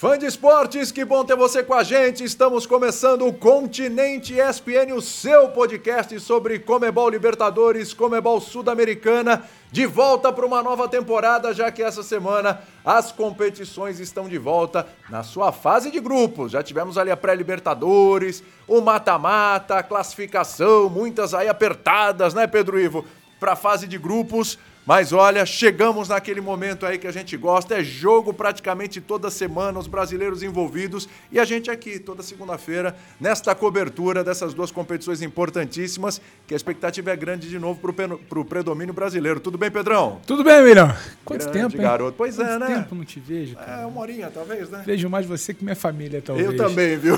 Fã 0.00 0.16
de 0.16 0.26
esportes, 0.26 0.92
que 0.92 1.04
bom 1.04 1.24
ter 1.24 1.34
você 1.34 1.60
com 1.60 1.74
a 1.74 1.82
gente. 1.82 2.22
Estamos 2.22 2.68
começando 2.68 3.26
o 3.26 3.32
Continente 3.32 4.32
ESPN, 4.32 4.94
o 4.94 5.02
seu 5.02 5.48
podcast 5.48 6.20
sobre 6.20 6.60
Comebol 6.60 7.10
Libertadores, 7.10 7.92
Comebol 7.92 8.40
Sul-Americana. 8.40 9.42
De 9.72 9.86
volta 9.86 10.32
para 10.32 10.46
uma 10.46 10.62
nova 10.62 10.88
temporada, 10.88 11.52
já 11.52 11.72
que 11.72 11.82
essa 11.82 12.04
semana 12.04 12.62
as 12.84 13.10
competições 13.10 13.98
estão 13.98 14.28
de 14.28 14.38
volta 14.38 14.86
na 15.10 15.24
sua 15.24 15.50
fase 15.50 15.90
de 15.90 15.98
grupos. 15.98 16.52
Já 16.52 16.62
tivemos 16.62 16.96
ali 16.96 17.10
a 17.10 17.16
pré-Libertadores, 17.16 18.44
o 18.68 18.80
mata-mata, 18.80 19.78
a 19.78 19.82
classificação, 19.82 20.88
muitas 20.88 21.34
aí 21.34 21.48
apertadas, 21.48 22.34
né, 22.34 22.46
Pedro 22.46 22.78
Ivo? 22.78 23.04
Para 23.40 23.54
a 23.54 23.56
fase 23.56 23.88
de 23.88 23.98
grupos. 23.98 24.60
Mas 24.88 25.12
olha, 25.12 25.44
chegamos 25.44 26.08
naquele 26.08 26.40
momento 26.40 26.86
aí 26.86 26.96
que 26.96 27.06
a 27.06 27.12
gente 27.12 27.36
gosta, 27.36 27.74
é 27.74 27.84
jogo 27.84 28.32
praticamente 28.32 29.02
toda 29.02 29.30
semana, 29.30 29.78
os 29.78 29.86
brasileiros 29.86 30.42
envolvidos 30.42 31.06
e 31.30 31.38
a 31.38 31.44
gente 31.44 31.70
aqui 31.70 31.98
toda 31.98 32.22
segunda-feira 32.22 32.96
nesta 33.20 33.54
cobertura 33.54 34.24
dessas 34.24 34.54
duas 34.54 34.70
competições 34.70 35.20
importantíssimas, 35.20 36.22
que 36.46 36.54
a 36.54 36.56
expectativa 36.56 37.10
é 37.10 37.16
grande 37.16 37.50
de 37.50 37.58
novo 37.58 37.78
para 38.26 38.40
o 38.40 38.44
predomínio 38.46 38.94
brasileiro. 38.94 39.40
Tudo 39.40 39.58
bem, 39.58 39.70
Pedrão? 39.70 40.22
Tudo 40.26 40.42
bem, 40.42 40.64
Milhão? 40.64 40.96
Quanto 41.22 41.42
grande 41.42 41.58
tempo, 41.58 41.76
hein? 41.76 41.82
garoto. 41.82 42.14
Pois 42.16 42.36
Quanto 42.36 42.48
é, 42.48 42.58
né? 42.58 42.66
Quanto 42.66 42.78
tempo 42.78 42.94
não 42.94 43.04
te 43.04 43.20
vejo, 43.20 43.56
cara? 43.56 43.82
É, 43.82 43.84
uma 43.84 44.00
horinha, 44.00 44.30
talvez, 44.32 44.70
né? 44.70 44.84
Vejo 44.86 45.10
mais 45.10 45.26
você 45.26 45.52
que 45.52 45.62
minha 45.62 45.76
família, 45.76 46.22
talvez. 46.22 46.48
Eu 46.48 46.56
também, 46.56 46.96
viu? 46.96 47.14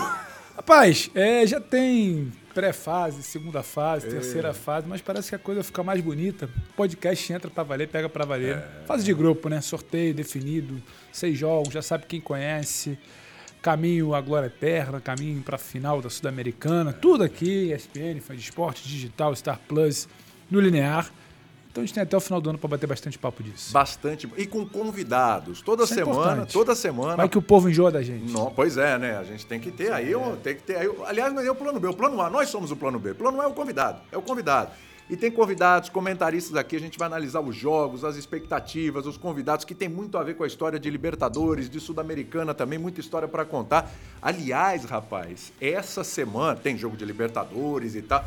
Rapaz, 0.56 1.08
é, 1.14 1.46
já 1.46 1.60
tem 1.60 2.32
pré-fase, 2.60 3.22
segunda 3.22 3.62
fase, 3.62 4.06
é. 4.06 4.10
terceira 4.10 4.52
fase, 4.52 4.86
mas 4.86 5.00
parece 5.00 5.30
que 5.30 5.34
a 5.34 5.38
coisa 5.38 5.64
fica 5.64 5.82
mais 5.82 5.98
bonita. 6.02 6.48
Podcast 6.76 7.32
entra 7.32 7.50
para 7.50 7.62
valer, 7.62 7.88
pega 7.88 8.06
para 8.06 8.26
valer. 8.26 8.56
É. 8.56 8.86
Fase 8.86 9.02
de 9.02 9.14
grupo, 9.14 9.48
né? 9.48 9.62
Sorteio 9.62 10.12
definido, 10.12 10.80
seis 11.10 11.38
jogos, 11.38 11.72
já 11.72 11.80
sabe 11.80 12.04
quem 12.06 12.20
conhece. 12.20 12.98
Caminho 13.62 14.14
à 14.14 14.20
glória 14.20 14.48
eterna, 14.48 15.00
caminho 15.00 15.42
para 15.42 15.56
a 15.56 15.58
final 15.58 16.02
da 16.02 16.10
Sul-Americana, 16.10 16.92
tudo 16.92 17.24
aqui, 17.24 17.72
ESPN, 17.72 18.20
Fã 18.20 18.34
de 18.34 18.42
Esporte, 18.42 18.86
Digital, 18.86 19.34
Star 19.34 19.58
Plus, 19.66 20.06
no 20.50 20.60
Linear. 20.60 21.10
Então 21.80 21.84
a 21.84 21.86
gente 21.86 21.94
tem 21.94 22.02
até 22.02 22.16
o 22.16 22.20
final 22.20 22.40
do 22.40 22.50
ano 22.50 22.58
para 22.58 22.68
bater 22.68 22.86
bastante 22.86 23.18
papo 23.18 23.42
disso. 23.42 23.72
Bastante. 23.72 24.28
E 24.36 24.46
com 24.46 24.66
convidados. 24.66 25.62
Toda 25.62 25.84
Isso 25.84 25.94
é 25.94 25.96
semana, 25.96 26.42
é 26.42 26.46
toda 26.46 26.74
semana. 26.74 27.16
Vai 27.16 27.28
que 27.28 27.38
o 27.38 27.42
povo 27.42 27.68
enjoa 27.68 27.90
da 27.90 28.02
gente. 28.02 28.32
Não, 28.32 28.50
pois 28.50 28.76
é, 28.76 28.98
né? 28.98 29.18
A 29.18 29.24
gente 29.24 29.46
tem 29.46 29.58
que 29.58 29.70
ter 29.70 29.92
aí, 29.92 30.12
é. 30.12 30.36
tem 30.42 30.54
que 30.56 30.62
ter 30.62 30.76
aí. 30.76 30.90
Aliás, 31.06 31.32
não 31.32 31.42
é 31.42 31.50
o 31.50 31.54
plano 31.54 31.80
B. 31.80 31.88
O 31.88 31.94
plano 31.94 32.20
A, 32.20 32.28
nós 32.28 32.48
somos 32.48 32.70
o 32.70 32.76
plano 32.76 32.98
B. 32.98 33.12
O 33.12 33.14
plano 33.14 33.40
A 33.40 33.44
é 33.44 33.46
o 33.46 33.52
convidado. 33.52 34.00
É 34.12 34.18
o 34.18 34.22
convidado. 34.22 34.70
E 35.10 35.16
tem 35.16 35.28
convidados, 35.28 35.88
comentaristas 35.88 36.54
aqui, 36.54 36.76
a 36.76 36.78
gente 36.78 36.96
vai 36.96 37.06
analisar 37.06 37.40
os 37.40 37.56
jogos, 37.56 38.04
as 38.04 38.14
expectativas, 38.14 39.06
os 39.06 39.16
convidados, 39.16 39.64
que 39.64 39.74
tem 39.74 39.88
muito 39.88 40.16
a 40.16 40.22
ver 40.22 40.34
com 40.34 40.44
a 40.44 40.46
história 40.46 40.78
de 40.78 40.88
Libertadores, 40.88 41.68
de 41.68 41.80
Sul-Americana 41.80 42.54
também, 42.54 42.78
muita 42.78 43.00
história 43.00 43.26
para 43.26 43.44
contar. 43.44 43.90
Aliás, 44.22 44.84
rapaz, 44.84 45.52
essa 45.60 46.04
semana 46.04 46.54
tem 46.54 46.78
jogo 46.78 46.96
de 46.96 47.04
Libertadores 47.04 47.96
e 47.96 48.02
tal. 48.02 48.24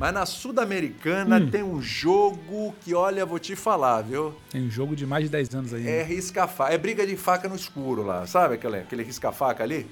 Mas 0.00 0.14
na 0.14 0.24
Sul-Americana 0.24 1.36
hum. 1.36 1.50
tem 1.50 1.62
um 1.62 1.82
jogo 1.82 2.74
que, 2.80 2.94
olha, 2.94 3.26
vou 3.26 3.38
te 3.38 3.54
falar, 3.54 4.00
viu? 4.00 4.34
Tem 4.48 4.62
um 4.62 4.70
jogo 4.70 4.96
de 4.96 5.04
mais 5.04 5.24
de 5.24 5.28
10 5.28 5.54
anos 5.54 5.74
aí. 5.74 5.86
É 5.86 6.02
risca-faca. 6.02 6.72
É 6.72 6.78
briga 6.78 7.06
de 7.06 7.18
faca 7.18 7.46
no 7.46 7.54
escuro 7.54 8.02
lá, 8.02 8.26
sabe 8.26 8.54
aquele, 8.54 8.78
aquele 8.78 9.02
risca-faca 9.02 9.62
ali? 9.62 9.86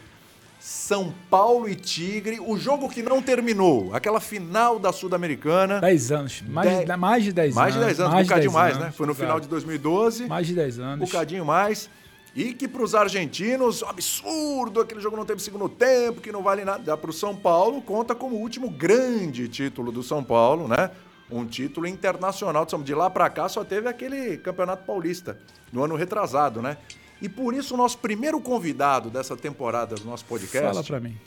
São 0.58 1.12
Paulo 1.28 1.68
e 1.68 1.74
Tigre, 1.74 2.40
o 2.40 2.56
jogo 2.56 2.88
que 2.88 3.02
não 3.02 3.20
terminou, 3.20 3.94
aquela 3.94 4.18
final 4.18 4.78
da 4.78 4.92
Sul-Americana. 4.92 5.78
10 5.78 6.12
anos, 6.12 6.42
mais, 6.48 6.86
de, 6.86 6.96
mais 6.96 7.24
de 7.24 7.32
10 7.32 7.54
mais 7.54 7.76
anos. 7.76 7.84
Mais 7.84 7.96
de 7.96 7.96
10 7.98 8.00
anos, 8.00 8.14
mais 8.14 8.24
um 8.24 8.28
bocadinho 8.28 8.52
mais, 8.52 8.78
né? 8.78 8.90
Foi 8.90 9.06
no 9.06 9.14
final 9.14 9.38
de 9.38 9.46
2012. 9.46 10.26
Mais 10.26 10.46
de 10.46 10.54
10 10.54 10.78
anos. 10.78 11.02
Um 11.02 11.04
bocadinho 11.04 11.44
mais. 11.44 11.90
E 12.38 12.54
que 12.54 12.68
para 12.68 12.84
os 12.84 12.94
argentinos, 12.94 13.82
absurdo, 13.82 14.80
aquele 14.80 15.00
jogo 15.00 15.16
não 15.16 15.24
teve 15.24 15.42
segundo 15.42 15.68
tempo, 15.68 16.20
que 16.20 16.30
não 16.30 16.40
vale 16.40 16.64
nada. 16.64 16.96
Para 16.96 17.10
o 17.10 17.12
São 17.12 17.34
Paulo, 17.34 17.82
conta 17.82 18.14
como 18.14 18.36
o 18.36 18.38
último 18.38 18.70
grande 18.70 19.48
título 19.48 19.90
do 19.90 20.04
São 20.04 20.22
Paulo, 20.22 20.68
né? 20.68 20.92
Um 21.28 21.44
título 21.44 21.84
internacional. 21.84 22.64
De 22.64 22.94
lá 22.94 23.10
para 23.10 23.28
cá 23.28 23.48
só 23.48 23.64
teve 23.64 23.88
aquele 23.88 24.38
Campeonato 24.38 24.84
Paulista, 24.84 25.36
no 25.72 25.82
ano 25.82 25.96
retrasado, 25.96 26.62
né? 26.62 26.76
E 27.20 27.28
por 27.28 27.54
isso 27.54 27.74
o 27.74 27.76
nosso 27.76 27.98
primeiro 27.98 28.40
convidado 28.40 29.10
dessa 29.10 29.36
temporada 29.36 29.96
do 29.96 30.04
nosso 30.04 30.24
podcast. 30.24 30.68
Fala 30.68 30.84
para 30.84 31.00
mim. 31.00 31.18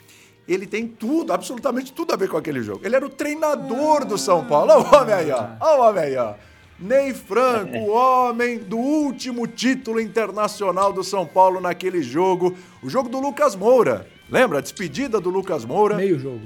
Ele 0.48 0.66
tem 0.66 0.88
tudo, 0.88 1.30
absolutamente 1.30 1.92
tudo 1.92 2.14
a 2.14 2.16
ver 2.16 2.30
com 2.30 2.38
aquele 2.38 2.62
jogo. 2.62 2.86
Ele 2.86 2.96
era 2.96 3.04
o 3.04 3.10
treinador 3.10 4.06
do 4.06 4.16
São 4.16 4.46
Paulo. 4.46 4.72
Olha 4.72 4.80
o 4.80 5.02
homem 5.02 5.14
aí, 5.14 5.30
ó. 5.30 5.46
Olha 5.60 5.78
o 5.78 5.88
homem 5.90 6.04
aí, 6.04 6.16
ó. 6.16 6.34
Ney 6.82 7.14
Franco, 7.14 7.78
o 7.78 7.90
homem 7.92 8.58
do 8.58 8.76
último 8.76 9.46
título 9.46 10.00
internacional 10.00 10.92
do 10.92 11.04
São 11.04 11.24
Paulo 11.24 11.60
naquele 11.60 12.02
jogo, 12.02 12.56
o 12.82 12.90
jogo 12.90 13.08
do 13.08 13.20
Lucas 13.20 13.54
Moura. 13.54 14.08
Lembra? 14.28 14.58
A 14.58 14.60
despedida 14.60 15.20
do 15.20 15.30
Lucas 15.30 15.64
Moura. 15.64 15.94
Meio 15.94 16.18
jogo. 16.18 16.40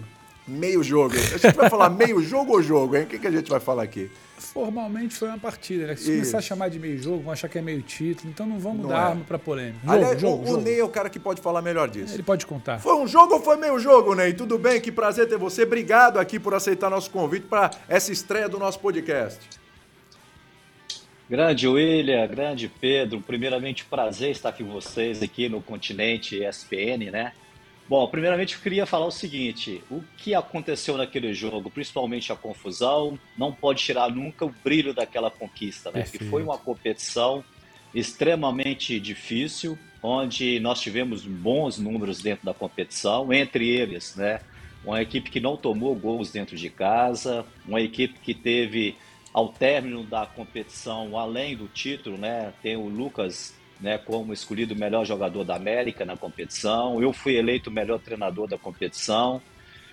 Meio 0.47 0.83
jogo. 0.83 1.15
A 1.17 1.39
gente 1.39 1.57
vai 1.57 1.71
falar 1.71 1.89
meio 1.89 2.23
jogo 2.23 2.53
ou 2.53 2.63
jogo, 2.63 2.97
hein? 2.97 3.05
O 3.05 3.07
que, 3.07 3.19
que 3.19 3.27
a 3.27 3.31
gente 3.31 3.49
vai 3.49 3.59
falar 3.59 3.83
aqui? 3.85 4.11
Formalmente 4.37 5.17
foi 5.17 5.29
uma 5.29 5.39
partida, 5.39 5.87
né? 5.87 5.97
Se 5.97 6.03
Isso. 6.03 6.11
começar 6.13 6.39
a 6.39 6.43
chamar 6.43 6.69
de 6.69 6.79
meio 6.79 7.03
jogo, 7.03 7.23
vão 7.23 7.33
achar 7.33 7.49
que 7.49 7.59
é 7.59 7.63
meio 7.63 7.81
título, 7.81 8.29
então 8.29 8.47
não 8.47 8.59
vamos 8.59 8.83
não 8.83 8.91
dar 8.91 8.97
é. 8.97 9.11
arma 9.11 9.25
pra 9.27 9.39
polêmica. 9.39 9.79
Jogo, 9.83 9.93
Aliás, 9.93 10.21
jogo, 10.21 10.43
o, 10.43 10.47
jogo. 10.47 10.59
o 10.59 10.63
Ney 10.63 10.79
é 10.79 10.85
o 10.85 10.89
cara 10.91 11.09
que 11.09 11.19
pode 11.19 11.41
falar 11.41 11.63
melhor 11.63 11.89
disso. 11.89 12.15
Ele 12.15 12.23
pode 12.23 12.45
contar. 12.45 12.79
Foi 12.79 12.95
um 12.95 13.09
jogo 13.09 13.35
ou 13.35 13.41
foi 13.41 13.57
meio 13.57 13.79
jogo, 13.79 14.15
Ney? 14.15 14.35
Tudo 14.35 14.59
bem? 14.59 14.83
Que 14.83 14.93
prazer 14.93 15.27
ter 15.27 15.39
você. 15.39 15.63
Obrigado 15.63 16.19
aqui 16.19 16.39
por 16.39 16.53
aceitar 16.53 16.91
nosso 16.91 17.11
convite 17.11 17.47
para 17.47 17.71
essa 17.89 18.13
estreia 18.13 18.51
do 18.51 18.59
nosso 18.59 18.79
podcast. 18.79 19.41
Grande 21.29 21.67
William, 21.67 22.25
grande 22.29 22.69
Pedro, 22.69 23.21
primeiramente 23.21 23.85
prazer 23.85 24.31
estar 24.31 24.51
aqui 24.51 24.63
com 24.63 24.71
vocês 24.71 25.21
aqui 25.21 25.49
no 25.49 25.61
continente 25.61 26.41
ESPN, 26.41 27.11
né? 27.11 27.33
Bom, 27.89 28.07
primeiramente 28.07 28.55
eu 28.55 28.61
queria 28.61 28.87
falar 28.87 29.07
o 29.07 29.11
seguinte: 29.11 29.83
o 29.91 30.05
que 30.17 30.37
aconteceu 30.37 30.97
naquele 30.97 31.35
jogo, 31.35 31.69
principalmente 31.69 32.31
a 32.31 32.37
confusão, 32.37 33.19
não 33.37 33.53
pode 33.53 33.83
tirar 33.83 34.09
nunca 34.09 34.45
o 34.45 34.55
brilho 34.63 34.95
daquela 34.95 35.29
conquista, 35.29 35.91
né? 35.91 36.05
Que 36.05 36.23
foi 36.27 36.45
uma 36.45 36.59
competição 36.59 37.45
extremamente 37.93 39.01
difícil, 39.01 39.77
onde 40.01 40.61
nós 40.61 40.81
tivemos 40.81 41.27
bons 41.27 41.77
números 41.77 42.23
dentro 42.23 42.47
da 42.47 42.55
competição, 42.55 43.33
entre 43.33 43.69
eles, 43.69 44.15
né? 44.15 44.41
Uma 44.85 45.03
equipe 45.03 45.29
que 45.29 45.41
não 45.41 45.57
tomou 45.57 45.93
gols 45.97 46.31
dentro 46.31 46.57
de 46.57 46.71
casa, 46.71 47.45
uma 47.67 47.81
equipe 47.81 48.15
que 48.21 48.33
teve 48.33 48.95
ao 49.37 49.51
término 49.51 50.03
da 50.03 50.25
competição, 50.25 51.19
além 51.19 51.55
do 51.55 51.69
título, 51.69 52.17
né, 52.17 52.55
tem 52.63 52.75
o 52.75 52.89
Lucas 52.89 53.55
né, 53.79 53.99
como 53.99 54.33
escolhido 54.33 54.75
melhor 54.75 55.05
jogador 55.05 55.45
da 55.45 55.55
América 55.55 56.07
na 56.07 56.17
competição. 56.17 57.03
Eu 57.03 57.13
fui 57.13 57.37
eleito 57.37 57.69
o 57.69 57.73
melhor 57.73 57.99
treinador 57.99 58.49
da 58.49 58.57
competição. 58.57 59.43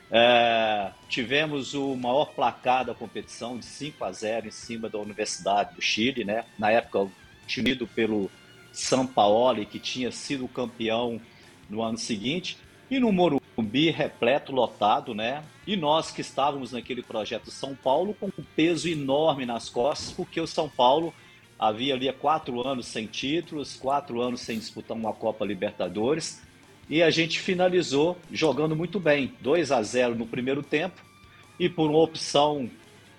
É, 0.10 0.92
tivemos 1.10 1.74
o 1.74 1.94
maior 1.94 2.28
placar 2.34 2.86
da 2.86 2.94
competição 2.94 3.58
de 3.58 3.66
5 3.66 4.06
a 4.06 4.14
0 4.14 4.48
em 4.48 4.52
cima 4.52 4.88
da 4.88 4.98
Universidade 4.98 5.76
do 5.76 5.82
Chile, 5.82 6.24
né? 6.24 6.46
Na 6.58 6.72
época, 6.72 7.06
timido 7.46 7.86
pelo 7.86 8.32
São 8.72 9.06
Paulo, 9.06 9.66
que 9.66 9.78
tinha 9.78 10.10
sido 10.10 10.48
campeão 10.48 11.20
no 11.70 11.84
ano 11.84 11.98
seguinte. 11.98 12.58
E 12.90 12.98
no 12.98 13.12
Morumbi, 13.56 13.92
repleto, 13.92 14.52
lotado, 14.52 15.14
né? 15.14 15.44
E 15.66 15.76
nós 15.76 16.12
que 16.12 16.22
estávamos 16.22 16.72
naquele 16.72 17.04
projeto 17.04 17.52
São 17.52 17.76
Paulo 17.76 18.16
com 18.20 18.28
um 18.28 18.44
peso 18.56 18.90
enorme 18.90 19.46
nas 19.46 19.70
costas, 19.70 20.12
porque 20.12 20.42
o 20.42 20.48
São 20.48 20.68
Paulo 20.68 21.14
havia 21.58 21.94
ali 21.94 22.12
quatro 22.12 22.68
anos 22.68 22.88
sem 22.88 23.06
títulos, 23.06 23.76
quatro 23.76 24.22
anos 24.22 24.42
sem 24.42 24.58
disputar 24.58 24.98
uma 24.98 25.14
Copa 25.14 25.46
Libertadores, 25.46 26.42
e 26.90 27.02
a 27.02 27.10
gente 27.10 27.40
finalizou 27.40 28.18
jogando 28.32 28.76
muito 28.76 29.00
bem, 29.00 29.34
2 29.40 29.72
a 29.72 29.82
0 29.82 30.16
no 30.16 30.26
primeiro 30.26 30.62
tempo, 30.62 31.02
e 31.60 31.70
por 31.70 31.90
uma 31.90 32.00
opção 32.00 32.70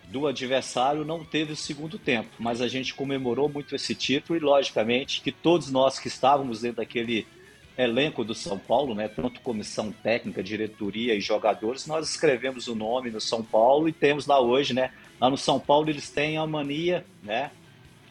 do 0.09 0.27
adversário 0.27 1.05
não 1.05 1.25
teve 1.25 1.53
o 1.53 1.57
segundo 1.57 1.99
tempo, 1.99 2.29
mas 2.39 2.61
a 2.61 2.69
gente 2.69 2.93
comemorou 2.93 3.49
muito 3.49 3.75
esse 3.75 3.95
título 3.95 4.37
e 4.37 4.43
logicamente 4.43 5.23
que 5.23 5.33
todos 5.33 5.71
nós 5.71 5.99
que 5.99 6.09
estávamos 6.09 6.61
dentro 6.61 6.79
daquele 6.79 7.27
elenco 7.77 8.25
do 8.25 8.35
São 8.35 8.59
Paulo, 8.59 8.95
né, 8.95 9.09
tanto 9.09 9.41
comissão 9.41 9.91
técnica, 9.91 10.43
diretoria 10.43 11.15
e 11.15 11.21
jogadores, 11.21 11.87
nós 11.87 12.09
escrevemos 12.09 12.69
o 12.69 12.75
nome 12.75 13.11
no 13.11 13.21
São 13.21 13.43
Paulo 13.43 13.89
e 13.89 13.93
temos 13.93 14.27
lá 14.27 14.41
hoje, 14.41 14.73
né, 14.73 14.93
lá 15.21 15.29
no 15.29 15.37
São 15.37 15.59
Paulo 15.59 15.91
eles 15.91 16.11
têm 16.11 16.37
a 16.37 16.47
mania, 16.47 17.05
né, 17.23 17.51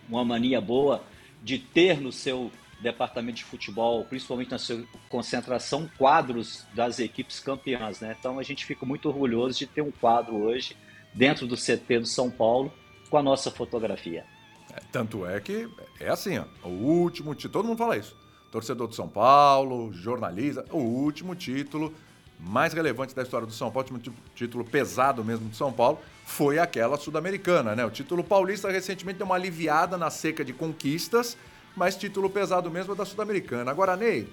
uma 0.10 0.26
mania 0.26 0.60
boa 0.60 1.04
de 1.42 1.58
ter 1.58 2.00
no 2.00 2.12
seu 2.12 2.52
departamento 2.82 3.38
de 3.38 3.44
futebol, 3.46 4.04
principalmente 4.04 4.52
na 4.52 4.60
sua 4.60 4.84
concentração, 5.10 5.90
quadros 5.98 6.66
das 6.74 7.00
equipes 7.00 7.40
campeãs, 7.40 8.02
né? 8.02 8.14
Então 8.20 8.38
a 8.38 8.44
gente 8.44 8.66
fica 8.66 8.86
muito 8.86 9.08
orgulhoso 9.08 9.58
de 9.58 9.66
ter 9.66 9.82
um 9.82 9.92
quadro 9.92 10.36
hoje 10.36 10.76
dentro 11.14 11.48
do 11.48 11.56
CT 11.56 12.00
do 12.00 12.06
São 12.06 12.30
Paulo 12.30 12.74
com 13.10 13.18
a 13.18 13.24
nossa 13.24 13.50
fotografia. 13.50 14.26
É, 14.74 14.82
tanto 14.92 15.26
é 15.26 15.40
que 15.40 15.70
é 16.00 16.10
assim, 16.10 16.38
ó, 16.38 16.46
o 16.68 16.72
último, 16.72 17.34
todo 17.36 17.66
mundo 17.66 17.78
fala 17.78 17.96
isso 17.96 18.23
torcedor 18.54 18.88
do 18.88 18.94
São 18.94 19.08
Paulo, 19.08 19.92
jornalista, 19.92 20.64
o 20.70 20.78
último 20.78 21.34
título 21.34 21.92
mais 22.40 22.72
relevante 22.72 23.16
da 23.16 23.24
história 23.24 23.48
do 23.48 23.54
São 23.54 23.72
Paulo, 23.72 23.90
o 23.90 23.94
último 23.96 24.16
título 24.36 24.64
pesado 24.64 25.24
mesmo 25.26 25.50
do 25.50 25.56
São 25.56 25.74
Paulo, 25.74 25.98
foi 26.24 26.60
aquela 26.60 26.96
sul-americana, 26.98 27.76
né? 27.76 27.84
O 27.84 27.90
título 27.90 28.24
paulista 28.24 28.70
recentemente 28.70 29.18
deu 29.18 29.26
uma 29.26 29.34
aliviada 29.34 29.98
na 29.98 30.12
seca 30.12 30.46
de 30.46 30.54
conquistas, 30.54 31.36
mas 31.76 31.96
título 31.96 32.30
pesado 32.30 32.70
mesmo 32.70 32.94
é 32.94 32.96
da 32.96 33.06
sul-americana. 33.06 33.72
Agora, 33.72 33.96
Ney, 33.96 34.28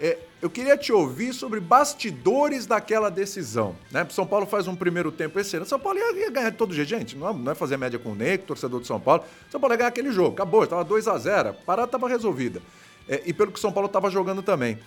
É, 0.00 0.16
eu 0.40 0.48
queria 0.48 0.76
te 0.76 0.92
ouvir 0.92 1.34
sobre 1.34 1.58
bastidores 1.58 2.66
daquela 2.66 3.10
decisão. 3.10 3.74
Né? 3.90 4.06
São 4.10 4.24
Paulo 4.24 4.46
faz 4.46 4.68
um 4.68 4.76
primeiro 4.76 5.10
tempo 5.10 5.40
excelente. 5.40 5.68
São 5.68 5.80
Paulo 5.80 5.98
ia, 5.98 6.20
ia 6.20 6.30
ganhar 6.30 6.50
de 6.50 6.56
todo 6.56 6.72
jeito, 6.72 6.88
gente. 6.88 7.16
Não, 7.16 7.30
é, 7.30 7.32
não 7.32 7.50
é 7.50 7.54
fazer 7.56 7.76
média 7.76 7.98
com 7.98 8.12
o 8.12 8.14
Ney, 8.14 8.38
torcedor 8.38 8.80
de 8.80 8.86
São 8.86 9.00
Paulo. 9.00 9.24
São 9.50 9.60
Paulo 9.60 9.74
ia 9.74 9.78
ganhar 9.78 9.88
aquele 9.88 10.12
jogo. 10.12 10.34
Acabou, 10.34 10.62
estava 10.62 10.84
2 10.84 11.08
a 11.08 11.18
0 11.18 11.48
A 11.48 11.52
parada 11.52 11.88
estava 11.88 12.08
resolvida. 12.08 12.62
É, 13.08 13.22
e 13.24 13.32
pelo 13.32 13.50
que 13.50 13.58
o 13.58 13.60
São 13.60 13.72
Paulo 13.72 13.86
estava 13.86 14.10
jogando 14.10 14.42
também. 14.42 14.78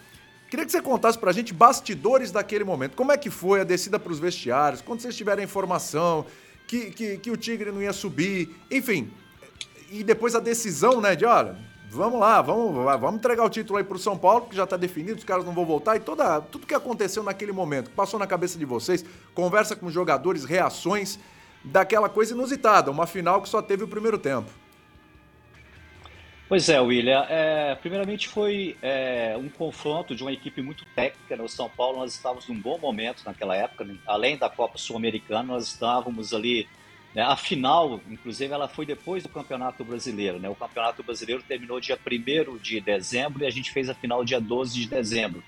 Queria 0.50 0.66
que 0.66 0.72
você 0.72 0.82
contasse 0.82 1.18
pra 1.18 1.32
gente 1.32 1.54
bastidores 1.54 2.32
daquele 2.32 2.64
momento. 2.64 2.96
Como 2.96 3.12
é 3.12 3.18
que 3.18 3.30
foi 3.30 3.62
a 3.62 3.64
descida 3.64 3.98
para 3.98 4.12
os 4.12 4.20
vestiários? 4.20 4.82
Quando 4.82 5.00
vocês 5.00 5.16
tiveram 5.16 5.42
a 5.42 5.46
informação 5.46 6.26
que, 6.68 6.92
que, 6.92 7.18
que 7.18 7.32
o 7.32 7.38
Tigre 7.38 7.72
não 7.72 7.82
ia 7.82 7.94
subir, 7.94 8.56
enfim. 8.70 9.10
E 9.90 10.04
depois 10.04 10.36
a 10.36 10.40
decisão, 10.40 11.02
né, 11.02 11.16
de 11.16 11.26
olha, 11.26 11.58
vamos 11.90 12.20
lá, 12.20 12.42
vamos, 12.42 12.74
vamos 12.74 13.16
entregar 13.16 13.44
o 13.44 13.50
título 13.50 13.78
aí 13.78 13.84
pro 13.84 14.00
São 14.00 14.18
Paulo, 14.18 14.48
que 14.48 14.56
já 14.56 14.66
tá 14.66 14.78
definido, 14.78 15.18
os 15.18 15.26
caras 15.26 15.44
não 15.44 15.54
vão 15.54 15.66
voltar, 15.66 15.98
e 15.98 16.00
toda, 16.00 16.40
tudo 16.40 16.66
que 16.66 16.74
aconteceu 16.74 17.24
naquele 17.24 17.52
momento, 17.52 17.90
que 17.90 17.96
passou 17.96 18.18
na 18.18 18.26
cabeça 18.26 18.58
de 18.58 18.64
vocês, 18.64 19.04
conversa 19.34 19.76
com 19.76 19.88
os 19.88 19.94
jogadores, 19.94 20.46
reações 20.46 21.20
daquela 21.64 22.08
coisa 22.08 22.34
inusitada, 22.34 22.90
uma 22.90 23.06
final 23.06 23.42
que 23.42 23.50
só 23.50 23.62
teve 23.62 23.84
o 23.84 23.88
primeiro 23.88 24.18
tempo. 24.18 24.50
Pois 26.52 26.68
é, 26.68 26.82
William. 26.82 27.26
É, 27.30 27.76
primeiramente 27.76 28.28
foi 28.28 28.76
é, 28.82 29.38
um 29.40 29.48
confronto 29.48 30.14
de 30.14 30.22
uma 30.22 30.34
equipe 30.34 30.62
muito 30.62 30.84
técnica. 30.94 31.38
No? 31.38 31.48
São 31.48 31.70
Paulo 31.70 32.00
nós 32.00 32.14
estávamos 32.14 32.46
num 32.50 32.60
bom 32.60 32.78
momento 32.78 33.24
naquela 33.24 33.56
época. 33.56 33.86
Né? 33.86 33.96
Além 34.06 34.36
da 34.36 34.50
Copa 34.50 34.78
Sul-Americana, 34.78 35.44
nós 35.44 35.68
estávamos 35.68 36.34
ali 36.34 36.68
né? 37.16 37.22
A 37.22 37.38
final, 37.38 38.02
inclusive, 38.10 38.54
ela 38.54 38.68
foi 38.68 38.86
depois 38.86 39.24
do 39.24 39.30
Campeonato 39.30 39.86
Brasileiro. 39.86 40.40
Né? 40.40 40.50
O 40.50 40.56
Campeonato 40.56 41.02
Brasileiro 41.02 41.42
terminou 41.42 41.80
dia 41.80 41.98
1 41.98 42.58
de 42.58 42.82
dezembro 42.82 43.44
e 43.44 43.48
a 43.48 43.50
gente 43.50 43.72
fez 43.72 43.90
a 43.90 43.94
final 43.94 44.26
dia 44.26 44.42
12 44.42 44.78
de 44.78 44.90
dezembro. 44.90 45.42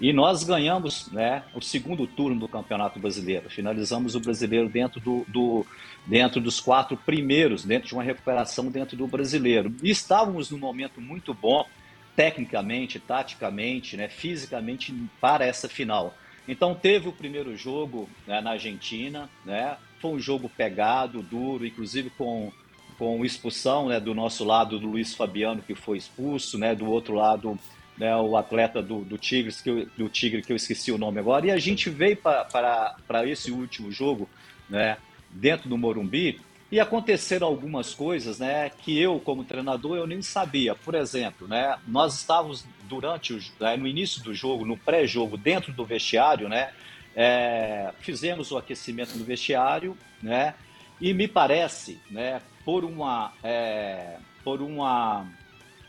E 0.00 0.12
nós 0.12 0.44
ganhamos 0.44 1.10
né, 1.10 1.42
o 1.54 1.60
segundo 1.60 2.06
turno 2.06 2.38
do 2.38 2.48
Campeonato 2.48 3.00
Brasileiro. 3.00 3.50
Finalizamos 3.50 4.14
o 4.14 4.20
brasileiro 4.20 4.68
dentro, 4.68 5.00
do, 5.00 5.24
do, 5.26 5.66
dentro 6.06 6.40
dos 6.40 6.60
quatro 6.60 6.96
primeiros, 6.96 7.64
dentro 7.64 7.88
de 7.88 7.94
uma 7.94 8.02
recuperação 8.02 8.70
dentro 8.70 8.96
do 8.96 9.08
brasileiro. 9.08 9.74
E 9.82 9.90
estávamos 9.90 10.50
num 10.50 10.58
momento 10.58 11.00
muito 11.00 11.34
bom, 11.34 11.66
tecnicamente, 12.14 13.00
taticamente, 13.00 13.96
né, 13.96 14.08
fisicamente, 14.08 14.94
para 15.20 15.44
essa 15.44 15.68
final. 15.68 16.14
Então 16.46 16.74
teve 16.74 17.08
o 17.08 17.12
primeiro 17.12 17.56
jogo 17.56 18.08
né, 18.26 18.40
na 18.40 18.52
Argentina, 18.52 19.28
né, 19.44 19.76
foi 20.00 20.12
um 20.12 20.20
jogo 20.20 20.48
pegado, 20.48 21.22
duro, 21.22 21.66
inclusive 21.66 22.08
com, 22.10 22.52
com 22.96 23.24
expulsão 23.24 23.88
né, 23.88 23.98
do 23.98 24.14
nosso 24.14 24.44
lado 24.44 24.78
do 24.78 24.86
Luiz 24.86 25.12
Fabiano, 25.12 25.60
que 25.60 25.74
foi 25.74 25.98
expulso, 25.98 26.56
né, 26.56 26.72
do 26.72 26.88
outro 26.88 27.14
lado 27.14 27.58
né, 27.98 28.14
o 28.16 28.36
atleta 28.36 28.82
do, 28.82 29.00
do, 29.00 29.18
Tigres, 29.18 29.60
que 29.60 29.70
eu, 29.70 29.86
do 29.96 30.08
Tigre, 30.08 30.42
que 30.42 30.52
eu 30.52 30.56
esqueci 30.56 30.92
o 30.92 30.98
nome 30.98 31.18
agora. 31.18 31.46
E 31.46 31.50
a 31.50 31.58
gente 31.58 31.90
veio 31.90 32.16
para 32.16 33.26
esse 33.26 33.50
último 33.50 33.90
jogo 33.90 34.28
né, 34.68 34.96
dentro 35.30 35.68
do 35.68 35.76
Morumbi 35.76 36.40
e 36.70 36.78
aconteceram 36.78 37.46
algumas 37.46 37.94
coisas 37.94 38.38
né, 38.38 38.70
que 38.70 38.98
eu, 38.98 39.18
como 39.18 39.44
treinador, 39.44 39.96
eu 39.96 40.06
nem 40.06 40.22
sabia. 40.22 40.74
Por 40.74 40.94
exemplo, 40.94 41.48
né, 41.48 41.78
nós 41.86 42.14
estávamos 42.14 42.64
durante 42.84 43.32
o, 43.32 43.40
né, 43.58 43.76
no 43.76 43.86
início 43.86 44.22
do 44.22 44.34
jogo, 44.34 44.64
no 44.64 44.76
pré-jogo, 44.76 45.36
dentro 45.36 45.72
do 45.72 45.84
vestiário, 45.84 46.48
né, 46.48 46.70
é, 47.16 47.90
fizemos 48.00 48.52
o 48.52 48.58
aquecimento 48.58 49.16
no 49.16 49.24
vestiário, 49.24 49.96
né? 50.22 50.54
E 51.00 51.12
me 51.12 51.26
parece, 51.26 52.00
né, 52.10 52.40
por 52.64 52.84
uma, 52.84 53.32
é, 53.42 54.18
por 54.44 54.60
uma 54.60 55.26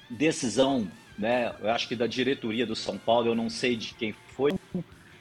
decisão, 0.09 0.89
né, 1.19 1.53
eu 1.59 1.69
acho 1.69 1.87
que 1.87 1.95
da 1.95 2.07
diretoria 2.07 2.65
do 2.65 2.75
São 2.75 2.97
Paulo, 2.97 3.27
eu 3.27 3.35
não 3.35 3.49
sei 3.49 3.75
de 3.75 3.93
quem 3.93 4.15
foi, 4.35 4.53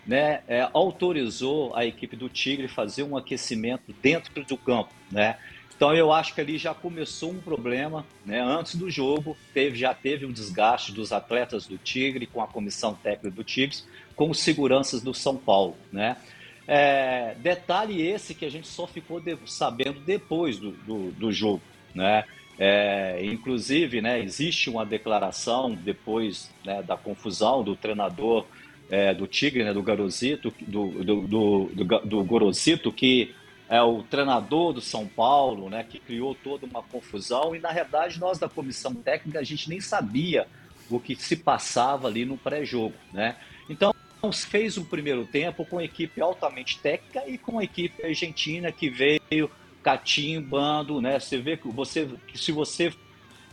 né, 0.07 0.43
é, 0.47 0.67
autorizou 0.73 1.75
a 1.77 1.85
equipe 1.85 2.17
do 2.17 2.29
Tigre 2.29 2.69
fazer 2.69 3.03
um 3.03 3.17
aquecimento 3.17 3.93
dentro 4.01 4.45
do 4.45 4.57
campo, 4.57 4.95
né? 5.11 5.37
Então 5.79 5.95
eu 5.95 6.13
acho 6.13 6.35
que 6.35 6.41
ali 6.41 6.59
já 6.59 6.75
começou 6.75 7.31
um 7.31 7.41
problema, 7.41 8.05
né? 8.27 8.41
Antes 8.41 8.75
do 8.75 8.91
jogo, 8.91 9.37
teve, 9.55 9.77
já 9.77 9.95
teve 9.95 10.27
um 10.27 10.33
desgaste 10.33 10.91
dos 10.91 11.13
atletas 11.13 11.69
do 11.69 11.79
Tigre 11.79 12.27
com 12.27 12.43
a 12.43 12.49
comissão 12.49 12.95
técnica 12.95 13.31
do 13.31 13.45
Tigres, 13.45 13.87
com 14.17 14.29
os 14.29 14.41
seguranças 14.41 15.03
do 15.03 15.15
São 15.15 15.37
Paulo, 15.37 15.77
né? 15.93 16.17
É, 16.67 17.37
detalhe 17.39 18.05
esse 18.05 18.35
que 18.35 18.45
a 18.45 18.51
gente 18.51 18.67
só 18.67 18.89
ficou 18.89 19.21
de, 19.21 19.39
sabendo 19.47 20.01
depois 20.01 20.59
do, 20.59 20.73
do, 20.73 21.13
do 21.13 21.31
jogo, 21.31 21.63
né? 21.95 22.25
É, 22.59 23.25
inclusive, 23.25 24.01
né, 24.01 24.21
existe 24.21 24.69
uma 24.69 24.85
declaração 24.85 25.75
depois 25.75 26.51
né, 26.65 26.83
da 26.83 26.97
confusão 26.97 27.63
do 27.63 27.77
treinador 27.77 28.47
é, 28.91 29.15
do 29.15 29.27
Tigre, 29.27 29.63
né, 29.63 29.73
do 29.73 29.83
Garosito, 29.83 30.53
do, 30.61 31.05
do, 31.05 31.21
do, 31.29 32.01
do, 32.05 32.25
Gorosito, 32.25 32.91
que 32.91 33.33
é 33.69 33.81
o 33.81 34.03
treinador 34.03 34.73
do 34.73 34.81
São 34.81 35.07
Paulo, 35.07 35.71
né, 35.71 35.85
que 35.89 36.01
criou 36.01 36.35
toda 36.35 36.67
uma 36.67 36.83
confusão 36.83 37.55
e 37.55 37.61
na 37.61 37.71
realidade 37.71 38.19
nós 38.19 38.39
da 38.39 38.49
comissão 38.49 38.95
técnica 38.95 39.39
a 39.39 39.45
gente 39.45 39.69
nem 39.69 39.81
sabia 39.81 40.49
o 40.91 40.99
que 40.99 41.15
se 41.15 41.37
passava 41.37 42.09
ali 42.09 42.25
no 42.25 42.39
pré-jogo, 42.39 42.95
né? 43.13 43.37
Então 43.69 43.95
fez 44.33 44.77
um 44.79 44.85
primeiro 44.85 45.27
tempo 45.27 45.65
com 45.65 45.81
equipe 45.81 46.21
altamente 46.21 46.79
técnica 46.79 47.23
e 47.29 47.39
com 47.39 47.59
a 47.59 47.65
equipe 47.65 48.05
argentina 48.05 48.73
que 48.73 48.89
veio 48.89 49.51
catimbando, 49.83 51.01
né? 51.01 51.19
Você 51.19 51.39
vê 51.39 51.57
que 51.57 51.69
você, 51.69 52.09
que 52.27 52.39
se 52.39 52.53
você 52.53 52.93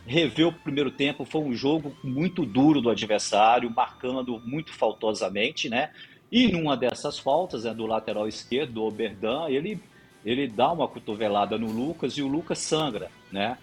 rever 0.06 0.46
o 0.46 0.52
primeiro 0.52 0.90
tempo, 0.90 1.24
foi 1.24 1.40
um 1.40 1.54
jogo 1.54 1.96
muito 2.02 2.46
duro 2.46 2.80
do 2.80 2.90
adversário, 2.90 3.70
marcando 3.70 4.40
muito 4.44 4.72
faltosamente, 4.72 5.68
né? 5.68 5.90
E 6.30 6.48
numa 6.48 6.76
dessas 6.76 7.18
faltas, 7.18 7.64
né, 7.64 7.74
do 7.74 7.86
lateral 7.86 8.28
esquerdo, 8.28 8.72
do 8.72 8.84
Oberdan, 8.84 9.48
ele, 9.48 9.80
ele 10.24 10.46
dá 10.46 10.72
uma 10.72 10.88
cotovelada 10.88 11.58
no 11.58 11.70
Lucas 11.70 12.14
e 12.14 12.22
o 12.22 12.28
Lucas 12.28 12.58
sangra, 12.58 13.10
né? 13.30 13.58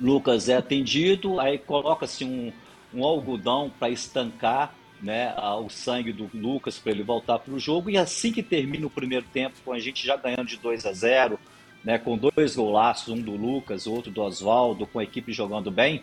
Lucas 0.00 0.48
é 0.48 0.56
atendido, 0.56 1.38
aí 1.38 1.58
coloca-se 1.58 2.24
um, 2.24 2.52
um 2.94 3.04
algodão 3.04 3.70
para 3.78 3.90
estancar 3.90 4.74
né, 5.00 5.34
o 5.60 5.68
sangue 5.68 6.12
do 6.12 6.30
Lucas 6.32 6.78
para 6.78 6.92
ele 6.92 7.02
voltar 7.02 7.38
para 7.40 7.52
o 7.52 7.58
jogo. 7.58 7.90
E 7.90 7.98
assim 7.98 8.32
que 8.32 8.42
termina 8.42 8.86
o 8.86 8.90
primeiro 8.90 9.26
tempo, 9.32 9.56
com 9.64 9.72
a 9.72 9.78
gente 9.78 10.06
já 10.06 10.16
ganhando 10.16 10.46
de 10.46 10.56
2 10.56 10.86
a 10.86 10.92
0, 10.92 11.38
né, 11.84 11.98
com 11.98 12.16
dois 12.16 12.56
golaços, 12.56 13.08
um 13.08 13.20
do 13.20 13.32
Lucas, 13.32 13.86
outro 13.86 14.10
do 14.10 14.22
Oswaldo, 14.22 14.86
com 14.86 14.98
a 14.98 15.04
equipe 15.04 15.32
jogando 15.32 15.70
bem. 15.70 16.02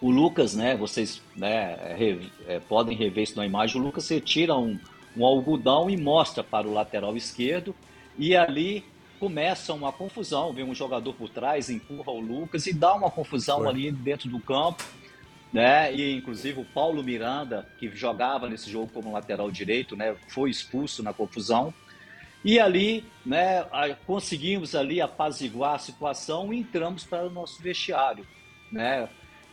O 0.00 0.10
Lucas, 0.10 0.54
né, 0.54 0.76
vocês 0.76 1.22
né, 1.36 1.94
re, 1.96 2.30
é, 2.46 2.58
podem 2.58 2.96
rever 2.96 3.24
isso 3.24 3.36
na 3.36 3.46
imagem, 3.46 3.80
o 3.80 3.84
Lucas 3.84 4.08
retira 4.08 4.56
um, 4.56 4.78
um 5.16 5.24
algodão 5.24 5.90
e 5.90 5.96
mostra 5.96 6.42
para 6.42 6.66
o 6.66 6.72
lateral 6.72 7.16
esquerdo, 7.16 7.74
e 8.18 8.34
ali 8.34 8.84
começa 9.18 9.74
uma 9.74 9.92
confusão, 9.92 10.52
vem 10.52 10.64
um 10.64 10.74
jogador 10.74 11.12
por 11.12 11.28
trás, 11.28 11.68
empurra 11.68 12.10
o 12.12 12.20
Lucas 12.20 12.66
e 12.66 12.72
dá 12.72 12.94
uma 12.94 13.10
confusão 13.10 13.58
Foi. 13.58 13.68
ali 13.68 13.92
dentro 13.92 14.28
do 14.28 14.40
campo 14.40 14.82
né? 15.52 15.94
E 15.94 16.16
inclusive 16.16 16.60
o 16.60 16.64
Paulo 16.64 17.02
Miranda, 17.02 17.66
que 17.78 17.88
jogava 17.94 18.48
nesse 18.48 18.70
jogo 18.70 18.90
como 18.92 19.12
lateral 19.12 19.50
direito, 19.50 19.96
né, 19.96 20.14
foi 20.28 20.50
expulso 20.50 21.02
na 21.02 21.12
confusão. 21.12 21.74
E 22.44 22.58
ali, 22.58 23.04
né, 23.24 23.64
conseguimos 24.06 24.74
ali 24.74 25.00
apaziguar 25.00 25.74
a 25.74 25.78
situação 25.78 26.52
e 26.52 26.58
entramos 26.58 27.04
para 27.04 27.26
o 27.26 27.30
nosso 27.30 27.62
vestiário, 27.62 28.26
né? 28.72 29.08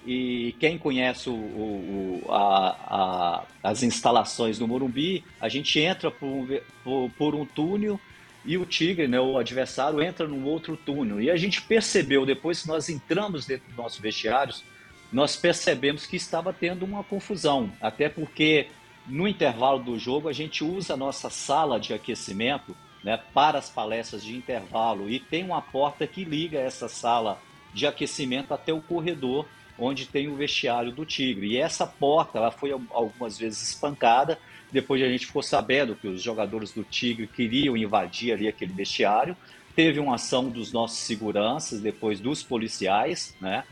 E 0.06 0.56
quem 0.58 0.77
conhece 0.77 1.29
o, 1.29 1.34
o, 1.34 2.24
a, 2.29 2.70
a, 2.88 3.44
as 3.62 3.84
instalações 3.84 4.58
do 4.58 4.65
Morumbi, 4.65 5.22
a 5.41 5.50
gente 5.50 5.79
entra 5.79 6.10
por 6.10 6.27
um, 6.27 6.48
por, 6.82 7.12
por 7.17 7.36
um 7.36 7.46
túnel 7.46 8.00
e 8.46 8.58
o 8.58 8.65
Tigre, 8.65 9.10
né, 9.10 9.20
o 9.20 9.38
adversário, 9.38 10.01
entra 10.01 10.25
num 10.25 10.46
outro 10.46 10.77
túnel. 10.77 11.20
E 11.20 11.29
a 11.29 11.36
gente 11.36 11.62
percebeu, 11.62 12.25
depois 12.25 12.62
que 12.62 12.70
nós 12.70 12.88
entramos 12.88 13.46
dentro 13.46 13.67
dos 13.67 13.75
nossos 13.75 14.00
vestiários, 14.00 14.63
nós 15.12 15.36
percebemos 15.36 16.06
que 16.06 16.15
estava 16.15 16.53
tendo 16.53 16.86
uma 16.86 17.03
confusão, 17.03 17.70
até 17.82 18.08
porque 18.08 18.67
no 19.08 19.28
intervalo 19.28 19.80
do 19.80 19.98
jogo 19.98 20.28
a 20.28 20.34
gente 20.34 20.64
usa 20.64 20.94
a 20.94 20.98
nossa 20.98 21.30
sala 21.30 21.80
de 21.80 21.94
aquecimento 21.94 22.76
né, 23.04 23.20
para 23.34 23.58
as 23.58 23.70
palestras 23.70 24.24
de 24.24 24.36
intervalo 24.36 25.10
e 25.10 25.20
tem 25.20 25.44
uma 25.44 25.62
porta 25.62 26.06
que 26.06 26.24
liga 26.24 26.60
essa 26.60 26.88
sala 26.88 27.40
de 27.74 27.88
aquecimento 27.88 28.54
até 28.54 28.74
o 28.74 28.82
corredor 28.82 29.46
onde 29.80 30.08
tem 30.08 30.28
o 30.28 30.36
vestiário 30.36 30.92
do 30.92 31.06
Tigre. 31.06 31.48
E 31.48 31.58
essa 31.58 31.86
porta 31.86 32.40
ela 32.40 32.52
foi 32.52 32.72
algumas 32.72 33.38
vezes 33.38 33.62
espancada. 33.62 34.40
Depois 34.72 35.02
a 35.02 35.08
gente 35.08 35.28
ficou 35.28 35.44
sabendo 35.44 35.96
que 35.96 36.08
os 36.08 36.22
jogadores 36.22 36.72
do 36.72 36.84
Tigre 36.84 37.28
queriam 37.28 37.78
invadir 37.78 38.34
ali 38.34 38.48
aquele 38.48 38.74
vestiário. 38.74 39.38
Teve 39.76 40.00
uma 40.00 40.16
ação 40.16 40.50
dos 40.50 40.72
nossos 40.72 40.98
seguranças, 40.98 41.80
depois 41.80 42.20
dos 42.20 42.42
policiais, 42.42 43.36
né? 43.40 43.64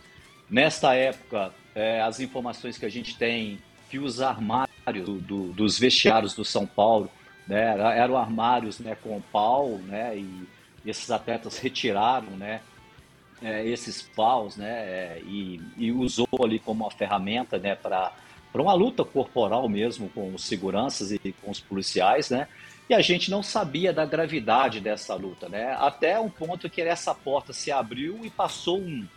Nesta 0.47 0.93
época, 0.93 1.51
é, 1.73 1.99
as 2.01 2.19
informações 2.19 2.77
que 2.77 2.85
a 2.85 2.89
gente 2.89 3.17
tem 3.17 3.57
que 3.89 3.97
os 3.97 4.21
armários 4.21 4.64
do, 4.91 5.19
do, 5.19 5.53
dos 5.53 5.79
vestiários 5.79 6.33
do 6.33 6.45
São 6.45 6.65
Paulo 6.65 7.09
né, 7.47 7.75
eram 7.97 8.17
armários 8.17 8.79
né, 8.79 8.95
com 8.95 9.21
pau, 9.31 9.77
né, 9.79 10.17
e 10.17 10.47
esses 10.85 11.09
atletas 11.11 11.57
retiraram 11.57 12.31
né, 12.31 12.61
é, 13.41 13.65
esses 13.67 14.01
paus 14.01 14.55
né, 14.55 14.69
é, 14.69 15.21
e, 15.25 15.61
e, 15.77 15.91
usou 15.91 16.27
ali 16.43 16.59
como 16.59 16.83
uma 16.83 16.91
ferramenta 16.91 17.57
né, 17.57 17.75
para 17.75 18.11
uma 18.53 18.73
luta 18.73 19.03
corporal 19.03 19.67
mesmo 19.67 20.09
com 20.09 20.33
os 20.33 20.43
seguranças 20.43 21.11
e 21.11 21.35
com 21.41 21.51
os 21.51 21.59
policiais, 21.59 22.29
né? 22.29 22.47
E 22.87 22.93
a 22.93 23.01
gente 23.01 23.31
não 23.31 23.41
sabia 23.41 23.91
da 23.91 24.05
gravidade 24.05 24.79
dessa 24.79 25.15
luta, 25.15 25.49
né? 25.49 25.75
Até 25.79 26.19
um 26.19 26.29
ponto 26.29 26.69
que 26.69 26.81
essa 26.81 27.15
porta 27.15 27.51
se 27.51 27.71
abriu 27.71 28.23
e 28.23 28.29
passou 28.29 28.79
um 28.79 29.07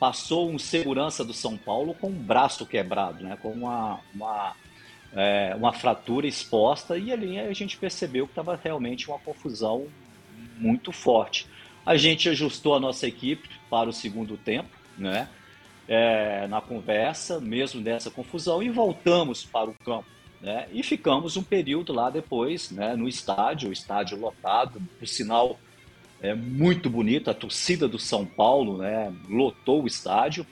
passou 0.00 0.50
um 0.50 0.58
segurança 0.58 1.24
do 1.24 1.32
São 1.32 1.56
Paulo 1.56 1.94
com 1.94 2.08
um 2.08 2.12
braço 2.12 2.66
quebrado, 2.66 3.22
né? 3.22 3.38
Com 3.40 3.52
uma, 3.52 4.00
uma, 4.12 4.56
é, 5.14 5.54
uma 5.56 5.72
fratura 5.72 6.26
exposta 6.26 6.96
e 6.96 7.12
ali 7.12 7.38
a 7.38 7.52
gente 7.52 7.76
percebeu 7.76 8.26
que 8.26 8.32
estava 8.32 8.58
realmente 8.62 9.08
uma 9.08 9.18
confusão 9.18 9.86
muito 10.58 10.92
forte. 10.92 11.46
A 11.84 11.96
gente 11.96 12.28
ajustou 12.28 12.74
a 12.74 12.80
nossa 12.80 13.06
equipe 13.06 13.48
para 13.68 13.88
o 13.88 13.92
segundo 13.92 14.36
tempo, 14.36 14.70
né? 14.96 15.28
É, 15.88 16.46
na 16.46 16.60
conversa, 16.60 17.40
mesmo 17.40 17.80
dessa 17.80 18.10
confusão, 18.10 18.62
e 18.62 18.70
voltamos 18.70 19.44
para 19.44 19.68
o 19.68 19.74
campo. 19.74 20.06
Né? 20.40 20.68
E 20.72 20.82
ficamos 20.82 21.36
um 21.36 21.42
período 21.42 21.92
lá 21.92 22.08
depois, 22.08 22.70
né, 22.70 22.94
no 22.96 23.08
estádio, 23.08 23.68
o 23.68 23.72
estádio 23.72 24.18
lotado, 24.18 24.80
o 25.00 25.06
sinal 25.06 25.58
é 26.20 26.34
muito 26.34 26.88
bonito, 26.88 27.30
a 27.30 27.34
torcida 27.34 27.88
do 27.88 27.98
São 27.98 28.24
Paulo 28.24 28.78
né, 28.78 29.12
lotou 29.28 29.82
o 29.82 29.86
estádio, 29.86 30.46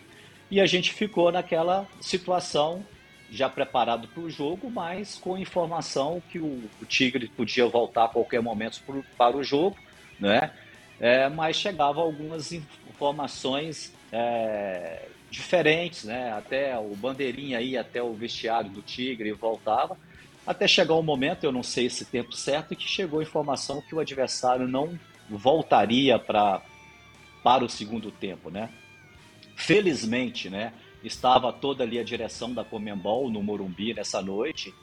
e 0.51 0.61
a 0.61 0.67
gente 0.67 0.93
ficou 0.93 1.31
naquela 1.31 1.87
situação 2.01 2.85
já 3.31 3.49
preparado 3.49 4.09
para 4.09 4.23
o 4.23 4.31
jogo, 4.31 4.71
mas 4.71 5.17
com 5.17 5.39
informação 5.39 6.23
que 6.31 6.39
o, 6.39 6.69
o, 6.81 6.85
Tigre 6.85 7.29
podia 7.29 7.67
voltar 7.67 8.07
a 8.07 8.09
qualquer 8.09 8.43
momento 8.43 8.83
pro, 8.85 9.05
para 9.17 9.37
o 9.37 9.45
jogo, 9.45 9.77
né? 10.19 10.51
É, 10.99 11.29
mas 11.29 11.57
chegava 11.57 12.01
algumas 12.01 12.53
informações 12.53 13.95
é, 14.13 15.07
diferentes, 15.31 16.05
né? 16.05 16.33
Até 16.33 16.77
o 16.77 16.95
bandeirinha 16.97 17.61
ia 17.61 17.81
até 17.81 18.03
o 18.03 18.13
vestiário 18.13 18.69
do 18.71 18.83
Tigre 18.83 19.33
voltava, 19.33 19.97
até 20.47 20.67
chegar 20.67 20.95
um 20.95 21.03
momento, 21.03 21.45
eu 21.45 21.53
não 21.53 21.63
sei 21.63 21.87
esse 21.87 22.05
tempo 22.05 22.33
certo, 22.33 22.75
que 22.75 22.89
chegou 22.89 23.21
a 23.21 23.23
informação 23.23 23.81
que 23.81 23.95
o 23.95 24.01
adversário 24.01 24.67
não 24.67 24.99
voltaria 25.29 26.19
para 26.19 26.61
para 27.43 27.65
o 27.65 27.71
segundo 27.71 28.11
tempo, 28.11 28.51
né? 28.51 28.69
Felizmente, 29.57 30.51
né? 30.51 30.75
Estava 31.03 31.53
toda 31.53 31.85
ali 31.85 31.99
a 31.99 32.05
direção 32.05 32.53
da 32.53 32.65
Comembol 32.65 33.31
no 33.31 33.43
Morumbi 33.43 33.95
nessa 33.95 34.21
noite. 34.21 34.75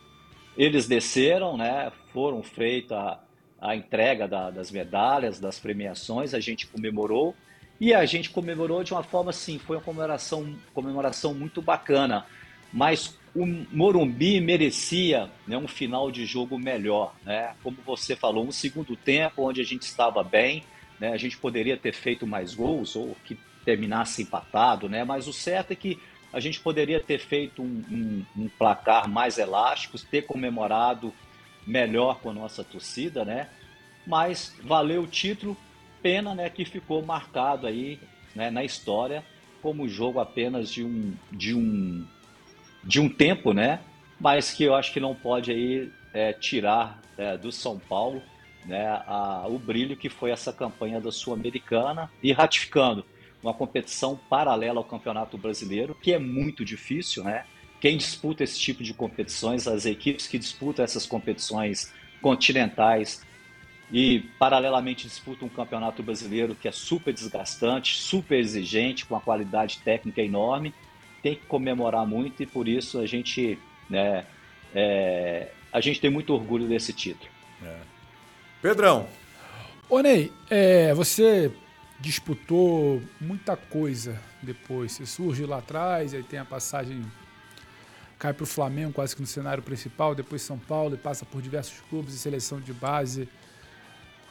Eles 0.57 0.88
desceram, 0.88 1.55
né? 1.55 1.91
Foram 2.12 2.41
feita 2.41 3.19
a, 3.59 3.75
entrega 3.75 4.27
da, 4.27 4.50
das 4.50 4.71
medalhas, 4.71 5.39
das 5.39 5.59
premiações, 5.59 6.33
a 6.33 6.39
gente 6.39 6.67
comemorou 6.67 7.36
e 7.79 7.93
a 7.93 8.05
gente 8.05 8.29
comemorou 8.31 8.83
de 8.83 8.93
uma 8.93 9.03
forma 9.03 9.29
assim, 9.29 9.59
foi 9.59 9.77
uma 9.77 9.83
comemoração, 9.83 10.55
comemoração 10.74 11.33
muito 11.33 11.62
bacana. 11.62 12.25
Mas 12.74 13.17
o 13.36 13.45
Morumbi 13.45 14.41
merecia 14.41 15.29
né, 15.47 15.57
um 15.57 15.67
final 15.67 16.12
de 16.12 16.25
jogo 16.25 16.57
melhor, 16.57 17.15
né? 17.24 17.55
Como 17.63 17.77
você 17.86 18.15
falou, 18.15 18.45
um 18.45 18.51
segundo 18.51 18.95
tempo 18.95 19.47
onde 19.47 19.62
a 19.62 19.63
gente 19.63 19.83
estava 19.83 20.24
bem, 20.24 20.63
né? 21.00 21.13
A 21.13 21.17
gente 21.17 21.38
poderia 21.38 21.77
ter 21.77 21.93
feito 21.93 22.25
mais 22.25 22.55
gols 22.55 22.95
ou 22.95 23.15
que 23.24 23.38
terminasse 23.67 24.21
empatado, 24.21 24.88
né? 24.88 25.03
Mas 25.03 25.27
o 25.27 25.33
certo 25.33 25.71
é 25.71 25.75
que 25.75 26.00
a 26.31 26.39
gente 26.39 26.57
poderia 26.57 27.01
ter 27.01 27.19
feito 27.19 27.62
um, 27.62 27.83
um, 27.91 28.43
um 28.43 28.47
placar 28.47 29.09
mais 29.09 29.38
elástico, 29.38 30.00
ter 30.00 30.21
comemorado 30.21 31.13
melhor 31.65 32.21
com 32.21 32.29
a 32.29 32.33
nossa 32.33 32.63
torcida, 32.63 33.25
né? 33.25 33.50
Mas 34.05 34.55
valeu 34.63 35.03
o 35.03 35.07
título, 35.07 35.57
Pena 36.01 36.33
né, 36.33 36.50
que 36.50 36.63
ficou 36.63 37.03
marcado 37.03 37.67
aí 37.67 38.00
né, 38.33 38.50
na 38.50 38.63
história 38.63 39.25
como 39.62 39.89
jogo 39.89 40.19
apenas 40.19 40.71
de 40.71 40.86
um, 40.86 41.13
de 41.29 41.53
um, 41.53 42.05
de 42.81 43.01
um 43.01 43.09
tempo, 43.09 43.51
né? 43.51 43.81
Mas 44.17 44.53
que 44.53 44.63
eu 44.63 44.75
acho 44.75 44.93
que 44.93 45.00
não 45.01 45.13
pode 45.13 45.51
aí 45.51 45.91
é, 46.13 46.31
tirar 46.31 47.01
é, 47.17 47.36
do 47.36 47.51
São 47.51 47.77
Paulo 47.77 48.21
né, 48.63 48.88
a, 49.05 49.45
o 49.50 49.59
brilho 49.59 49.97
que 49.97 50.07
foi 50.07 50.31
essa 50.31 50.53
campanha 50.53 51.01
da 51.01 51.12
Sul-Americana 51.12 52.09
e 52.24 52.31
ratificando 52.31 53.03
uma 53.48 53.54
competição 53.54 54.20
paralela 54.30 54.80
ao 54.80 54.84
Campeonato 54.84 55.38
Brasileiro, 55.38 55.96
que 55.96 56.13
é 56.13 56.20
muito 56.20 56.63
difícil, 56.66 57.24
né? 57.24 57.46
Quem 57.80 57.98
disputa 57.98 58.44
esse 58.44 58.60
tipo 58.60 58.84
de 58.84 58.94
competições, 58.94 59.68
as 59.68 59.86
equipes 59.86 60.27
que 60.27 60.38
disputam 60.38 60.84
essas 60.84 61.06
competições 61.06 61.94
continentais, 62.22 63.25
e 63.92 64.20
paralelamente 64.38 65.08
disputa 65.08 65.46
um 65.46 65.50
campeonato 65.50 66.04
brasileiro 66.04 66.56
que 66.56 66.68
é 66.68 66.72
super 66.72 67.13
desgastante, 67.13 67.96
super 67.96 68.38
exigente, 68.38 69.06
com 69.06 69.16
uma 69.16 69.22
qualidade 69.22 69.80
técnica 69.80 70.22
enorme. 70.22 70.74
Tem 71.24 71.36
que 71.36 71.46
comemorar 71.46 72.06
muito 72.06 72.44
e 72.44 72.46
por 72.46 72.68
isso 72.68 73.00
a 73.00 73.06
gente, 73.06 73.58
né, 73.89 74.25
é, 74.75 75.51
a 75.72 75.80
gente 75.80 76.01
tem 76.01 76.10
muito 76.10 76.34
orgulho 76.34 76.68
desse 76.68 76.92
título. 76.92 77.30
É. 77.63 77.77
Pedrão. 78.62 79.08
Ô 79.89 80.01
Ney, 80.01 80.34
é, 80.50 80.94
você 80.94 81.50
disputou 82.00 83.01
muita 83.20 83.56
coisa 83.56 84.20
depois. 84.42 84.94
Você 84.94 85.06
surge 85.06 85.46
lá 85.46 85.58
atrás, 85.58 86.13
aí 86.13 86.24
tem 86.24 86.39
a 86.39 86.46
passagem 86.46 87.04
cai 88.20 88.34
para 88.34 88.44
o 88.44 88.48
Flamengo 88.48 88.94
quase 88.94 89.16
que 89.16 89.22
no 89.22 89.27
cenário 89.27 89.62
principal, 89.62 90.16
depois 90.16 90.42
São 90.42 90.58
Paulo 90.58 90.96
e 90.96 90.98
passa 90.98 91.25
por 91.25 91.42
diversos 91.42 91.80
clubes 91.89 92.13
e 92.13 92.18
seleção 92.18 92.60
de 92.60 92.74
base. 92.74 93.30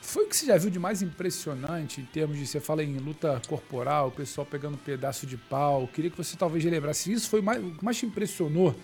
Foi 0.00 0.24
o 0.24 0.28
que 0.28 0.36
você 0.36 0.46
já 0.46 0.56
viu 0.56 0.70
de 0.70 0.78
mais 0.78 1.02
impressionante 1.02 2.00
em 2.00 2.04
termos 2.04 2.38
de, 2.38 2.46
você 2.46 2.60
fala 2.60 2.82
em 2.82 2.96
luta 2.98 3.40
corporal, 3.48 4.08
o 4.08 4.12
pessoal 4.12 4.46
pegando 4.46 4.74
um 4.74 4.78
pedaço 4.78 5.26
de 5.26 5.36
pau. 5.36 5.88
Queria 5.88 6.10
que 6.10 6.16
você 6.16 6.36
talvez 6.36 6.64
lembrasse 6.64 7.12
isso. 7.12 7.28
Foi 7.28 7.40
mais, 7.40 7.62
o 7.64 7.70
que 7.72 7.84
mais 7.84 7.96
te 7.96 8.06
impressionou 8.06 8.74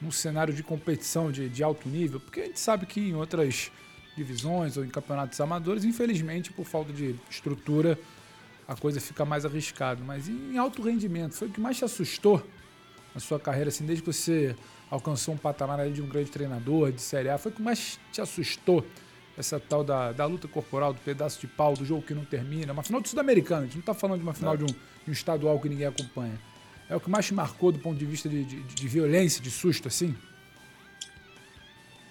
num 0.00 0.10
cenário 0.10 0.54
de 0.54 0.62
competição 0.62 1.32
de, 1.32 1.48
de 1.48 1.62
alto 1.62 1.88
nível? 1.88 2.20
Porque 2.20 2.40
a 2.40 2.44
gente 2.44 2.60
sabe 2.60 2.86
que 2.86 3.00
em 3.00 3.14
outras 3.14 3.72
divisões 4.16 4.76
ou 4.76 4.84
em 4.84 4.88
campeonatos 4.88 5.40
amadores, 5.40 5.84
infelizmente, 5.84 6.52
por 6.52 6.64
falta 6.64 6.92
de 6.92 7.16
estrutura, 7.28 7.98
a 8.70 8.76
coisa 8.76 9.00
fica 9.00 9.24
mais 9.24 9.44
arriscada. 9.44 10.00
Mas 10.06 10.28
em 10.28 10.56
alto 10.56 10.80
rendimento, 10.80 11.34
foi 11.34 11.48
o 11.48 11.50
que 11.50 11.60
mais 11.60 11.76
te 11.76 11.84
assustou 11.84 12.40
na 13.12 13.20
sua 13.20 13.40
carreira, 13.40 13.68
assim, 13.68 13.84
desde 13.84 14.04
que 14.04 14.12
você 14.12 14.54
alcançou 14.88 15.34
um 15.34 15.36
patamar 15.36 15.90
de 15.90 16.00
um 16.00 16.06
grande 16.06 16.30
treinador 16.30 16.92
de 16.92 17.02
Série 17.02 17.28
A? 17.28 17.36
Foi 17.36 17.50
o 17.50 17.54
que 17.54 17.60
mais 17.60 17.98
te 18.12 18.20
assustou? 18.20 18.86
essa 19.38 19.58
tal 19.58 19.82
da, 19.82 20.12
da 20.12 20.26
luta 20.26 20.46
corporal, 20.46 20.92
do 20.92 21.00
pedaço 21.00 21.40
de 21.40 21.46
pau, 21.46 21.72
do 21.72 21.82
jogo 21.82 22.02
que 22.02 22.12
não 22.12 22.26
termina. 22.26 22.74
Uma 22.74 22.82
final 22.82 23.00
de 23.00 23.08
Sul-Americana, 23.08 23.62
a 23.62 23.64
gente 23.64 23.74
não 23.74 23.80
está 23.80 23.94
falando 23.94 24.18
de 24.18 24.26
uma 24.26 24.34
final 24.34 24.54
de 24.54 24.64
um, 24.64 24.66
de 24.66 25.08
um, 25.08 25.12
estadual 25.12 25.58
que 25.58 25.66
ninguém 25.66 25.86
acompanha. 25.86 26.38
É 26.90 26.96
o 26.96 27.00
que 27.00 27.08
mais 27.08 27.24
te 27.24 27.32
marcou 27.32 27.72
do 27.72 27.78
ponto 27.78 27.96
de 27.96 28.04
vista 28.04 28.28
de, 28.28 28.44
de, 28.44 28.62
de 28.62 28.88
violência, 28.88 29.40
de 29.40 29.50
susto, 29.50 29.88
assim? 29.88 30.14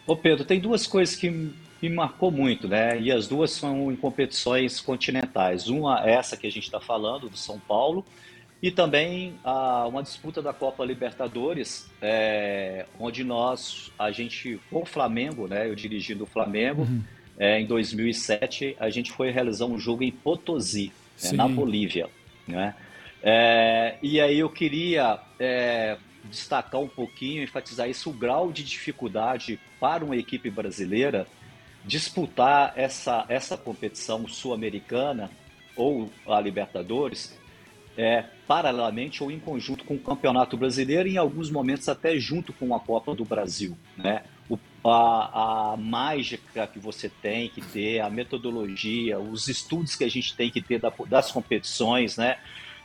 Ô 0.07 0.15
Pedro, 0.15 0.43
tem 0.43 0.59
duas 0.59 0.87
coisas 0.87 1.15
que 1.15 1.53
me 1.81 1.89
marcou 1.89 2.31
muito, 2.31 2.67
né? 2.67 2.99
E 2.99 3.11
as 3.11 3.27
duas 3.27 3.51
são 3.51 3.91
em 3.91 3.95
competições 3.95 4.79
continentais. 4.79 5.67
Uma 5.67 6.07
essa 6.07 6.35
que 6.35 6.47
a 6.47 6.51
gente 6.51 6.65
está 6.65 6.79
falando, 6.79 7.29
do 7.29 7.37
São 7.37 7.59
Paulo, 7.59 8.05
e 8.61 8.69
também 8.71 9.35
a, 9.43 9.87
uma 9.87 10.03
disputa 10.03 10.41
da 10.41 10.53
Copa 10.53 10.83
Libertadores, 10.83 11.89
é, 12.01 12.85
onde 12.99 13.23
nós, 13.23 13.91
a 13.97 14.11
gente, 14.11 14.59
com 14.69 14.81
o 14.81 14.85
Flamengo, 14.85 15.47
né? 15.47 15.67
Eu 15.67 15.75
dirigindo 15.75 16.23
o 16.23 16.27
Flamengo, 16.27 16.81
uhum 16.81 17.03
é, 17.39 17.61
em 17.61 17.65
2007, 17.65 18.75
a 18.77 18.89
gente 18.89 19.13
foi 19.13 19.31
realizar 19.31 19.65
um 19.65 19.79
jogo 19.79 20.03
em 20.03 20.11
Potosí, 20.11 20.91
né, 21.23 21.31
na 21.31 21.47
Bolívia. 21.47 22.09
Né? 22.45 22.75
É, 23.23 23.95
e 24.03 24.19
aí 24.19 24.39
eu 24.39 24.49
queria 24.49 25.17
é, 25.39 25.97
destacar 26.25 26.81
um 26.81 26.87
pouquinho, 26.87 27.41
enfatizar 27.41 27.89
isso, 27.89 28.09
o 28.09 28.13
grau 28.13 28.51
de 28.51 28.61
dificuldade 28.61 29.57
para 29.79 30.03
uma 30.03 30.17
equipe 30.17 30.49
brasileira 30.49 31.25
disputar 31.85 32.73
essa, 32.75 33.25
essa 33.29 33.57
competição 33.57 34.27
sul-americana 34.27 35.29
ou 35.75 36.09
a 36.27 36.39
Libertadores 36.39 37.37
é, 37.97 38.23
paralelamente 38.47 39.23
ou 39.23 39.31
em 39.31 39.39
conjunto 39.39 39.83
com 39.83 39.95
o 39.95 39.99
Campeonato 39.99 40.55
Brasileiro 40.55 41.07
e 41.07 41.13
em 41.13 41.17
alguns 41.17 41.49
momentos 41.49 41.89
até 41.89 42.17
junto 42.17 42.53
com 42.53 42.73
a 42.75 42.79
Copa 42.79 43.13
do 43.15 43.25
Brasil. 43.25 43.77
Né? 43.97 44.23
a, 44.83 45.73
a 45.73 45.77
mágica 45.77 46.65
que 46.67 46.79
você 46.79 47.09
tem 47.09 47.49
que 47.49 47.61
ter, 47.61 47.99
a 47.99 48.09
metodologia, 48.09 49.19
os 49.19 49.47
estudos 49.47 49.95
que 49.95 50.03
a 50.03 50.09
gente 50.09 50.35
tem 50.35 50.49
que 50.49 50.61
ter 50.61 50.79
da, 50.79 50.91
das 51.07 51.31
competições, 51.31 52.17
né? 52.17 52.37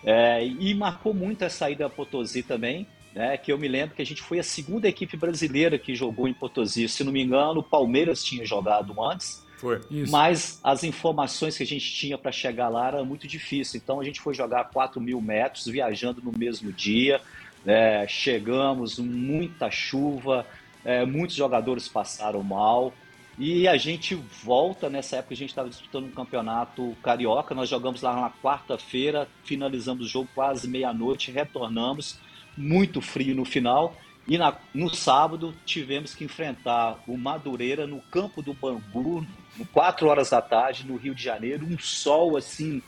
É, 0.07 0.45
e 0.45 0.75
marcou 0.75 1.15
muito 1.15 1.45
a 1.45 1.49
saída 1.49 1.85
da 1.85 1.91
Potosí 1.91 2.43
também, 2.43 2.87
né? 3.15 3.37
Que 3.37 3.53
eu 3.53 3.59
me 3.59 3.69
lembro 3.69 3.95
que 3.95 4.03
a 4.03 4.07
gente 4.07 4.21
foi 4.21 4.39
a 4.39 4.43
segunda 4.43 4.89
equipe 4.89 5.17
brasileira 5.17 5.79
que 5.79 5.95
jogou 5.95 6.27
em 6.27 6.35
Potosí. 6.35 6.89
Se 6.89 7.05
não 7.05 7.13
me 7.13 7.23
engano, 7.23 7.61
o 7.61 7.63
Palmeiras 7.63 8.25
tinha 8.25 8.45
jogado 8.45 9.01
antes. 9.03 9.45
Foi. 9.57 9.81
Isso. 9.91 10.11
Mas 10.11 10.61
as 10.63 10.83
informações 10.83 11.57
que 11.57 11.63
a 11.63 11.67
gente 11.67 11.91
tinha 11.95 12.19
para 12.19 12.33
chegar 12.33 12.69
lá 12.69 12.89
era 12.89 13.05
muito 13.05 13.27
difícil. 13.27 13.81
Então 13.83 14.01
a 14.01 14.05
gente 14.05 14.21
foi 14.21 14.35
jogar 14.35 14.65
4 14.71 15.01
mil 15.01 15.21
metros, 15.21 15.67
viajando 15.67 16.21
no 16.21 16.37
mesmo 16.37 16.73
dia. 16.73 17.21
É, 17.65 18.07
chegamos, 18.07 18.99
muita 18.99 19.71
chuva, 19.71 20.45
é, 20.85 21.07
muitos 21.07 21.37
jogadores 21.37 21.89
passaram 21.89 22.43
mal. 22.43 22.93
E 23.39 23.67
a 23.67 23.77
gente 23.77 24.15
volta, 24.15 24.89
nessa 24.89 25.17
época 25.17 25.35
a 25.35 25.37
gente 25.37 25.49
estava 25.49 25.69
disputando 25.69 26.05
um 26.05 26.11
campeonato 26.11 26.97
carioca, 27.03 27.55
nós 27.55 27.69
jogamos 27.69 28.01
lá 28.01 28.15
na 28.15 28.31
quarta-feira, 28.31 29.27
finalizamos 29.43 30.07
o 30.07 30.09
jogo 30.09 30.29
quase 30.35 30.69
meia-noite, 30.69 31.33
retornamos, 31.33 32.17
muito 32.57 33.01
frio 33.01 33.35
no 33.35 33.45
final. 33.45 33.97
E 34.27 34.39
na, 34.39 34.57
no 34.73 34.95
sábado 34.95 35.55
tivemos 35.67 36.15
que 36.15 36.25
enfrentar 36.25 36.99
o 37.07 37.17
Madureira 37.17 37.87
no 37.87 38.01
campo 38.01 38.41
do 38.41 38.55
Bambu, 38.55 39.27
4 39.73 40.09
horas 40.09 40.31
da 40.31 40.41
tarde, 40.41 40.87
no 40.87 40.97
Rio 40.97 41.15
de 41.15 41.23
Janeiro, 41.23 41.67
um 41.67 41.79
sol 41.79 42.37
assim 42.37 42.83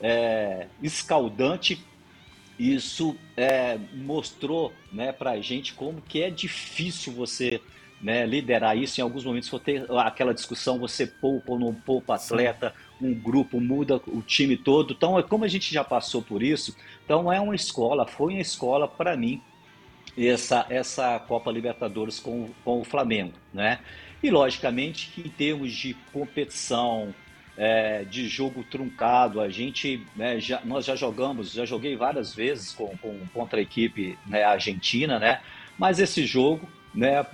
é, 0.00 0.68
escaldante. 0.82 1.84
Isso 2.58 3.16
é, 3.36 3.78
mostrou 3.94 4.72
né, 4.92 5.12
para 5.12 5.32
a 5.32 5.40
gente 5.40 5.74
como 5.74 6.00
que 6.00 6.22
é 6.22 6.30
difícil 6.30 7.12
você 7.12 7.60
né, 8.00 8.26
liderar 8.26 8.76
isso. 8.76 9.00
Em 9.00 9.02
alguns 9.02 9.24
momentos 9.24 9.50
ter 9.62 9.86
aquela 9.98 10.34
discussão, 10.34 10.78
você 10.78 11.06
poupa 11.06 11.52
ou 11.52 11.58
não 11.58 11.74
poupa 11.74 12.14
atleta, 12.14 12.74
um 13.00 13.14
grupo 13.14 13.60
muda 13.60 14.00
o 14.06 14.22
time 14.22 14.56
todo. 14.56 14.92
Então, 14.92 15.18
é 15.18 15.22
como 15.22 15.44
a 15.44 15.48
gente 15.48 15.72
já 15.72 15.84
passou 15.84 16.22
por 16.22 16.42
isso, 16.42 16.76
então 17.04 17.32
é 17.32 17.40
uma 17.40 17.54
escola, 17.54 18.06
foi 18.06 18.34
uma 18.34 18.42
escola 18.42 18.88
para 18.88 19.16
mim 19.16 19.40
essa, 20.16 20.66
essa 20.68 21.18
Copa 21.20 21.50
Libertadores 21.50 22.18
com, 22.18 22.48
com 22.64 22.80
o 22.80 22.84
Flamengo, 22.84 23.34
né? 23.52 23.78
E 24.22 24.30
logicamente 24.30 25.10
que 25.14 25.20
em 25.20 25.30
termos 25.30 25.72
de 25.72 25.94
competição, 26.12 27.14
é, 27.56 28.04
de 28.04 28.28
jogo 28.28 28.64
truncado, 28.64 29.40
a 29.40 29.48
gente, 29.48 30.04
né, 30.16 30.40
já, 30.40 30.60
nós 30.64 30.84
já 30.84 30.96
jogamos, 30.96 31.52
já 31.52 31.64
joguei 31.64 31.96
várias 31.96 32.34
vezes 32.34 32.72
com, 32.72 32.96
com 32.98 33.18
contra 33.32 33.58
a 33.58 33.62
equipe 33.62 34.18
né, 34.26 34.42
argentina, 34.44 35.18
né? 35.18 35.40
Mas 35.76 36.00
esse 36.00 36.26
jogo, 36.26 36.68
né, 36.92 37.24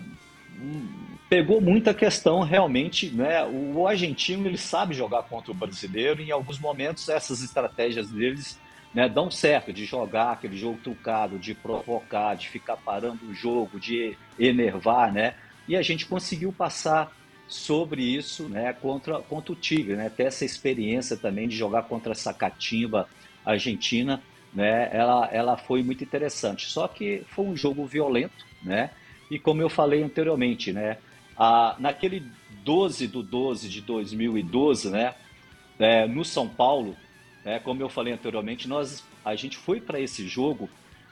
pegou 1.29 1.61
muita 1.61 1.95
questão 1.95 2.41
realmente, 2.41 3.11
né? 3.11 3.45
O 3.45 3.87
argentino 3.87 4.47
ele 4.47 4.59
sabe 4.59 4.95
jogar 4.95 5.25
contra 5.25 5.51
o 5.51 5.55
brasileiro 5.55 6.21
e 6.23 6.29
em 6.29 6.31
alguns 6.31 6.59
momentos 6.59 7.09
essas 7.09 7.43
estratégias 7.43 8.11
deles 8.11 8.59
né, 8.95 9.09
dão 9.09 9.31
certo 9.31 9.73
de 9.73 9.85
jogar 9.85 10.33
aquele 10.33 10.57
jogo 10.57 10.79
truncado, 10.83 11.37
de 11.37 11.53
provocar, 11.53 12.37
de 12.37 12.49
ficar 12.49 12.77
parando 12.77 13.27
o 13.27 13.35
jogo, 13.35 13.81
de 13.81 14.17
enervar, 14.39 15.13
né? 15.13 15.35
E 15.67 15.77
a 15.77 15.83
gente 15.83 16.07
conseguiu 16.07 16.53
passar 16.53 17.13
sobre 17.49 18.03
isso, 18.03 18.49
né, 18.49 18.73
contra, 18.73 19.19
contra 19.19 19.53
o 19.53 19.57
Tigre, 19.57 19.97
né? 19.97 20.09
Ter 20.09 20.25
essa 20.25 20.45
experiência 20.45 21.17
também 21.17 21.49
de 21.49 21.57
jogar 21.57 21.83
contra 21.85 22.13
essa 22.13 22.33
catimba 22.33 23.09
argentina, 23.45 24.23
né? 24.55 24.89
Ela, 24.93 25.29
ela 25.33 25.57
foi 25.57 25.83
muito 25.83 26.05
interessante. 26.05 26.71
Só 26.71 26.87
que 26.87 27.25
foi 27.31 27.47
um 27.47 27.57
jogo 27.57 27.85
violento, 27.87 28.47
né? 28.63 28.91
E 29.31 29.39
como 29.39 29.61
eu 29.61 29.69
falei 29.69 30.03
anteriormente, 30.03 30.73
né? 30.73 30.99
A, 31.37 31.77
naquele 31.79 32.25
12 32.65 33.09
do 33.09 33.23
12 33.23 33.69
de 33.69 33.81
2012, 33.81 34.91
né? 34.91 35.15
É, 35.79 36.07
no 36.07 36.25
São 36.25 36.49
Paulo, 36.49 36.97
né, 37.45 37.59
como 37.59 37.83
eu 37.83 37.89
falei 37.89 38.13
anteriormente, 38.13 38.69
nós, 38.69 39.05
a 39.25 39.35
gente 39.35 39.57
foi 39.57 39.81
para 39.81 40.01
esse 40.01 40.27
jogo 40.27 40.69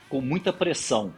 com 0.08 0.20
muita 0.20 0.52
pressão. 0.52 1.12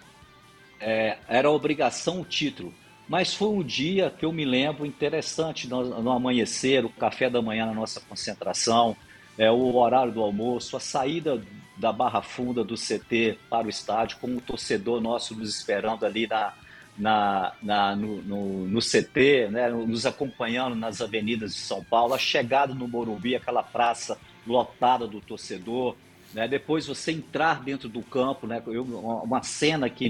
É, 0.81 1.19
era 1.29 1.51
obrigação 1.51 2.21
o 2.21 2.25
título. 2.25 2.73
Mas 3.09 3.35
foi 3.35 3.49
um 3.49 3.63
dia 3.63 4.11
que 4.11 4.25
eu 4.25 4.33
me 4.33 4.45
lembro 4.45 4.87
interessante 4.87 5.69
no, 5.69 6.01
no 6.01 6.11
amanhecer, 6.11 6.85
o 6.85 6.89
café 6.89 7.29
da 7.29 7.43
manhã 7.43 7.67
na 7.67 7.75
nossa 7.75 8.01
concentração, 8.01 8.97
é, 9.37 9.51
o 9.51 9.77
horário 9.77 10.13
do 10.13 10.23
almoço, 10.23 10.77
a 10.77 10.81
saída 10.81 11.43
da 11.77 11.93
Barra 11.93 12.23
Funda 12.23 12.65
do 12.65 12.77
CT 12.77 13.39
para 13.51 13.67
o 13.67 13.71
estádio, 13.71 14.19
com 14.21 14.29
o 14.37 14.41
torcedor 14.41 15.01
nosso 15.01 15.35
nos 15.35 15.55
esperando 15.55 16.07
ali 16.07 16.27
na, 16.27 16.55
na, 16.97 17.53
na 17.63 17.97
no, 17.97 18.23
no, 18.23 18.69
no, 18.69 18.81
CT, 18.81 19.49
né, 19.51 19.69
nos 19.69 20.07
acompanhando 20.07 20.77
nas 20.77 21.01
avenidas 21.01 21.55
de 21.55 21.61
São 21.61 21.83
Paulo, 21.83 22.15
a 22.15 22.19
chegada 22.19 22.75
no 22.75 22.87
Morumbi, 22.87 23.35
aquela 23.35 23.63
praça 23.63 24.19
lotada 24.47 25.07
do 25.07 25.21
torcedor, 25.21 25.97
né, 26.33 26.47
depois 26.47 26.87
você 26.87 27.13
entrar 27.13 27.63
dentro 27.63 27.89
do 27.89 28.03
campo, 28.03 28.47
né, 28.47 28.63
eu, 28.67 28.85
uma 28.85 29.43
cena 29.43 29.91
que 29.91 30.09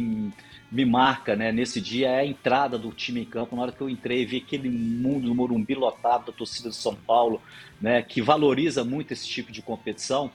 me 0.71 0.85
marca 0.85 1.37
né, 1.37 1.53
nesse 1.53 1.81
dia 1.81 2.09
é 2.09 2.21
a 2.21 2.27
entrada 2.27 2.77
do 2.77 2.91
time 2.91 3.21
em 3.21 3.25
campo. 3.25 3.55
Na 3.55 3.63
hora 3.63 3.73
que 3.73 3.81
eu 3.81 3.89
entrei 3.89 4.27
vi 4.27 4.39
aquele 4.39 4.69
mundo 4.69 5.29
do 5.29 5.35
Morumbi 5.35 5.75
lotado 5.75 6.27
da 6.27 6.33
torcida 6.33 6.69
de 6.69 6.75
São 6.75 6.95
Paulo, 6.95 7.41
né, 7.81 8.03
que 8.03 8.21
valoriza 8.21 8.83
muito 8.83 9.13
esse 9.13 9.27
tipo 9.27 9.53
de 9.53 9.63
competição, 9.63 10.31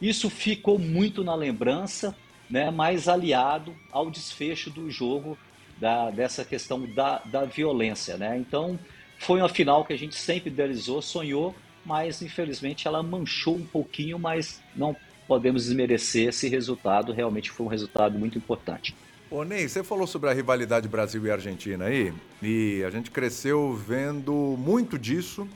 isso 0.00 0.30
ficou 0.30 0.78
muito 0.78 1.22
na 1.22 1.34
lembrança, 1.34 2.16
né, 2.48 2.70
mais 2.70 3.06
aliado 3.06 3.74
ao 3.90 4.10
desfecho 4.10 4.70
do 4.70 4.90
jogo 4.90 5.36
da, 5.82 6.10
dessa 6.10 6.44
questão 6.44 6.80
da, 6.94 7.20
da 7.24 7.44
violência. 7.44 8.16
Né? 8.16 8.38
Então, 8.38 8.78
foi 9.18 9.40
uma 9.40 9.48
final 9.48 9.84
que 9.84 9.92
a 9.92 9.98
gente 9.98 10.14
sempre 10.14 10.48
idealizou, 10.48 11.02
sonhou, 11.02 11.52
mas 11.84 12.22
infelizmente 12.22 12.86
ela 12.86 13.02
manchou 13.02 13.56
um 13.56 13.66
pouquinho, 13.66 14.16
mas 14.16 14.62
não 14.76 14.94
podemos 15.26 15.64
desmerecer 15.64 16.28
esse 16.28 16.48
resultado, 16.48 17.12
realmente 17.12 17.50
foi 17.50 17.66
um 17.66 17.68
resultado 17.68 18.16
muito 18.16 18.38
importante. 18.38 18.94
Ô 19.28 19.42
Ney, 19.42 19.68
você 19.68 19.82
falou 19.82 20.06
sobre 20.06 20.30
a 20.30 20.32
rivalidade 20.32 20.86
Brasil 20.86 21.24
e 21.26 21.30
Argentina 21.30 21.86
aí, 21.86 22.12
e 22.40 22.84
a 22.86 22.90
gente 22.90 23.10
cresceu 23.10 23.74
vendo 23.74 24.32
muito 24.58 24.96
disso 24.96 25.48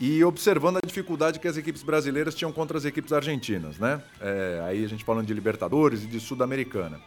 e 0.00 0.24
observando 0.24 0.78
a 0.78 0.80
dificuldade 0.84 1.38
que 1.38 1.46
as 1.46 1.56
equipes 1.56 1.82
brasileiras 1.82 2.34
tinham 2.34 2.50
contra 2.50 2.76
as 2.76 2.84
equipes 2.84 3.12
argentinas, 3.12 3.78
né? 3.78 4.02
É, 4.20 4.62
aí 4.64 4.84
a 4.84 4.88
gente 4.88 5.04
falando 5.04 5.26
de 5.26 5.34
Libertadores 5.34 6.02
e 6.02 6.06
de 6.06 6.18
Sul-Americana. 6.18 7.00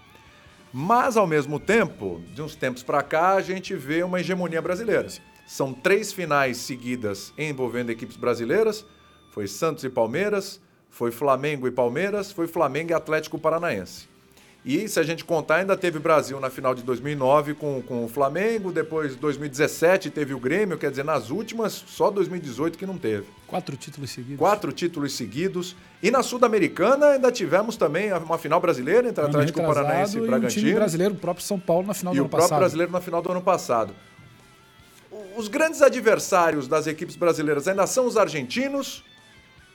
Mas, 0.71 1.17
ao 1.17 1.25
mesmo 1.25 1.60
tempo, 1.60 2.21
de 2.34 2.41
uns 2.41 2.55
tempos 2.55 2.84
para 2.84 3.01
cá, 3.01 3.34
a 3.34 3.41
gente 3.41 3.75
vê 3.75 4.03
uma 4.03 4.19
hegemonia 4.19 4.62
brasileira. 4.62 5.08
São 5.47 5.73
três 5.73 6.12
finais 6.12 6.58
seguidas 6.58 7.34
envolvendo 7.38 7.89
equipes 7.89 8.17
brasileiras. 8.17 8.86
Foi 9.32 9.47
Santos 9.47 9.84
e 9.84 9.89
Palmeiras, 9.89 10.60
foi 10.89 11.12
Flamengo 11.12 11.67
e 11.67 11.71
Palmeiras, 11.71 12.32
foi 12.32 12.47
Flamengo 12.47 12.91
e 12.91 12.93
Atlético 12.93 13.39
Paranaense. 13.39 14.09
E 14.69 14.88
se 14.88 14.99
a 14.99 15.03
gente 15.03 15.25
contar, 15.25 15.55
ainda 15.55 15.75
teve 15.75 15.97
Brasil 15.97 16.39
na 16.39 16.51
final 16.51 16.75
de 16.75 16.84
2009 16.84 17.55
com, 17.55 17.82
com 17.82 18.05
o 18.05 18.08
Flamengo, 18.08 18.71
depois 18.71 19.15
2017 19.15 20.12
teve 20.12 20.32
o 20.36 20.39
Grêmio, 20.39 20.77
quer 20.77 20.91
dizer, 20.91 21.03
nas 21.03 21.32
últimas, 21.32 21.73
só 21.73 22.12
2018 22.12 22.77
que 22.77 22.86
não 22.86 22.95
teve. 22.95 23.25
Quatro 23.47 23.75
títulos 23.75 24.12
seguidos. 24.12 24.38
Quatro 24.38 24.71
títulos 24.71 25.13
seguidos. 25.13 25.75
E 26.03 26.12
na 26.12 26.21
Sul-Americana 26.21 27.08
ainda 27.08 27.32
tivemos 27.32 27.77
também 27.77 28.13
uma 28.13 28.38
final 28.38 28.60
brasileira 28.60 29.10
entre 29.10 29.25
Atlético 29.25 29.60
Paranaense 29.60 30.19
e 30.19 30.21
Bragantino. 30.21 30.45
E 30.45 30.47
o 30.47 30.67
time 30.67 30.73
brasileiro, 30.75 31.13
o 31.15 31.17
próprio 31.17 31.43
São 31.43 31.60
Paulo 31.60 31.88
na 31.88 31.95
final 31.95 32.13
do 32.13 32.19
ano 32.19 32.29
passado. 32.29 32.38
E 32.38 32.38
o 32.38 32.39
próprio 32.39 32.60
brasileiro 32.60 32.91
na 32.91 33.01
final 33.01 33.21
do 33.23 33.32
ano 33.32 33.41
passado. 33.41 33.95
Os 35.36 35.47
grandes 35.47 35.82
adversários 35.82 36.67
das 36.67 36.86
equipes 36.86 37.15
brasileiras 37.15 37.67
ainda 37.67 37.88
são 37.88 38.05
os 38.05 38.17
argentinos? 38.17 39.03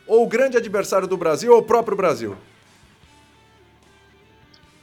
Ou 0.06 0.22
o 0.22 0.28
grande 0.28 0.56
adversário 0.56 1.08
do 1.08 1.16
Brasil 1.16 1.52
ou 1.52 1.58
o 1.58 1.62
próprio 1.64 1.96
Brasil? 1.96 2.36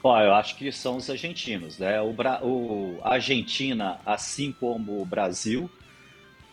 Ó, 0.03 0.19
eu 0.19 0.33
acho 0.33 0.55
que 0.55 0.71
são 0.71 0.97
os 0.97 1.09
argentinos, 1.09 1.77
né? 1.77 2.01
O, 2.01 2.11
Bra... 2.11 2.39
o 2.43 2.99
Argentina, 3.03 3.99
assim 4.05 4.51
como 4.51 5.01
o 5.01 5.05
Brasil, 5.05 5.69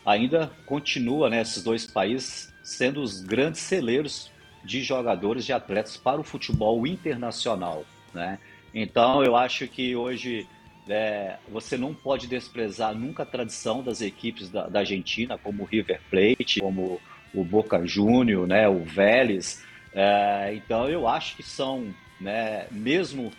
ainda 0.04 0.50
continua, 0.66 1.30
né, 1.30 1.42
esses 1.42 1.62
dois 1.62 1.86
países 1.86 2.52
sendo 2.62 3.02
os 3.02 3.22
grandes 3.22 3.60
celeiros 3.60 4.30
de 4.62 4.82
jogadores, 4.82 5.44
de 5.44 5.52
atletas 5.52 5.96
para 5.96 6.20
o 6.20 6.24
futebol 6.24 6.86
internacional, 6.86 7.84
né? 8.12 8.38
Então, 8.74 9.24
eu 9.24 9.34
acho 9.34 9.66
que 9.66 9.96
hoje 9.96 10.46
é, 10.88 11.36
você 11.48 11.76
não 11.76 11.94
pode 11.94 12.26
desprezar 12.26 12.94
nunca 12.94 13.22
a 13.22 13.26
tradição 13.26 13.82
das 13.82 14.00
equipes 14.00 14.50
da, 14.50 14.68
da 14.68 14.80
Argentina, 14.80 15.38
como 15.38 15.62
o 15.62 15.66
River 15.66 16.00
Plate, 16.10 16.60
como 16.60 17.00
o 17.34 17.44
Boca 17.44 17.84
Júnior, 17.86 18.46
né, 18.46 18.68
o 18.68 18.84
Vélez. 18.84 19.64
É, 19.92 20.52
então 20.54 20.88
eu 20.88 21.08
acho 21.08 21.36
que 21.36 21.42
são, 21.42 21.94
né, 22.20 22.66
mesmo 22.70 23.30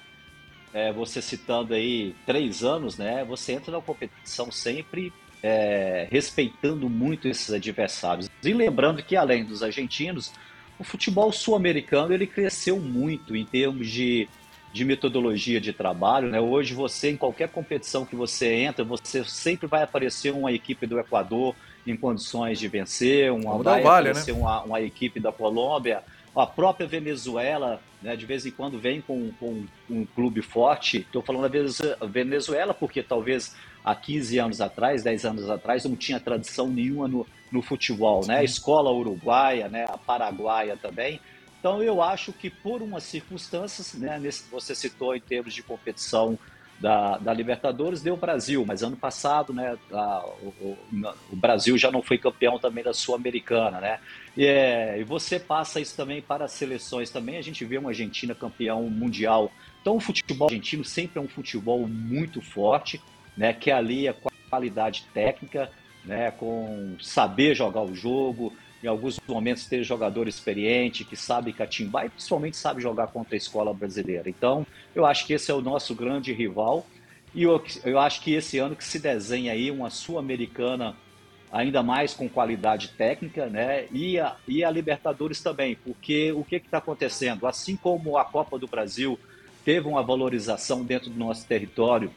é, 0.73 0.91
você 0.91 1.21
citando 1.21 1.73
aí 1.73 2.15
três 2.25 2.63
anos, 2.63 2.97
né, 2.97 3.23
você 3.23 3.53
entra 3.53 3.71
na 3.71 3.81
competição 3.81 4.51
sempre 4.51 5.11
é, 5.41 6.07
respeitando 6.11 6.89
muito 6.89 7.27
esses 7.27 7.51
adversários. 7.51 8.29
E 8.43 8.53
lembrando 8.53 9.01
que 9.03 9.15
além 9.15 9.45
dos 9.45 9.63
argentinos, 9.63 10.31
o 10.77 10.83
futebol 10.83 11.31
sul-americano 11.31 12.13
ele 12.13 12.27
cresceu 12.27 12.79
muito 12.79 13.35
em 13.35 13.45
termos 13.45 13.89
de 13.89 14.27
de 14.71 14.85
metodologia 14.85 15.59
de 15.59 15.73
trabalho. 15.73 16.29
Né? 16.29 16.39
Hoje, 16.39 16.73
você, 16.73 17.11
em 17.11 17.17
qualquer 17.17 17.49
competição 17.49 18.05
que 18.05 18.15
você 18.15 18.53
entra, 18.53 18.83
você 18.83 19.23
sempre 19.23 19.67
vai 19.67 19.83
aparecer 19.83 20.31
uma 20.31 20.51
equipe 20.51 20.85
do 20.85 20.99
Equador 20.99 21.55
em 21.85 21.95
condições 21.95 22.59
de 22.59 22.67
vencer, 22.67 23.31
uma, 23.31 23.57
vai 23.63 23.81
vale, 23.81 24.09
aparecer 24.09 24.33
né? 24.33 24.39
uma, 24.39 24.63
uma 24.63 24.81
equipe 24.81 25.19
da 25.19 25.31
Colômbia, 25.31 26.03
a 26.35 26.45
própria 26.45 26.85
Venezuela, 26.85 27.81
né, 28.01 28.15
de 28.15 28.25
vez 28.25 28.45
em 28.45 28.51
quando 28.51 28.79
vem 28.79 29.01
com, 29.01 29.31
com 29.39 29.65
um 29.89 30.05
clube 30.05 30.41
forte. 30.41 30.99
Estou 30.99 31.21
falando 31.21 31.49
da 31.49 32.07
Venezuela 32.07 32.73
porque 32.73 33.03
talvez 33.03 33.55
há 33.83 33.95
15 33.95 34.37
anos 34.39 34.61
atrás, 34.61 35.03
10 35.03 35.25
anos 35.25 35.49
atrás, 35.49 35.85
não 35.85 35.95
tinha 35.95 36.19
tradição 36.19 36.67
nenhuma 36.67 37.07
no, 37.07 37.27
no 37.51 37.61
futebol. 37.61 38.25
Né? 38.25 38.37
A 38.37 38.43
escola 38.43 38.91
uruguaia, 38.91 39.67
né, 39.67 39.85
a 39.89 39.97
paraguaia 39.97 40.77
também. 40.77 41.19
Então 41.59 41.83
eu 41.83 42.01
acho 42.01 42.31
que 42.31 42.49
por 42.49 42.81
umas 42.81 43.03
circunstâncias, 43.03 43.93
né, 43.93 44.17
nesse, 44.17 44.49
você 44.49 44.73
citou 44.73 45.15
em 45.15 45.19
termos 45.19 45.53
de 45.53 45.61
competição 45.61 46.39
da, 46.79 47.17
da 47.17 47.33
Libertadores 47.33 48.01
deu 48.01 48.13
o 48.13 48.17
Brasil, 48.17 48.63
mas 48.65 48.81
ano 48.81 48.95
passado, 48.95 49.53
né, 49.53 49.77
a, 49.91 50.25
o, 50.41 50.77
o, 51.29 51.35
Brasil 51.35 51.77
já 51.77 51.91
não 51.91 52.01
foi 52.01 52.17
campeão 52.17 52.57
também 52.57 52.83
da 52.83 52.93
Sul-Americana, 52.93 53.81
né? 53.81 53.99
É, 54.45 54.97
e 54.97 55.03
você 55.03 55.37
passa 55.37 55.81
isso 55.81 55.95
também 55.97 56.21
para 56.21 56.45
as 56.45 56.53
seleções 56.53 57.09
também. 57.09 57.37
A 57.37 57.41
gente 57.41 57.65
vê 57.65 57.77
uma 57.77 57.89
Argentina 57.89 58.33
campeão 58.33 58.83
mundial. 58.83 59.51
Então 59.81 59.97
o 59.97 59.99
futebol 59.99 60.47
argentino 60.47 60.85
sempre 60.85 61.19
é 61.19 61.21
um 61.21 61.27
futebol 61.27 61.85
muito 61.87 62.41
forte, 62.41 63.01
né? 63.35 63.51
Que 63.51 63.69
ali 63.69 64.07
a 64.07 64.15
qualidade 64.49 65.05
técnica, 65.13 65.69
né? 66.05 66.31
Com 66.31 66.95
saber 67.01 67.53
jogar 67.53 67.81
o 67.81 67.93
jogo, 67.93 68.53
em 68.81 68.87
alguns 68.87 69.19
momentos 69.27 69.65
ter 69.65 69.83
jogador 69.83 70.25
experiente 70.25 71.03
que 71.03 71.17
sabe 71.17 71.51
catimbar 71.51 72.05
e 72.05 72.09
principalmente 72.09 72.55
sabe 72.55 72.81
jogar 72.81 73.07
contra 73.07 73.35
a 73.35 73.37
escola 73.37 73.73
brasileira. 73.73 74.29
Então, 74.29 74.65
eu 74.95 75.05
acho 75.05 75.27
que 75.27 75.33
esse 75.33 75.51
é 75.51 75.53
o 75.53 75.61
nosso 75.61 75.93
grande 75.93 76.31
rival 76.31 76.87
e 77.35 77.43
eu, 77.43 77.61
eu 77.83 77.99
acho 77.99 78.21
que 78.21 78.33
esse 78.33 78.57
ano 78.57 78.75
que 78.75 78.85
se 78.85 78.99
desenha 78.99 79.51
aí 79.51 79.69
uma 79.69 79.89
sul-americana 79.89 80.95
ainda 81.51 81.81
mais 81.81 82.13
com 82.13 82.29
qualidade 82.29 82.89
técnica, 82.89 83.47
né? 83.47 83.85
E 83.91 84.19
a, 84.19 84.35
e 84.47 84.63
a 84.63 84.69
Libertadores 84.69 85.41
também, 85.41 85.75
porque 85.75 86.31
o 86.31 86.43
que 86.43 86.57
está 86.57 86.77
acontecendo? 86.77 87.47
Assim 87.47 87.75
como 87.75 88.17
a 88.17 88.25
Copa 88.25 88.59
do 88.59 88.67
Brasil 88.67 89.19
teve 89.65 89.87
uma 89.87 90.03
valorização 90.03 90.83
dentro 90.83 91.09
do 91.09 91.17
nosso 91.17 91.45
território 91.47 92.11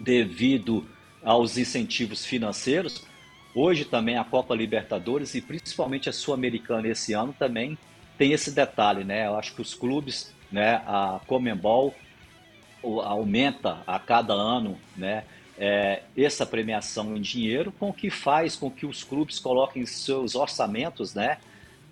devido 0.00 0.86
aos 1.22 1.56
incentivos 1.56 2.24
financeiros, 2.24 3.06
Hoje 3.54 3.84
também 3.84 4.18
a 4.18 4.24
Copa 4.24 4.52
Libertadores 4.52 5.32
e 5.36 5.40
principalmente 5.40 6.08
a 6.08 6.12
Sul-Americana 6.12 6.88
esse 6.88 7.12
ano 7.12 7.32
também 7.38 7.78
tem 8.18 8.32
esse 8.32 8.50
detalhe, 8.50 9.04
né? 9.04 9.28
Eu 9.28 9.38
acho 9.38 9.54
que 9.54 9.62
os 9.62 9.74
clubes, 9.74 10.34
né, 10.50 10.82
a 10.86 11.20
Comembol 11.26 11.94
aumenta 12.82 13.80
a 13.86 13.98
cada 13.98 14.34
ano, 14.34 14.76
né, 14.96 15.24
é, 15.58 16.02
essa 16.16 16.44
premiação 16.44 17.16
em 17.16 17.20
dinheiro, 17.20 17.72
com 17.72 17.90
o 17.90 17.92
que 17.92 18.10
faz 18.10 18.56
com 18.56 18.70
que 18.70 18.86
os 18.86 19.04
clubes 19.04 19.38
coloquem 19.38 19.82
em 19.82 19.86
seus 19.86 20.34
orçamentos, 20.34 21.14
né, 21.14 21.38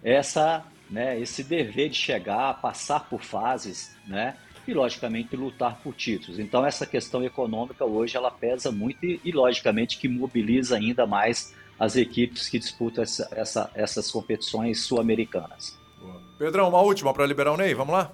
essa, 0.03 0.65
né, 0.91 1.19
esse 1.21 1.45
dever 1.45 1.89
de 1.89 1.97
chegar, 1.97 2.61
passar 2.61 3.09
por 3.09 3.23
fases, 3.23 3.97
né, 4.07 4.37
e 4.67 4.73
logicamente 4.73 5.35
lutar 5.37 5.81
por 5.83 5.95
títulos. 5.95 6.39
Então 6.39 6.65
essa 6.65 6.87
questão 6.87 7.25
econômica 7.25 7.85
hoje 7.85 8.17
ela 8.17 8.31
pesa 8.31 8.71
muito 8.71 9.05
e, 9.05 9.21
e 9.25 9.33
logicamente 9.33 9.99
que 9.99 10.09
mobiliza 10.09 10.77
ainda 10.77 11.07
mais 11.07 11.55
as 11.79 11.97
equipes 11.97 12.49
que 12.49 12.59
disputam 12.59 13.03
essa, 13.03 13.29
essa, 13.33 13.71
essas 13.75 14.11
competições 14.11 14.83
sul-americanas. 14.83 15.77
Pedrão, 16.39 16.69
uma 16.69 16.81
última 16.81 17.13
para 17.13 17.27
liberar 17.27 17.53
o 17.53 17.57
Ney, 17.57 17.75
vamos 17.75 17.93
lá? 17.93 18.13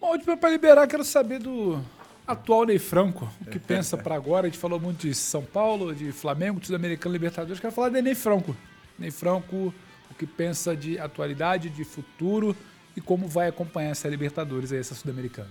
Uma 0.00 0.10
última 0.10 0.36
para 0.36 0.50
liberar, 0.50 0.86
quero 0.86 1.04
saber 1.04 1.38
do 1.38 1.82
atual 2.26 2.64
Ney 2.64 2.78
Franco, 2.78 3.30
o 3.40 3.50
que 3.50 3.58
pensa 3.58 3.96
para 3.96 4.14
agora. 4.14 4.46
A 4.46 4.50
gente 4.50 4.58
falou 4.58 4.80
muito 4.80 5.06
de 5.06 5.14
São 5.14 5.42
Paulo, 5.42 5.94
de 5.94 6.12
Flamengo, 6.12 6.60
de 6.60 6.66
Sul-Americano, 6.66 7.12
Libertadores. 7.12 7.60
Quero 7.60 7.72
falar 7.72 7.90
de 7.90 8.00
Ney 8.02 8.14
Franco. 8.14 8.56
Ney 8.98 9.10
Franco, 9.10 9.74
o 10.10 10.14
que 10.14 10.26
pensa 10.26 10.76
de 10.76 10.98
atualidade, 10.98 11.68
de 11.68 11.84
futuro 11.84 12.56
e 12.96 13.00
como 13.00 13.28
vai 13.28 13.48
acompanhar 13.48 13.90
essa 13.90 14.08
Libertadores 14.08 14.72
aí, 14.72 14.78
essa 14.78 14.94
Sul-Americana. 14.94 15.50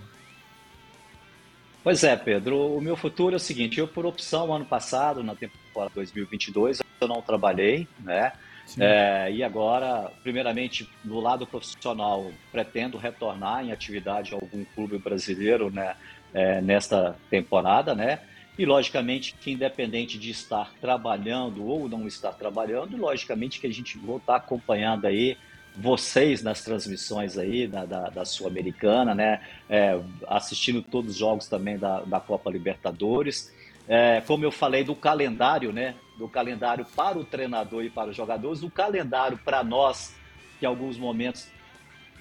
Pois 1.82 2.02
é, 2.02 2.16
Pedro. 2.16 2.74
O 2.74 2.80
meu 2.80 2.96
futuro 2.96 3.34
é 3.34 3.36
o 3.36 3.40
seguinte: 3.40 3.78
eu, 3.78 3.86
por 3.86 4.06
opção, 4.06 4.52
ano 4.52 4.64
passado, 4.64 5.22
na 5.22 5.34
temporada 5.34 5.92
2022, 5.94 6.80
eu 7.00 7.08
não 7.08 7.20
trabalhei, 7.20 7.86
né? 8.00 8.32
É, 8.78 9.30
e 9.30 9.42
agora, 9.42 10.10
primeiramente, 10.22 10.88
do 11.02 11.20
lado 11.20 11.46
profissional, 11.46 12.32
pretendo 12.50 12.96
retornar 12.96 13.62
em 13.62 13.72
atividade 13.72 14.32
a 14.32 14.36
algum 14.36 14.64
clube 14.74 14.96
brasileiro 14.98 15.70
né, 15.70 15.94
é, 16.34 16.60
nesta 16.60 17.16
temporada, 17.30 17.94
né? 17.94 18.18
E, 18.58 18.66
logicamente, 18.66 19.34
que 19.40 19.52
independente 19.52 20.18
de 20.18 20.30
estar 20.30 20.72
trabalhando 20.80 21.64
ou 21.64 21.88
não 21.88 22.06
estar 22.06 22.32
trabalhando, 22.32 22.96
logicamente 22.96 23.60
que 23.60 23.66
a 23.66 23.72
gente 23.72 23.96
vai 23.98 24.16
estar 24.16 24.36
acompanhando 24.36 25.06
aí 25.06 25.36
vocês 25.76 26.40
nas 26.40 26.62
transmissões 26.62 27.36
aí 27.36 27.66
da, 27.66 27.84
da, 27.84 28.08
da 28.08 28.24
Sul-Americana, 28.24 29.14
né? 29.14 29.40
É, 29.68 29.98
assistindo 30.28 30.82
todos 30.82 31.12
os 31.12 31.16
jogos 31.16 31.48
também 31.48 31.78
da, 31.78 32.00
da 32.00 32.20
Copa 32.20 32.50
Libertadores. 32.50 33.52
É, 33.88 34.22
como 34.26 34.44
eu 34.44 34.52
falei 34.52 34.84
do 34.84 34.94
calendário, 34.94 35.72
né? 35.72 35.96
Do 36.16 36.28
calendário 36.28 36.86
para 36.94 37.18
o 37.18 37.24
treinador 37.24 37.84
e 37.84 37.90
para 37.90 38.10
os 38.10 38.16
jogadores, 38.16 38.62
o 38.62 38.70
calendário 38.70 39.38
para 39.44 39.64
nós, 39.64 40.14
que 40.60 40.64
em 40.64 40.68
alguns 40.68 40.96
momentos 40.96 41.48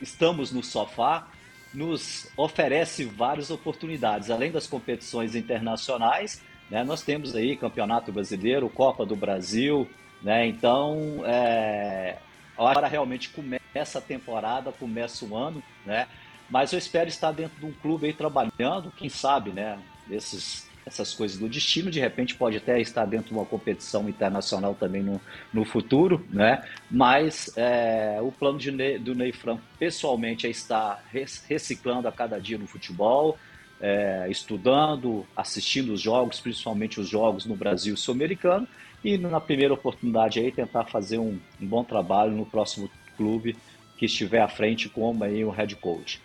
estamos 0.02 0.52
no 0.52 0.63
sofá, 0.63 1.28
nos 1.73 2.27
oferece 2.38 3.05
várias 3.05 3.49
oportunidades. 3.49 4.29
Além 4.29 4.51
das 4.51 4.67
competições 4.67 5.36
internacionais, 5.36 6.41
né, 6.69 6.83
nós 6.83 7.01
temos 7.01 7.36
aí 7.36 7.55
Campeonato 7.55 8.12
Brasileiro, 8.12 8.69
Copa 8.69 9.05
do 9.05 9.15
Brasil, 9.15 9.89
né? 10.21 10.47
Então, 10.47 11.23
é, 11.25 12.17
Agora 12.57 12.88
realmente 12.88 13.29
começa 13.29 13.97
a 13.97 14.01
temporada, 14.01 14.71
começa 14.71 15.25
o 15.25 15.36
ano, 15.36 15.63
né? 15.86 16.07
Mas 16.49 16.71
eu 16.71 16.77
espero 16.77 17.09
estar 17.09 17.31
dentro 17.31 17.59
de 17.59 17.65
um 17.65 17.71
clube 17.71 18.05
aí 18.05 18.13
trabalhando, 18.13 18.91
quem 18.95 19.09
sabe, 19.09 19.51
né? 19.51 19.79
Esses, 20.09 20.69
essas 20.85 21.13
coisas 21.13 21.37
do 21.37 21.47
destino, 21.47 21.89
de 21.89 21.99
repente 21.99 22.35
pode 22.35 22.57
até 22.57 22.79
estar 22.81 23.05
dentro 23.05 23.27
de 23.27 23.33
uma 23.33 23.45
competição 23.45 24.07
internacional 24.09 24.75
também 24.75 25.01
no, 25.01 25.19
no 25.53 25.63
futuro, 25.63 26.25
né? 26.29 26.63
Mas 26.89 27.51
é, 27.55 28.19
o 28.21 28.31
plano 28.31 28.59
Ney, 28.71 28.99
do 28.99 29.15
Ney 29.15 29.31
Franco, 29.31 29.61
pessoalmente, 29.79 30.45
é 30.45 30.49
estar 30.49 31.03
reciclando 31.47 32.07
a 32.07 32.11
cada 32.11 32.39
dia 32.39 32.57
no 32.57 32.67
futebol, 32.67 33.37
é, 33.79 34.27
estudando, 34.29 35.25
assistindo 35.35 35.93
os 35.93 36.01
jogos, 36.01 36.39
principalmente 36.39 36.99
os 36.99 37.07
jogos 37.07 37.45
no 37.45 37.55
Brasil 37.55 37.95
sul-americano, 37.95 38.67
e 39.03 39.17
na 39.17 39.39
primeira 39.39 39.73
oportunidade 39.73 40.39
aí 40.39 40.51
tentar 40.51 40.85
fazer 40.85 41.17
um, 41.17 41.37
um 41.61 41.67
bom 41.67 41.83
trabalho 41.83 42.31
no 42.31 42.45
próximo 42.45 42.89
clube 43.17 43.55
que 43.97 44.05
estiver 44.05 44.41
à 44.41 44.47
frente 44.47 44.89
como 44.89 45.23
aí 45.23 45.43
o 45.43 45.49
head 45.49 45.75
coach. 45.75 46.21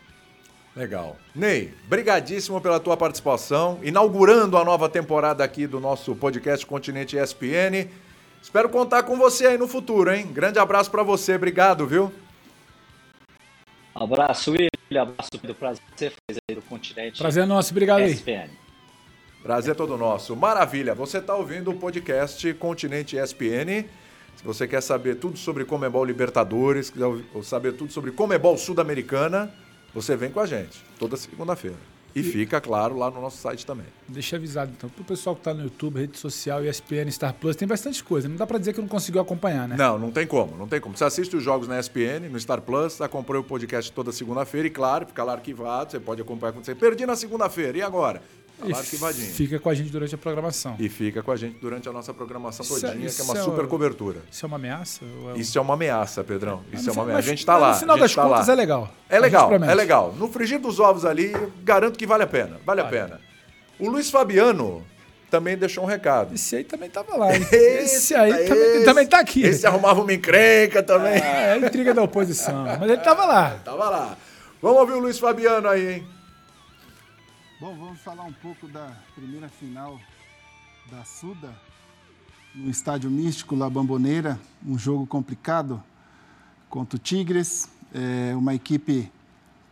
Legal. 0.79 1.17
Ney, 1.35 1.75
brigadíssimo 1.89 2.61
pela 2.61 2.79
tua 2.79 2.97
participação, 2.97 3.81
inaugurando 3.83 4.57
a 4.57 4.65
nova 4.65 4.89
temporada 4.89 5.43
aqui 5.43 5.67
do 5.67 5.81
nosso 5.81 6.15
podcast 6.15 6.65
Continente 6.65 7.17
ESPN. 7.17 7.91
Espero 8.41 8.69
contar 8.69 9.03
com 9.03 9.17
você 9.17 9.49
aí 9.49 9.59
no 9.59 9.67
futuro, 9.67 10.15
hein? 10.15 10.29
Grande 10.29 10.61
abraço 10.61 10.89
para 10.89 11.03
você, 11.03 11.35
obrigado, 11.35 11.85
viu? 11.85 12.13
abraço, 13.93 14.53
William, 14.53 15.03
abraço, 15.03 15.31
Pedro, 15.33 15.57
prazer 15.57 15.83
fazer 16.31 16.41
aí 16.49 16.55
do 16.55 16.63
Continente 16.63 17.19
Prazer 17.19 17.43
é 17.43 17.47
nosso, 17.47 17.73
obrigado 17.73 18.03
ESPN. 18.03 18.43
aí. 18.43 18.51
Prazer 19.43 19.73
é 19.73 19.75
todo 19.75 19.99
nosso. 19.99 20.37
Maravilha. 20.37 20.95
Você 20.95 21.19
está 21.19 21.35
ouvindo 21.35 21.73
o 21.73 21.75
podcast 21.75 22.55
Continente 22.55 23.17
ESPN. 23.17 23.85
Se 24.37 24.45
você 24.45 24.69
quer 24.69 24.81
saber 24.81 25.17
tudo 25.17 25.37
sobre 25.37 25.65
Comebol 25.65 26.05
Libertadores, 26.05 26.89
quer 26.89 27.43
saber 27.43 27.73
tudo 27.73 27.93
sobre 27.93 28.13
Comebol 28.13 28.57
Sul-Americana, 28.57 29.53
você 29.95 30.17
vem 30.17 30.31
com 30.31 30.41
a 30.41 30.47
gente 30.47 30.85
toda 30.99 31.17
segunda-feira. 31.17 31.77
E, 32.15 32.21
e 32.21 32.23
fica, 32.23 32.61
claro, 32.61 32.97
lá 32.97 33.11
no 33.11 33.21
nosso 33.21 33.37
site 33.37 33.65
também. 33.67 33.87
Deixa 34.09 34.37
avisado, 34.37 34.73
então, 34.77 34.89
para 34.89 35.03
o 35.03 35.05
pessoal 35.05 35.37
que 35.37 35.41
está 35.41 35.53
no 35.53 35.63
YouTube, 35.63 36.01
rede 36.01 36.19
social, 36.19 36.65
ESPN, 36.65 37.11
Star 37.11 37.35
Plus, 37.35 37.55
tem 37.55 37.69
bastante 37.69 38.03
coisa. 38.03 38.29
Não 38.29 38.37
dá 38.37 38.47
para 38.47 38.59
dizer 38.59 38.73
que 38.73 38.81
não 38.81 38.89
conseguiu 38.89 39.21
acompanhar, 39.21 39.69
né? 39.69 39.77
Não, 39.77 39.99
não 39.99 40.11
tem 40.11 40.27
como, 40.27 40.57
não 40.57 40.67
tem 40.67 40.81
como. 40.81 40.97
Você 40.97 41.05
assiste 41.05 41.37
os 41.37 41.43
jogos 41.43 41.69
na 41.69 41.79
ESPN, 41.79 42.29
no 42.31 42.41
Star 42.41 42.63
Plus, 42.63 43.01
acompanha 43.01 43.41
o 43.41 43.45
podcast 43.45 43.93
toda 43.93 44.11
segunda-feira 44.11 44.67
e, 44.67 44.71
claro, 44.71 45.07
fica 45.07 45.23
lá 45.23 45.35
arquivado, 45.35 45.91
você 45.91 46.01
pode 46.01 46.23
acompanhar 46.23 46.53
quando 46.53 46.65
você 46.65 46.75
perdi 46.75 47.05
na 47.05 47.15
segunda-feira, 47.15 47.79
e 47.79 47.83
agora? 47.83 48.23
Tá 48.59 48.79
arquivadinho. 48.79 49.33
Fica 49.33 49.59
com 49.59 49.71
a 49.71 49.75
gente 49.75 49.91
durante 49.91 50.15
a 50.15 50.19
programação. 50.19 50.77
E 50.79 50.89
fica 50.89 51.23
com 51.23 51.31
a 51.31 51.37
gente 51.37 51.59
durante 51.61 51.89
a 51.89 51.93
nossa 51.93 52.13
programação 52.13 52.65
isso, 52.65 52.85
é- 52.85 52.91
todinha, 52.91 53.07
isso 53.07 53.17
que 53.17 53.23
é 53.23 53.25
uma 53.25 53.39
é 53.39 53.43
super 53.43 53.67
cobertura. 53.69 54.21
Isso 54.31 54.45
é 54.45 54.47
uma 54.47 54.57
ameaça? 54.57 55.05
É 55.35 55.39
Isso 55.39 55.59
é 55.59 55.61
uma 55.61 55.75
ameaça, 55.75 56.25
Pedrão. 56.25 56.63
Isso 56.73 56.91
é 56.91 56.93
uma 56.93 57.03
ameaça. 57.05 57.19
A 57.19 57.23
gente 57.23 57.39
está 57.39 57.57
lá. 57.57 57.73
No 57.73 57.79
final 57.79 57.99
das 57.99 58.15
tá 58.15 58.23
contas 58.23 58.47
lá. 58.47 58.53
é 58.53 58.57
legal. 58.57 58.91
É 59.09 59.21
legal, 59.21 59.53
é 59.53 59.75
legal. 59.75 60.15
No 60.19 60.29
frigir 60.29 60.59
dos 60.59 60.81
ovos 60.81 61.05
ali, 61.05 61.33
garanto 61.63 61.99
que 61.99 62.07
vale 62.07 62.25
a 62.25 62.27
pena. 62.27 62.61
Vale, 62.67 62.83
vale. 62.83 62.83
a 62.83 62.85
pena. 62.87 63.21
O 63.79 63.89
Luiz 63.89 64.11
Fabiano 64.11 64.85
também 65.31 65.57
deixou 65.57 65.85
um 65.85 65.87
recado. 65.87 66.35
Esse 66.35 66.57
aí 66.57 66.65
também 66.65 66.89
estava 66.89 67.17
lá. 67.17 67.29
Esse, 67.37 67.55
esse 67.55 68.15
aí 68.15 68.31
esse, 68.33 68.49
também, 68.49 68.85
também 68.85 69.07
tá 69.07 69.21
aqui. 69.21 69.43
Esse 69.45 69.67
arrumava 69.67 70.01
uma 70.01 70.13
encrenca 70.13 70.83
também. 70.83 71.23
É, 71.23 71.55
é 71.55 71.59
intriga 71.59 71.95
da 71.95 72.03
oposição. 72.03 72.65
Mas 72.65 72.83
ele 72.83 72.95
estava 72.95 73.25
lá. 73.25 73.61
Tava 73.65 73.89
lá. 73.89 74.17
Vamos 74.61 74.81
ouvir 74.81 74.95
o 74.95 74.99
Luiz 74.99 75.19
Fabiano 75.19 75.69
aí, 75.69 75.95
hein? 75.95 76.18
Bom, 77.61 77.77
vamos 77.77 77.99
falar 77.99 78.23
um 78.23 78.33
pouco 78.33 78.69
da 78.69 78.97
primeira 79.17 79.49
final 79.49 79.99
da 80.93 81.05
Suda, 81.05 81.53
no 82.55 82.71
Estádio 82.71 83.11
Místico 83.11 83.57
La 83.57 83.69
Bamboneira, 83.69 84.39
um 84.65 84.79
jogo 84.79 85.05
complicado 85.09 85.83
contra 86.71 86.95
o 86.95 87.01
Tigres, 87.01 87.69
é 87.93 88.33
uma 88.37 88.55
equipe 88.55 89.11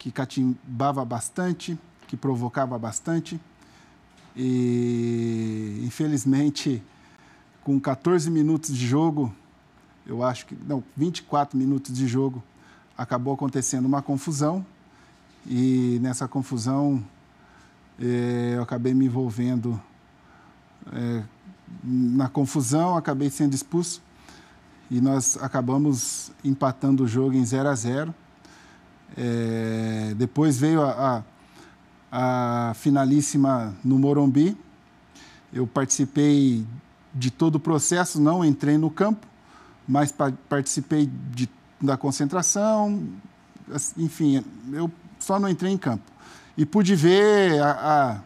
que 0.00 0.10
catimbava 0.10 1.04
bastante, 1.04 1.78
que 2.08 2.16
provocava 2.16 2.76
bastante, 2.76 3.40
e 4.34 5.80
infelizmente, 5.84 6.82
com 7.62 7.78
14 7.78 8.28
minutos 8.32 8.76
de 8.76 8.84
jogo, 8.84 9.32
eu 10.04 10.24
acho 10.24 10.46
que, 10.46 10.56
não, 10.66 10.82
24 10.96 11.56
minutos 11.56 11.94
de 11.94 12.08
jogo, 12.08 12.42
acabou 12.98 13.32
acontecendo 13.32 13.86
uma 13.86 14.02
confusão, 14.02 14.66
e 15.46 16.00
nessa 16.02 16.26
confusão 16.26 17.00
eu 17.98 18.62
acabei 18.62 18.92
me 18.92 19.06
envolvendo 19.06 19.80
é, 20.92 21.22
na 21.82 22.28
confusão, 22.28 22.96
acabei 22.96 23.30
sendo 23.30 23.54
expulso 23.54 24.02
e 24.90 25.00
nós 25.00 25.36
acabamos 25.40 26.30
empatando 26.44 27.04
o 27.04 27.08
jogo 27.08 27.34
em 27.34 27.44
0 27.44 27.68
a 27.68 27.74
0. 27.74 28.14
É, 29.16 30.14
depois 30.16 30.58
veio 30.58 30.82
a, 30.82 31.24
a, 32.10 32.70
a, 32.70 32.74
finalíssima 32.74 33.74
no 33.84 33.98
Morumbi. 33.98 34.56
Eu 35.52 35.66
participei 35.66 36.66
de 37.14 37.30
todo 37.30 37.56
o 37.56 37.60
processo, 37.60 38.20
não 38.20 38.44
entrei 38.44 38.76
no 38.76 38.90
campo, 38.90 39.26
mas 39.88 40.12
pa 40.12 40.32
participei 40.48 41.10
de, 41.32 41.48
da 41.80 41.96
concentração. 41.96 43.02
Enfim, 43.96 44.44
eu 44.72 44.90
só 45.18 45.40
não 45.40 45.48
entrei 45.48 45.72
em 45.72 45.78
campo. 45.78 46.04
E 46.56 46.64
pude 46.64 46.94
ver 46.94 47.60
a, 47.60 48.20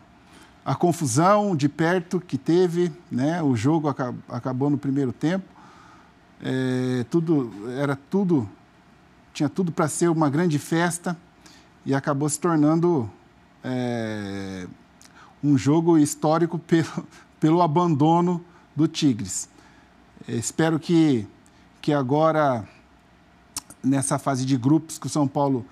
a, 0.65 0.73
a 0.73 0.75
confusão 0.75 1.57
de 1.57 1.69
perto 1.69 2.21
que 2.21 2.39
teve, 2.39 2.93
né? 3.11 3.43
o 3.43 3.57
jogo 3.57 3.89
acab 3.89 4.17
acabou 4.29 4.71
no 4.71 4.79
primeiro 4.79 5.13
tempo. 5.13 5.45
É, 6.43 7.05
tudo 7.11 7.53
era 7.77 7.95
tudo 7.95 8.49
tinha 9.33 9.49
tudo 9.49 9.73
para 9.73 9.89
ser 9.89 10.11
uma 10.11 10.29
grande 10.29 10.59
festa 10.59 11.17
e 11.85 11.95
acabou 11.95 12.29
se 12.29 12.39
tornando 12.39 13.11
é, 13.65 14.67
um 15.43 15.57
jogo 15.57 15.99
histórico 15.99 16.59
pelo, 16.67 17.07
pelo 17.39 17.63
abandono 17.63 18.45
do 18.75 18.87
Tigres. 18.87 19.49
É, 20.29 20.33
espero 20.33 20.79
que, 20.79 21.27
que 21.81 21.93
agora, 21.93 22.69
nessa 23.83 24.19
fase 24.19 24.45
de 24.45 24.57
grupos, 24.57 24.99
que 24.99 25.07
o 25.07 25.11
São 25.11 25.27
Paulo 25.27 25.65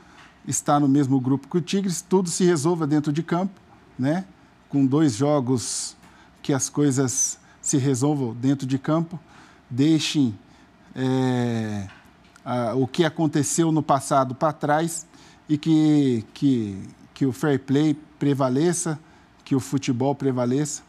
está 0.48 0.80
no 0.80 0.88
mesmo 0.88 1.20
grupo 1.20 1.46
que 1.46 1.58
o 1.58 1.60
Tigres, 1.60 2.00
tudo 2.00 2.30
se 2.30 2.44
resolva 2.44 2.86
dentro 2.86 3.12
de 3.12 3.22
campo, 3.22 3.60
né? 3.98 4.24
com 4.68 4.84
dois 4.84 5.14
jogos 5.14 5.96
que 6.42 6.52
as 6.52 6.68
coisas 6.68 7.38
se 7.60 7.76
resolvam 7.76 8.34
dentro 8.34 8.66
de 8.66 8.78
campo, 8.78 9.20
deixem 9.68 10.38
é, 10.94 11.86
a, 12.44 12.74
o 12.74 12.86
que 12.86 13.04
aconteceu 13.04 13.70
no 13.70 13.82
passado 13.82 14.34
para 14.34 14.52
trás 14.52 15.06
e 15.48 15.58
que, 15.58 16.24
que, 16.32 16.82
que 17.12 17.26
o 17.26 17.32
fair 17.32 17.60
play 17.60 17.94
prevaleça, 18.18 18.98
que 19.44 19.54
o 19.54 19.60
futebol 19.60 20.14
prevaleça 20.14 20.82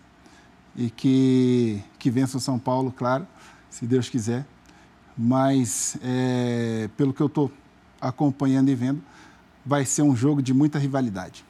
e 0.75 0.89
que, 0.89 1.83
que 1.97 2.09
vença 2.09 2.37
o 2.37 2.39
São 2.39 2.57
Paulo, 2.57 2.91
claro, 2.91 3.27
se 3.69 3.85
Deus 3.85 4.07
quiser. 4.07 4.45
Mas, 5.17 5.97
é, 6.01 6.89
pelo 6.95 7.13
que 7.13 7.21
eu 7.21 7.27
estou 7.27 7.51
acompanhando 7.99 8.69
e 8.69 8.75
vendo, 8.75 9.01
vai 9.69 9.85
ser 9.85 10.01
um 10.01 10.15
jogo 10.15 10.41
de 10.41 10.51
muita 10.51 10.79
rivalidade. 10.79 11.45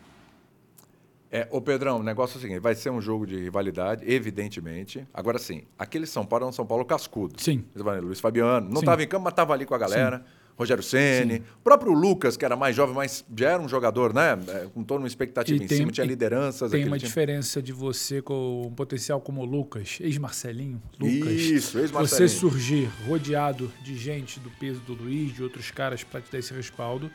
É, 1.32 1.48
ô 1.52 1.62
Pedrão, 1.62 2.00
o 2.00 2.04
negócio 2.04 2.36
é 2.36 2.38
o 2.40 2.42
seguinte: 2.42 2.60
vai 2.60 2.76
ser 2.76 2.90
um 2.90 3.00
jogo 3.00 3.26
de 3.26 3.38
rivalidade, 3.38 4.04
evidentemente. 4.06 5.08
Agora 5.14 5.40
sim, 5.40 5.64
aquele 5.78 6.06
São 6.06 6.26
Paulo 6.26 6.46
é 6.46 6.50
um 6.50 6.52
São 6.52 6.66
Paulo 6.66 6.84
cascudo. 6.84 7.42
Sim. 7.42 7.64
Luiz 7.76 8.20
Fabiano, 8.20 8.70
não 8.70 8.82
estava 8.82 9.02
em 9.02 9.08
campo, 9.08 9.24
mas 9.24 9.32
estava 9.32 9.54
ali 9.54 9.66
com 9.66 9.74
a 9.74 9.78
galera. 9.78 10.18
Sim. 10.18 10.40
Rogério 10.60 10.84
Ceni, 10.84 11.38
o 11.38 11.64
próprio 11.64 11.94
Lucas, 11.94 12.36
que 12.36 12.44
era 12.44 12.58
mais 12.58 12.76
jovem, 12.76 12.94
mas 12.94 13.24
já 13.34 13.52
era 13.52 13.62
um 13.62 13.70
jogador, 13.70 14.14
né? 14.14 14.38
É, 14.50 14.68
com 14.74 14.84
toda 14.84 15.00
uma 15.00 15.08
expectativa 15.08 15.58
e 15.58 15.64
em 15.64 15.68
tem, 15.68 15.78
cima, 15.78 15.90
tinha 15.90 16.06
lideranças. 16.06 16.70
Tem 16.70 16.84
uma 16.84 16.98
time. 16.98 17.08
diferença 17.08 17.62
de 17.62 17.72
você 17.72 18.22
com 18.22 18.64
um 18.68 18.74
potencial 18.74 19.22
como 19.22 19.40
o 19.40 19.46
Lucas, 19.46 20.00
ex-Marcelinho, 20.02 20.82
Lucas. 21.00 21.32
Isso, 21.32 21.80
ex-Marcelinho. 21.80 22.28
Você 22.28 22.28
surgir 22.28 22.90
rodeado 23.08 23.72
de 23.82 23.96
gente 23.96 24.38
do 24.42 24.50
peso 24.50 24.82
do 24.82 24.94
Luiz, 24.94 25.34
de 25.34 25.42
outros 25.42 25.72
caras 25.72 26.04
para 26.04 26.20
te 26.20 26.30
dar 26.30 26.40
esse 26.40 26.54
respaldo. 26.54 27.10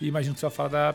E 0.00 0.06
imagino 0.06 0.34
que 0.34 0.40
você 0.40 0.46
vai 0.46 0.54
falar 0.54 0.68
da 0.68 0.94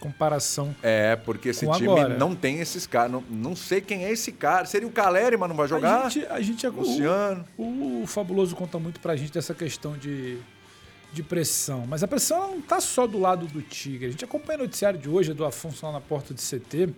comparação. 0.00 0.74
É, 0.82 1.14
porque 1.14 1.50
esse 1.50 1.70
time 1.72 1.88
agora. 1.88 2.16
não 2.16 2.34
tem 2.34 2.58
esses 2.58 2.86
caras. 2.86 3.12
Não, 3.12 3.22
não 3.30 3.54
sei 3.54 3.80
quem 3.80 4.04
é 4.04 4.10
esse 4.10 4.32
cara. 4.32 4.64
Seria 4.64 4.88
o 4.88 4.90
Caleri, 4.90 5.36
mas 5.36 5.48
não 5.48 5.56
vai 5.56 5.68
jogar? 5.68 6.06
A 6.06 6.08
gente, 6.08 6.26
a 6.26 6.40
gente 6.40 6.66
é 6.66 6.68
Luciano. 6.70 7.44
O, 7.56 8.02
o, 8.02 8.06
Fabuloso 8.06 8.56
conta 8.56 8.78
muito 8.78 8.98
pra 8.98 9.14
gente 9.14 9.30
dessa 9.30 9.54
questão 9.54 9.96
de, 9.96 10.38
de 11.12 11.22
pressão. 11.22 11.86
Mas 11.86 12.02
a 12.02 12.08
pressão 12.08 12.52
não 12.52 12.62
tá 12.62 12.80
só 12.80 13.06
do 13.06 13.18
lado 13.18 13.46
do 13.46 13.62
Tigre. 13.62 14.06
A 14.06 14.10
gente 14.10 14.24
acompanha 14.24 14.60
o 14.60 14.62
noticiário 14.62 14.98
de 14.98 15.08
hoje, 15.08 15.30
é 15.30 15.34
do 15.34 15.44
Afonso 15.44 15.84
lá 15.86 15.92
na 15.92 16.00
porta 16.00 16.34
de 16.34 16.40
CT, 16.40 16.88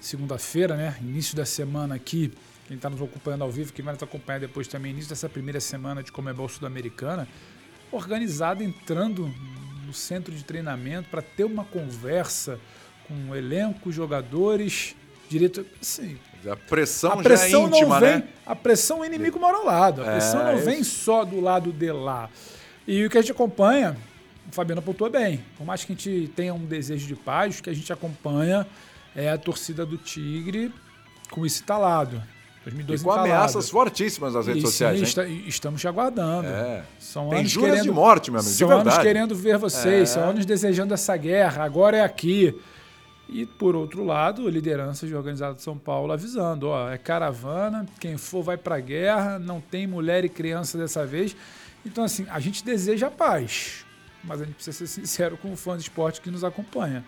segunda-feira, 0.00 0.76
né? 0.76 0.96
Início 1.00 1.34
da 1.34 1.46
semana 1.46 1.94
aqui. 1.94 2.32
Quem 2.68 2.76
está 2.76 2.88
nos 2.88 3.02
acompanhando 3.02 3.42
ao 3.42 3.50
vivo, 3.50 3.72
quem 3.72 3.84
vai 3.84 3.92
nos 3.92 4.02
acompanhar 4.02 4.38
depois 4.38 4.68
também, 4.68 4.92
início 4.92 5.08
dessa 5.08 5.28
primeira 5.28 5.60
semana 5.60 6.02
de 6.02 6.12
Comebol 6.12 6.48
Sul-Americana, 6.48 7.26
organizada 7.90 8.62
entrando 8.62 9.30
no 9.92 9.94
centro 9.94 10.34
de 10.34 10.42
treinamento 10.42 11.10
para 11.10 11.20
ter 11.20 11.44
uma 11.44 11.64
conversa 11.64 12.58
com 13.06 13.30
o 13.30 13.36
elenco, 13.36 13.92
jogadores, 13.92 14.96
direito. 15.28 15.66
Assim, 15.80 16.18
a 16.50 16.56
pressão, 16.56 17.12
a 17.12 17.16
pressão 17.18 17.68
já 17.68 17.76
é 17.76 17.78
íntima, 17.78 18.00
vem, 18.00 18.16
né? 18.16 18.28
A 18.46 18.56
pressão 18.56 19.00
o 19.00 19.04
inimigo 19.04 19.38
mora 19.38 19.58
ao 19.58 19.66
lado. 19.66 20.02
A 20.02 20.06
é, 20.06 20.10
pressão 20.12 20.44
não 20.44 20.56
vem 20.56 20.82
só 20.82 21.26
do 21.26 21.40
lado 21.40 21.70
de 21.70 21.92
lá. 21.92 22.30
E 22.88 23.04
o 23.04 23.10
que 23.10 23.18
a 23.18 23.20
gente 23.20 23.32
acompanha, 23.32 23.94
o 24.50 24.54
Fabiano 24.54 24.78
apontou 24.78 25.10
bem. 25.10 25.44
Por 25.58 25.66
mais 25.66 25.84
que 25.84 25.92
a 25.92 25.94
gente 25.94 26.32
tenha 26.34 26.54
um 26.54 26.64
desejo 26.64 27.06
de 27.06 27.14
paz, 27.14 27.58
o 27.58 27.62
que 27.62 27.68
a 27.68 27.74
gente 27.74 27.92
acompanha 27.92 28.66
é 29.14 29.28
a 29.30 29.36
torcida 29.36 29.84
do 29.84 29.98
Tigre 29.98 30.72
com 31.30 31.44
isso 31.44 31.60
instalado. 31.60 32.22
2012 32.64 33.02
e 33.02 33.04
com 33.04 33.12
ameaças 33.12 33.68
fortíssimas 33.68 34.34
nas 34.34 34.46
redes 34.46 34.62
e, 34.62 34.66
sociais. 34.66 34.98
Sim, 34.98 35.04
está, 35.04 35.26
estamos 35.26 35.80
te 35.80 35.88
aguardando. 35.88 36.46
É. 36.46 36.84
São 36.98 37.28
Tem 37.30 37.40
anos 37.40 37.56
querendo, 37.56 37.82
de 37.82 37.90
morte, 37.90 38.30
meu 38.30 38.40
amigo. 38.40 38.54
São 38.54 38.70
anos 38.70 38.98
querendo 38.98 39.34
ver 39.34 39.58
vocês, 39.58 40.10
é. 40.10 40.12
são 40.12 40.30
anos 40.30 40.46
desejando 40.46 40.94
essa 40.94 41.16
guerra. 41.16 41.64
Agora 41.64 41.96
é 41.96 42.02
aqui. 42.02 42.54
E, 43.28 43.46
por 43.46 43.74
outro 43.74 44.04
lado, 44.04 44.48
lideranças 44.48 45.08
de 45.08 45.14
organizado 45.14 45.54
de 45.54 45.62
São 45.62 45.76
Paulo 45.78 46.12
avisando: 46.12 46.68
ó, 46.68 46.90
é 46.90 46.98
caravana, 46.98 47.86
quem 47.98 48.16
for 48.16 48.42
vai 48.42 48.56
para 48.56 48.76
a 48.76 48.80
guerra, 48.80 49.38
não 49.38 49.60
tem 49.60 49.86
mulher 49.86 50.24
e 50.24 50.28
criança 50.28 50.76
dessa 50.76 51.06
vez. 51.06 51.34
Então, 51.84 52.04
assim, 52.04 52.26
a 52.28 52.38
gente 52.38 52.64
deseja 52.64 53.10
paz, 53.10 53.84
mas 54.22 54.40
a 54.40 54.44
gente 54.44 54.54
precisa 54.54 54.76
ser 54.76 54.86
sincero 54.86 55.36
com 55.36 55.52
o 55.52 55.56
fã 55.56 55.76
de 55.76 55.82
esporte 55.82 56.20
que 56.20 56.30
nos 56.30 56.44
acompanha. 56.44 57.04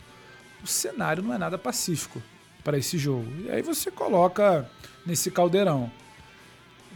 O 0.62 0.66
cenário 0.66 1.22
não 1.22 1.34
é 1.34 1.38
nada 1.38 1.58
pacífico 1.58 2.22
para 2.64 2.78
esse 2.78 2.96
jogo. 2.96 3.30
E 3.44 3.50
aí 3.50 3.60
você 3.60 3.90
coloca 3.90 4.68
nesse 5.06 5.30
caldeirão. 5.30 5.90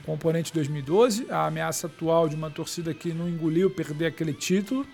O 0.03 0.07
componente 0.07 0.53
2012, 0.53 1.27
a 1.31 1.47
ameaça 1.47 1.87
atual 1.87 2.29
de 2.29 2.35
uma 2.35 2.51
torcida 2.51 2.94
que 2.94 3.12
não 3.12 3.29
engoliu 3.29 3.71
perder 3.71 4.07
aquele 4.07 4.33
título. 4.33 4.87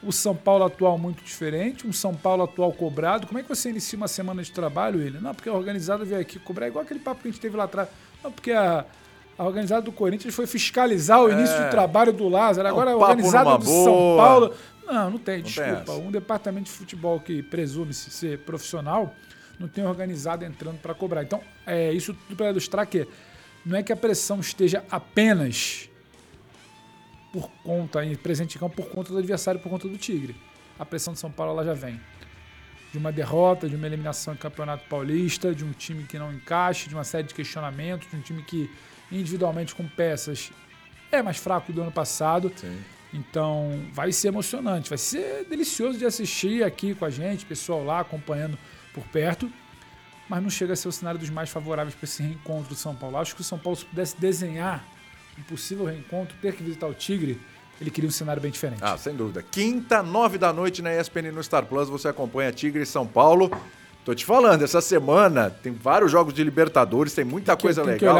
O 0.00 0.12
São 0.12 0.34
Paulo 0.34 0.64
atual 0.64 0.96
muito 0.96 1.24
diferente, 1.24 1.84
um 1.84 1.92
São 1.92 2.14
Paulo 2.14 2.44
atual 2.44 2.72
cobrado. 2.72 3.26
Como 3.26 3.38
é 3.38 3.42
que 3.42 3.48
você 3.48 3.70
inicia 3.70 3.96
uma 3.96 4.06
semana 4.06 4.42
de 4.42 4.52
trabalho, 4.52 5.00
ele? 5.00 5.18
Não, 5.18 5.34
porque 5.34 5.48
a 5.48 5.52
organizada 5.52 6.04
veio 6.04 6.20
aqui 6.20 6.38
cobrar, 6.38 6.68
igual 6.68 6.84
aquele 6.84 7.00
papo 7.00 7.22
que 7.22 7.28
a 7.28 7.30
gente 7.32 7.40
teve 7.40 7.56
lá 7.56 7.64
atrás. 7.64 7.88
Não, 8.22 8.30
porque 8.30 8.52
a, 8.52 8.84
a 9.36 9.44
organizada 9.44 9.82
do 9.82 9.90
Corinthians 9.90 10.32
foi 10.34 10.46
fiscalizar 10.46 11.20
o 11.20 11.28
é. 11.28 11.32
início 11.32 11.64
do 11.64 11.70
trabalho 11.70 12.12
do 12.12 12.28
Lázaro. 12.28 12.68
Agora 12.68 12.96
um 12.96 13.02
a 13.02 13.08
organizada 13.08 13.58
do 13.58 13.64
boa. 13.64 13.84
São 13.84 14.16
Paulo. 14.16 14.54
Não, 14.86 15.10
não 15.10 15.18
tem, 15.18 15.38
não 15.38 15.42
desculpa. 15.42 15.82
Tem 15.84 16.06
um 16.06 16.10
departamento 16.12 16.64
de 16.66 16.70
futebol 16.70 17.18
que 17.18 17.42
presume-se 17.42 18.10
ser 18.10 18.38
profissional 18.38 19.12
não 19.58 19.68
tem 19.68 19.84
organizado 19.84 20.44
entrando 20.44 20.78
para 20.78 20.94
cobrar. 20.94 21.22
Então, 21.22 21.42
é 21.66 21.92
isso 21.92 22.14
tudo 22.14 22.36
para 22.36 22.50
ilustrar 22.50 22.86
que 22.86 23.06
não 23.64 23.76
é 23.76 23.82
que 23.82 23.92
a 23.92 23.96
pressão 23.96 24.40
esteja 24.40 24.84
apenas 24.90 25.88
por 27.32 27.50
conta, 27.62 28.04
em 28.04 28.14
presente 28.16 28.56
em 28.56 28.58
campo, 28.58 28.76
por 28.76 28.88
conta 28.90 29.12
do 29.12 29.18
adversário, 29.18 29.60
por 29.60 29.68
conta 29.68 29.88
do 29.88 29.98
Tigre. 29.98 30.34
A 30.78 30.84
pressão 30.84 31.12
de 31.12 31.18
São 31.18 31.30
Paulo 31.30 31.52
ela 31.52 31.64
já 31.64 31.74
vem. 31.74 32.00
De 32.92 32.98
uma 32.98 33.12
derrota, 33.12 33.68
de 33.68 33.76
uma 33.76 33.86
eliminação 33.86 34.32
em 34.32 34.36
Campeonato 34.36 34.88
Paulista, 34.88 35.54
de 35.54 35.64
um 35.64 35.72
time 35.72 36.04
que 36.04 36.18
não 36.18 36.32
encaixa, 36.32 36.88
de 36.88 36.94
uma 36.94 37.04
série 37.04 37.26
de 37.26 37.34
questionamentos, 37.34 38.08
de 38.08 38.16
um 38.16 38.20
time 38.20 38.42
que 38.42 38.70
individualmente 39.12 39.74
com 39.74 39.86
peças 39.86 40.50
é 41.10 41.22
mais 41.22 41.36
fraco 41.36 41.72
do 41.72 41.82
ano 41.82 41.92
passado. 41.92 42.50
Sim. 42.56 42.78
Então 43.12 43.86
vai 43.92 44.12
ser 44.12 44.28
emocionante, 44.28 44.88
vai 44.88 44.98
ser 44.98 45.44
delicioso 45.44 45.98
de 45.98 46.04
assistir 46.04 46.62
aqui 46.62 46.94
com 46.94 47.04
a 47.04 47.10
gente, 47.10 47.46
pessoal 47.46 47.84
lá 47.84 48.00
acompanhando 48.00 48.58
por 48.98 49.08
perto, 49.08 49.50
mas 50.28 50.42
não 50.42 50.50
chega 50.50 50.72
a 50.72 50.76
ser 50.76 50.88
o 50.88 50.92
cenário 50.92 51.18
dos 51.18 51.30
mais 51.30 51.48
favoráveis 51.50 51.94
para 51.94 52.04
esse 52.04 52.22
reencontro 52.22 52.68
do 52.68 52.74
São 52.74 52.94
Paulo. 52.94 53.16
Acho 53.16 53.34
que 53.34 53.40
o 53.40 53.44
São 53.44 53.58
Paulo, 53.58 53.78
se 53.78 53.84
pudesse 53.84 54.20
desenhar 54.20 54.84
um 55.38 55.42
possível 55.42 55.86
reencontro, 55.86 56.36
ter 56.42 56.54
que 56.54 56.62
visitar 56.62 56.86
o 56.86 56.94
Tigre, 56.94 57.40
ele 57.80 57.90
queria 57.90 58.08
um 58.08 58.12
cenário 58.12 58.42
bem 58.42 58.50
diferente. 58.50 58.80
Ah, 58.82 58.98
sem 58.98 59.14
dúvida. 59.14 59.42
Quinta, 59.42 60.02
nove 60.02 60.36
da 60.36 60.52
noite 60.52 60.82
na 60.82 60.94
ESPN 60.94 61.30
no 61.32 61.42
Star 61.42 61.64
Plus, 61.64 61.88
você 61.88 62.08
acompanha 62.08 62.50
Tigre 62.52 62.82
e 62.82 62.86
São 62.86 63.06
Paulo. 63.06 63.50
Tô 64.04 64.14
te 64.14 64.24
falando, 64.24 64.62
essa 64.62 64.80
semana 64.80 65.50
tem 65.50 65.72
vários 65.72 66.10
jogos 66.10 66.32
de 66.32 66.42
Libertadores, 66.42 67.12
tem 67.12 67.24
muita 67.24 67.52
tem 67.52 67.56
que, 67.56 67.62
coisa 67.62 67.82
tem 67.82 67.92
legal 67.92 68.14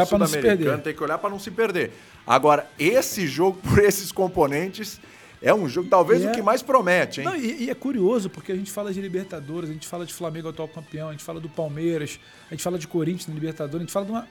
tem 0.83 0.93
que 0.93 1.03
olhar 1.03 1.17
para 1.17 1.29
não 1.29 1.39
se 1.39 1.51
perder. 1.51 1.91
Agora, 2.25 2.69
esse 2.77 3.27
jogo 3.27 3.59
por 3.67 3.79
esses 3.79 4.11
componentes 4.11 5.01
é 5.41 5.53
um 5.53 5.69
jogo, 5.69 5.87
talvez, 5.89 6.23
o 6.25 6.31
que 6.31 6.41
mais 6.41 6.61
promete, 6.61 7.21
hein? 7.21 7.25
Não, 7.25 7.35
e, 7.35 7.63
e, 7.63 7.69
é 7.69 7.75
curioso, 7.75 8.29
porque 8.29 8.51
a 8.51 8.55
gente 8.55 8.71
fala 8.71 8.93
de 8.93 9.01
Libertadores, 9.01 9.69
a 9.69 9.73
gente 9.73 9.87
fala 9.87 10.05
de 10.05 10.13
Flamengo 10.13 10.49
atual 10.49 10.67
campeão, 10.67 11.09
a 11.09 11.11
gente 11.11 11.23
fala 11.23 11.39
do 11.39 11.47
Palmeiras, 11.47 12.19
a 12.47 12.53
gente 12.53 12.63
fala 12.63 12.77
de 12.77 12.87
Corinthians 12.87 13.27
na 13.27 13.33
Libertadores, 13.33 13.77
a 13.77 13.85
gente 13.85 13.93
fala 13.93 14.05
de 14.05 14.11
uma. 14.11 14.27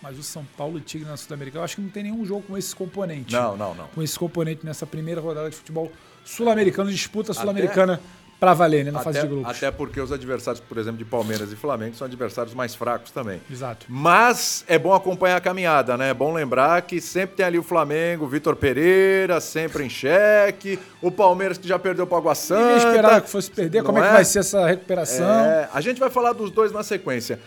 Mas 0.00 0.16
o 0.16 0.22
São 0.22 0.46
Paulo 0.56 0.78
e 0.78 0.80
Tigre 0.80 1.08
na 1.08 1.16
Sul-Americana, 1.16 1.60
eu 1.60 1.64
acho 1.64 1.76
que 1.76 1.82
não 1.82 1.88
tem 1.88 2.04
nenhum 2.04 2.24
jogo 2.24 2.42
com 2.42 2.56
esse 2.56 2.74
componente. 2.74 3.32
Não, 3.32 3.56
não, 3.56 3.74
não. 3.74 3.88
Com 3.88 4.00
esse 4.00 4.16
componente 4.16 4.64
nessa 4.64 4.86
primeira 4.86 5.20
rodada 5.20 5.50
de 5.50 5.56
futebol 5.56 5.90
sul-americano, 6.24 6.90
disputa 6.90 7.32
sul-americana 7.32 8.00
para 8.38 8.54
valer 8.54 8.84
né, 8.84 8.90
na 8.90 9.00
até, 9.00 9.04
fase 9.04 9.20
de 9.20 9.26
grupos. 9.26 9.50
Até 9.50 9.70
porque 9.70 10.00
os 10.00 10.12
adversários, 10.12 10.60
por 10.60 10.78
exemplo, 10.78 10.98
de 10.98 11.04
Palmeiras 11.04 11.52
e 11.52 11.56
Flamengo 11.56 11.96
são 11.96 12.06
adversários 12.06 12.54
mais 12.54 12.74
fracos 12.74 13.10
também. 13.10 13.40
Exato. 13.50 13.86
Mas 13.88 14.64
é 14.68 14.78
bom 14.78 14.94
acompanhar 14.94 15.36
a 15.36 15.40
caminhada, 15.40 15.96
né? 15.96 16.10
É 16.10 16.14
bom 16.14 16.32
lembrar 16.32 16.82
que 16.82 17.00
sempre 17.00 17.36
tem 17.36 17.46
ali 17.46 17.58
o 17.58 17.62
Flamengo, 17.62 18.26
o 18.26 18.28
Vitor 18.28 18.54
Pereira, 18.54 19.40
sempre 19.40 19.84
em 19.84 19.90
xeque, 19.90 20.78
o 21.02 21.10
Palmeiras 21.10 21.58
que 21.58 21.66
já 21.66 21.78
perdeu 21.78 22.06
para 22.06 22.14
o 22.14 22.18
Água 22.18 22.34
Santa. 22.34 22.62
Ninguém 22.62 22.76
esperava 22.76 23.20
que 23.20 23.30
fosse 23.30 23.50
perder. 23.50 23.82
Como 23.82 23.98
é? 23.98 24.06
que 24.06 24.12
vai 24.12 24.24
ser 24.24 24.38
essa 24.40 24.66
recuperação? 24.66 25.28
É, 25.28 25.68
a 25.72 25.80
gente 25.80 25.98
vai 25.98 26.10
falar 26.10 26.32
dos 26.32 26.50
dois 26.50 26.70
na 26.70 26.84
sequência. 26.84 27.40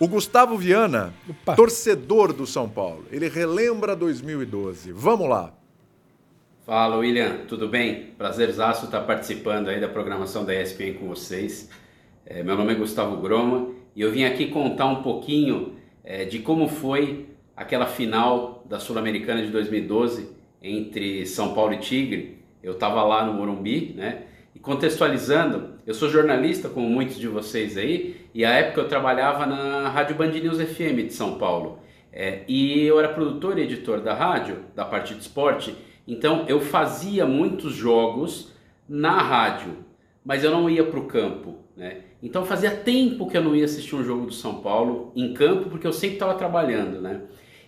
O 0.00 0.06
Gustavo 0.06 0.56
Viana, 0.56 1.12
Opa. 1.28 1.56
torcedor 1.56 2.32
do 2.32 2.46
São 2.46 2.68
Paulo, 2.68 3.04
ele 3.10 3.28
relembra 3.28 3.96
2012. 3.96 4.92
Vamos 4.92 5.28
lá. 5.28 5.52
Fala, 6.68 6.98
William, 6.98 7.46
tudo 7.48 7.66
bem? 7.66 8.08
Prazerzaço 8.18 8.84
estar 8.84 9.00
participando 9.00 9.68
aí 9.68 9.80
da 9.80 9.88
programação 9.88 10.44
da 10.44 10.54
ESPN 10.54 10.98
com 10.98 11.08
vocês. 11.08 11.70
É, 12.26 12.42
meu 12.42 12.58
nome 12.58 12.72
é 12.72 12.74
Gustavo 12.74 13.16
Groma 13.22 13.70
e 13.96 14.02
eu 14.02 14.12
vim 14.12 14.24
aqui 14.24 14.48
contar 14.48 14.84
um 14.84 15.02
pouquinho 15.02 15.76
é, 16.04 16.26
de 16.26 16.40
como 16.40 16.68
foi 16.68 17.30
aquela 17.56 17.86
final 17.86 18.62
da 18.68 18.78
Sul-Americana 18.78 19.40
de 19.40 19.50
2012 19.50 20.28
entre 20.62 21.24
São 21.24 21.54
Paulo 21.54 21.72
e 21.72 21.78
Tigre. 21.78 22.44
Eu 22.62 22.74
estava 22.74 23.02
lá 23.02 23.24
no 23.24 23.32
Morumbi, 23.32 23.94
né? 23.96 24.24
E 24.54 24.58
contextualizando, 24.58 25.70
eu 25.86 25.94
sou 25.94 26.10
jornalista, 26.10 26.68
como 26.68 26.86
muitos 26.86 27.16
de 27.16 27.28
vocês 27.28 27.78
aí, 27.78 28.14
e 28.34 28.44
à 28.44 28.50
época 28.50 28.82
eu 28.82 28.88
trabalhava 28.88 29.46
na 29.46 29.88
Rádio 29.88 30.16
Band 30.16 30.32
News 30.32 30.60
FM 30.60 31.06
de 31.06 31.14
São 31.14 31.38
Paulo. 31.38 31.78
É, 32.12 32.42
e 32.46 32.84
eu 32.84 32.98
era 32.98 33.08
produtor 33.08 33.58
e 33.58 33.62
editor 33.62 34.02
da 34.02 34.12
rádio, 34.12 34.66
da 34.76 34.84
parte 34.84 35.14
de 35.14 35.22
esporte, 35.22 35.74
então 36.08 36.46
eu 36.48 36.58
fazia 36.58 37.26
muitos 37.26 37.74
jogos 37.74 38.50
na 38.88 39.20
rádio, 39.20 39.76
mas 40.24 40.42
eu 40.42 40.50
não 40.50 40.70
ia 40.70 40.82
para 40.82 40.98
o 40.98 41.04
campo. 41.04 41.56
Né? 41.76 41.98
Então 42.22 42.46
fazia 42.46 42.70
tempo 42.70 43.28
que 43.28 43.36
eu 43.36 43.44
não 43.44 43.54
ia 43.54 43.66
assistir 43.66 43.94
um 43.94 44.02
jogo 44.02 44.24
do 44.24 44.32
São 44.32 44.62
Paulo 44.62 45.12
em 45.14 45.34
campo, 45.34 45.68
porque 45.68 45.86
eu 45.86 45.92
sempre 45.92 46.16
estava 46.16 46.34
trabalhando. 46.34 47.02
Né? 47.02 47.20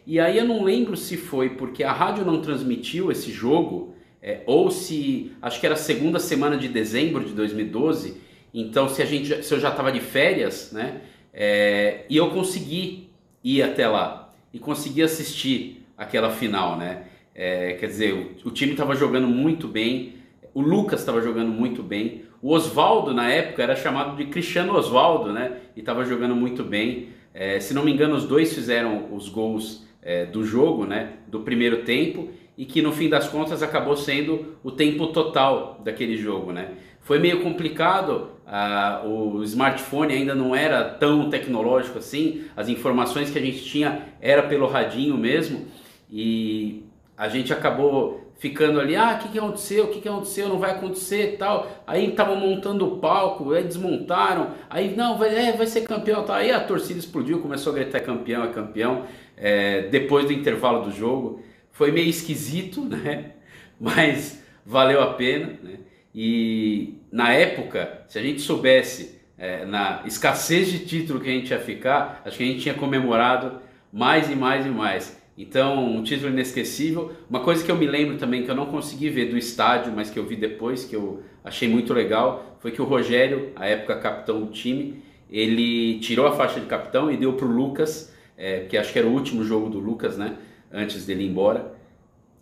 E 0.07 0.19
aí 0.19 0.39
eu 0.39 0.47
não 0.47 0.65
lembro 0.65 0.97
se 0.97 1.19
foi 1.19 1.51
porque 1.51 1.85
a 1.85 1.93
rádio 1.93 2.25
não 2.25 2.41
transmitiu 2.41 3.13
esse 3.13 3.31
jogo, 3.31 3.95
é, 4.23 4.41
ou 4.47 4.71
se 4.71 5.33
acho 5.43 5.61
que 5.61 5.67
era 5.67 5.75
a 5.75 5.79
segunda 5.79 6.19
semana 6.19 6.57
de 6.57 6.67
dezembro 6.67 7.23
de 7.23 7.35
2012. 7.35 8.23
Então 8.55 8.89
se 8.89 9.03
a 9.03 9.05
gente 9.05 9.45
se 9.45 9.53
eu 9.53 9.61
já 9.61 9.69
estava 9.69 9.93
de 9.93 10.01
férias, 10.01 10.73
né? 10.73 11.03
É, 11.33 12.07
e 12.09 12.17
eu 12.17 12.31
consegui 12.31 13.11
ir 13.45 13.63
até 13.63 13.87
lá 13.87 14.33
e 14.53 14.59
consegui 14.59 15.03
assistir 15.03 15.87
aquela 15.97 16.31
final, 16.31 16.77
né? 16.77 17.05
É, 17.43 17.73
quer 17.73 17.87
dizer, 17.87 18.37
o, 18.45 18.49
o 18.49 18.51
time 18.51 18.73
estava 18.73 18.95
jogando 18.95 19.27
muito 19.27 19.67
bem, 19.67 20.17
o 20.53 20.61
Lucas 20.61 21.01
estava 21.01 21.23
jogando 21.23 21.51
muito 21.51 21.83
bem, 21.83 22.25
o 22.43 22.53
Oswaldo 22.53 23.15
na 23.15 23.31
época 23.31 23.63
era 23.63 23.75
chamado 23.75 24.15
de 24.15 24.27
Cristiano 24.27 24.75
Oswaldo, 24.75 25.33
né? 25.33 25.57
E 25.75 25.81
estava 25.81 26.05
jogando 26.05 26.37
muito 26.37 26.63
bem. 26.63 27.09
É, 27.33 27.59
se 27.59 27.73
não 27.73 27.83
me 27.83 27.93
engano, 27.93 28.15
os 28.15 28.27
dois 28.27 28.53
fizeram 28.53 29.09
os 29.15 29.31
gols 29.31 29.87
é, 30.03 30.27
do 30.27 30.45
jogo, 30.45 30.85
né? 30.85 31.15
Do 31.29 31.41
primeiro 31.41 31.83
tempo 31.83 32.29
e 32.59 32.67
que 32.67 32.83
no 32.83 32.93
fim 32.93 33.09
das 33.09 33.27
contas 33.27 33.63
acabou 33.63 33.97
sendo 33.97 34.59
o 34.63 34.71
tempo 34.71 35.07
total 35.07 35.81
daquele 35.83 36.19
jogo, 36.19 36.53
né? 36.53 36.73
Foi 37.01 37.19
meio 37.19 37.43
complicado, 37.43 38.33
uh, 38.47 39.09
o 39.09 39.43
smartphone 39.45 40.13
ainda 40.13 40.35
não 40.35 40.55
era 40.55 40.85
tão 40.85 41.31
tecnológico 41.31 41.97
assim, 41.97 42.43
as 42.55 42.69
informações 42.69 43.31
que 43.31 43.39
a 43.39 43.43
gente 43.43 43.65
tinha 43.65 44.03
era 44.21 44.43
pelo 44.43 44.67
radinho 44.67 45.17
mesmo 45.17 45.69
e 46.11 46.85
a 47.21 47.29
gente 47.29 47.53
acabou 47.53 48.33
ficando 48.39 48.81
ali, 48.81 48.97
ah, 48.97 49.13
o 49.13 49.23
que, 49.23 49.33
que 49.33 49.39
aconteceu, 49.39 49.85
o 49.85 49.89
que, 49.89 50.01
que 50.01 50.09
aconteceu, 50.09 50.49
não 50.49 50.59
vai 50.59 50.71
acontecer 50.71 51.37
tal. 51.39 51.71
Aí 51.87 52.09
estavam 52.09 52.35
montando 52.35 52.87
o 52.87 52.97
palco, 52.97 53.53
aí 53.53 53.63
desmontaram, 53.63 54.53
aí 54.71 54.97
não, 54.97 55.19
vai, 55.19 55.29
é, 55.37 55.53
vai 55.53 55.67
ser 55.67 55.83
campeão 55.83 56.25
tal. 56.25 56.37
Aí 56.37 56.51
a 56.51 56.65
torcida 56.65 56.99
explodiu, 56.99 57.41
começou 57.41 57.75
a 57.75 57.77
gritar 57.77 57.99
é 57.99 58.01
campeão, 58.01 58.43
é 58.43 58.49
campeão, 58.49 59.05
é, 59.37 59.83
depois 59.83 60.25
do 60.25 60.33
intervalo 60.33 60.83
do 60.83 60.91
jogo. 60.91 61.43
Foi 61.71 61.93
meio 61.93 62.09
esquisito, 62.09 62.81
né? 62.89 63.33
Mas 63.79 64.43
valeu 64.65 65.03
a 65.03 65.13
pena, 65.13 65.59
né? 65.63 65.75
E 66.15 66.95
na 67.13 67.35
época, 67.35 68.03
se 68.09 68.19
a 68.19 68.23
gente 68.23 68.41
soubesse 68.41 69.21
é, 69.37 69.67
na 69.67 70.01
escassez 70.07 70.69
de 70.69 70.87
título 70.87 71.21
que 71.21 71.29
a 71.29 71.33
gente 71.33 71.51
ia 71.51 71.61
ficar, 71.61 72.23
acho 72.25 72.39
que 72.39 72.45
a 72.45 72.47
gente 72.47 72.61
tinha 72.61 72.75
comemorado 72.75 73.61
mais 73.93 74.31
e 74.31 74.35
mais 74.35 74.65
e 74.65 74.71
mais. 74.71 75.20
Então, 75.37 75.85
um 75.97 76.03
título 76.03 76.31
inesquecível. 76.31 77.13
Uma 77.29 77.41
coisa 77.41 77.65
que 77.65 77.71
eu 77.71 77.77
me 77.77 77.87
lembro 77.87 78.19
também, 78.19 78.45
que 78.45 78.51
eu 78.51 78.55
não 78.55 78.67
consegui 78.67 79.09
ver 79.09 79.31
do 79.31 79.39
estádio, 79.39 79.93
mas 79.95 80.11
que 80.11 80.19
eu 80.19 80.27
vi 80.27 80.37
depois, 80.37 80.85
que 80.85 80.95
eu 80.95 81.23
achei 81.43 81.69
muito 81.69 81.95
legal, 81.95 82.57
foi 82.61 82.71
que 82.71 82.83
o 82.83 82.85
Rogério, 82.85 83.53
a 83.57 83.67
época 83.67 83.97
capitão 83.99 84.41
do 84.43 84.53
time, 84.53 85.03
ele 85.31 85.99
tirou 86.01 86.27
a 86.27 86.33
faixa 86.33 86.61
de 86.61 86.67
capitão 86.67 87.11
e 87.11 87.17
deu 87.17 87.33
para 87.35 87.47
o 87.47 87.51
Lucas, 87.51 88.15
é, 88.37 88.61
que 88.61 88.77
acho 88.77 88.93
que 88.93 88.99
era 88.99 89.09
o 89.09 89.13
último 89.13 89.45
jogo 89.45 89.71
do 89.71 89.79
Lucas, 89.79 90.19
né? 90.19 90.37
Antes 90.73 91.07
dele 91.07 91.25
ir 91.25 91.29
embora. 91.29 91.73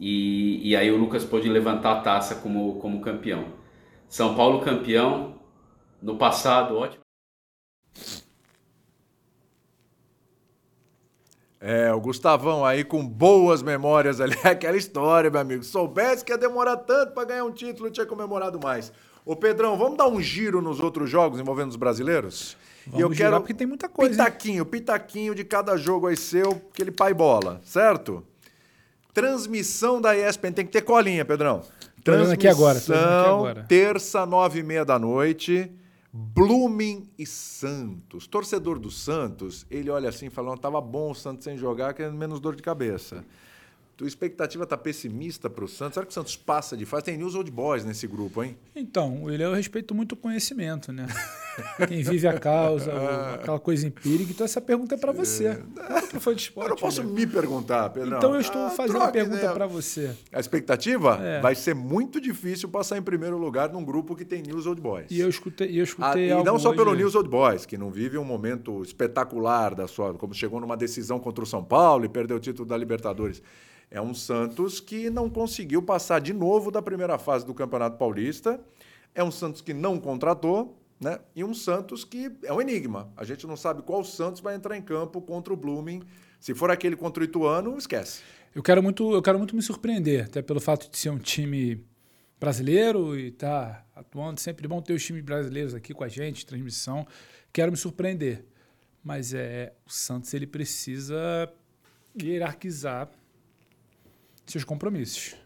E, 0.00 0.68
e 0.68 0.76
aí 0.76 0.90
o 0.90 0.96
Lucas 0.96 1.24
pôde 1.24 1.48
levantar 1.48 1.92
a 1.92 2.00
taça 2.00 2.36
como, 2.36 2.76
como 2.80 3.00
campeão. 3.00 3.46
São 4.08 4.34
Paulo 4.34 4.60
campeão, 4.60 5.34
no 6.02 6.16
passado, 6.16 6.76
ótimo. 6.76 7.07
É, 11.60 11.92
o 11.92 12.00
Gustavão 12.00 12.64
aí 12.64 12.84
com 12.84 13.04
boas 13.04 13.62
memórias 13.62 14.20
ali, 14.20 14.36
aquela 14.44 14.76
história, 14.76 15.28
meu 15.28 15.40
amigo. 15.40 15.64
Soubesse 15.64 16.24
que 16.24 16.32
ia 16.32 16.38
demorar 16.38 16.76
tanto 16.76 17.12
para 17.12 17.24
ganhar 17.24 17.44
um 17.44 17.50
título, 17.50 17.90
tinha 17.90 18.06
comemorado 18.06 18.60
mais. 18.60 18.92
Ô 19.24 19.34
Pedrão, 19.34 19.76
vamos 19.76 19.98
dar 19.98 20.08
um 20.08 20.20
giro 20.22 20.62
nos 20.62 20.80
outros 20.80 21.10
jogos 21.10 21.38
envolvendo 21.40 21.70
os 21.70 21.76
brasileiros? 21.76 22.56
Vamos 22.86 23.00
e 23.00 23.02
eu 23.02 23.10
quero 23.10 23.38
porque 23.40 23.52
tem 23.52 23.66
muita 23.66 23.88
coisa. 23.88 24.10
Pitaquinho, 24.12 24.62
hein? 24.62 24.70
pitaquinho 24.70 25.34
de 25.34 25.44
cada 25.44 25.76
jogo 25.76 26.06
aí 26.06 26.16
seu, 26.16 26.62
aquele 26.72 26.90
pai 26.90 27.12
bola, 27.12 27.60
certo? 27.64 28.24
Transmissão 29.12 30.00
da 30.00 30.16
ESPN, 30.16 30.52
tem 30.52 30.64
que 30.64 30.72
ter 30.72 30.82
colinha, 30.82 31.24
Pedrão. 31.24 31.62
Transmissão, 32.04 32.34
aqui 32.34 32.48
agora, 32.48 32.78
aqui 32.78 32.92
agora. 32.92 33.64
terça, 33.68 34.24
nove 34.24 34.60
e 34.60 34.62
meia 34.62 34.84
da 34.84 34.98
noite. 34.98 35.70
Blooming 36.12 37.08
e 37.18 37.26
Santos. 37.26 38.26
Torcedor 38.26 38.78
do 38.78 38.90
Santos, 38.90 39.66
ele 39.70 39.90
olha 39.90 40.08
assim 40.08 40.30
falando, 40.30 40.58
tava 40.58 40.80
bom 40.80 41.10
o 41.10 41.14
Santos 41.14 41.44
sem 41.44 41.56
jogar, 41.56 41.94
querendo 41.94 42.16
menos 42.16 42.40
dor 42.40 42.56
de 42.56 42.62
cabeça. 42.62 43.24
Tua 43.98 44.06
expectativa 44.06 44.64
tá 44.64 44.76
pessimista 44.76 45.50
para 45.50 45.64
o 45.64 45.66
Santos? 45.66 45.94
Será 45.94 46.06
que 46.06 46.12
o 46.12 46.14
Santos 46.14 46.36
passa 46.36 46.76
de 46.76 46.86
fase? 46.86 47.06
Tem 47.06 47.18
News 47.18 47.34
Old 47.34 47.50
Boys 47.50 47.84
nesse 47.84 48.06
grupo, 48.06 48.44
hein? 48.44 48.56
Então, 48.72 49.28
ele 49.28 49.42
eu 49.42 49.52
respeito 49.52 49.92
muito 49.92 50.12
o 50.12 50.16
conhecimento, 50.16 50.92
né? 50.92 51.08
Quem 51.88 52.04
vive 52.04 52.28
a 52.28 52.38
causa, 52.38 52.92
aquela 53.34 53.58
coisa 53.58 53.88
empírica. 53.88 54.30
Então, 54.30 54.44
essa 54.44 54.60
pergunta 54.60 54.94
é 54.94 54.98
para 54.98 55.10
você. 55.10 55.46
É. 55.46 55.62
Não, 56.12 56.20
foi 56.20 56.36
de 56.36 56.42
esporte, 56.42 56.66
eu 56.66 56.70
não 56.70 56.76
posso 56.76 57.02
me 57.02 57.26
perguntar, 57.26 57.90
Pedro. 57.90 58.16
Então, 58.16 58.36
eu 58.36 58.40
estou 58.40 58.66
ah, 58.66 58.70
fazendo 58.70 58.98
troca, 58.98 59.08
a 59.08 59.12
pergunta 59.12 59.48
né? 59.48 59.52
para 59.52 59.66
você. 59.66 60.14
A 60.32 60.38
expectativa? 60.38 61.18
É. 61.20 61.40
Vai 61.40 61.56
ser 61.56 61.74
muito 61.74 62.20
difícil 62.20 62.68
passar 62.68 62.98
em 62.98 63.02
primeiro 63.02 63.36
lugar 63.36 63.72
num 63.72 63.84
grupo 63.84 64.14
que 64.14 64.24
tem 64.24 64.42
News 64.42 64.64
Old 64.64 64.80
Boys. 64.80 65.06
E 65.10 65.18
eu 65.18 65.28
escutei, 65.28 65.76
eu 65.76 65.82
escutei 65.82 66.30
ah, 66.30 66.38
E 66.38 66.44
não 66.44 66.56
só 66.56 66.68
hoje... 66.68 66.78
pelo 66.78 66.94
News 66.94 67.16
Old 67.16 67.28
Boys, 67.28 67.66
que 67.66 67.76
não 67.76 67.90
vive 67.90 68.16
um 68.16 68.24
momento 68.24 68.80
espetacular 68.80 69.74
da 69.74 69.88
sua... 69.88 70.14
Como 70.14 70.32
chegou 70.32 70.60
numa 70.60 70.76
decisão 70.76 71.18
contra 71.18 71.42
o 71.42 71.46
São 71.48 71.64
Paulo 71.64 72.04
e 72.04 72.08
perdeu 72.08 72.36
o 72.36 72.40
título 72.40 72.64
da 72.64 72.76
Libertadores. 72.76 73.38
É 73.38 73.67
um 74.00 74.12
Santos 74.12 74.80
que 74.80 75.08
não 75.08 75.30
conseguiu 75.30 75.82
passar 75.82 76.20
de 76.20 76.32
novo 76.32 76.70
da 76.70 76.82
primeira 76.82 77.18
fase 77.18 77.46
do 77.46 77.54
Campeonato 77.54 77.96
Paulista. 77.96 78.60
É 79.14 79.24
um 79.24 79.30
Santos 79.30 79.62
que 79.62 79.72
não 79.72 79.98
contratou, 79.98 80.78
né? 81.00 81.18
E 81.34 81.42
um 81.42 81.54
Santos 81.54 82.04
que 82.04 82.30
é 82.44 82.52
um 82.52 82.60
enigma. 82.60 83.10
A 83.16 83.24
gente 83.24 83.46
não 83.46 83.56
sabe 83.56 83.82
qual 83.82 84.04
Santos 84.04 84.40
vai 84.40 84.54
entrar 84.54 84.76
em 84.76 84.82
campo 84.82 85.20
contra 85.22 85.52
o 85.52 85.56
Blooming. 85.56 86.02
Se 86.38 86.54
for 86.54 86.70
aquele 86.70 86.96
contra 86.96 87.22
o 87.22 87.24
Ituano, 87.24 87.76
esquece. 87.78 88.20
Eu 88.54 88.62
quero 88.62 88.82
muito, 88.82 89.12
eu 89.12 89.22
quero 89.22 89.38
muito 89.38 89.56
me 89.56 89.62
surpreender, 89.62 90.26
até 90.26 90.42
pelo 90.42 90.60
fato 90.60 90.90
de 90.90 90.98
ser 90.98 91.10
um 91.10 91.18
time 91.18 91.84
brasileiro 92.38 93.18
e 93.18 93.28
estar 93.28 93.86
tá 93.94 94.00
atuando. 94.00 94.38
Sempre 94.38 94.68
bom 94.68 94.82
ter 94.82 94.92
os 94.92 95.04
times 95.04 95.22
brasileiros 95.22 95.74
aqui 95.74 95.94
com 95.94 96.04
a 96.04 96.08
gente, 96.08 96.44
transmissão. 96.44 97.06
Quero 97.52 97.72
me 97.72 97.78
surpreender. 97.78 98.44
Mas 99.02 99.32
é, 99.32 99.72
o 99.86 99.90
Santos 99.90 100.34
ele 100.34 100.46
precisa 100.46 101.50
hierarquizar 102.20 103.10
seus 104.52 104.64
compromissos. 104.64 105.36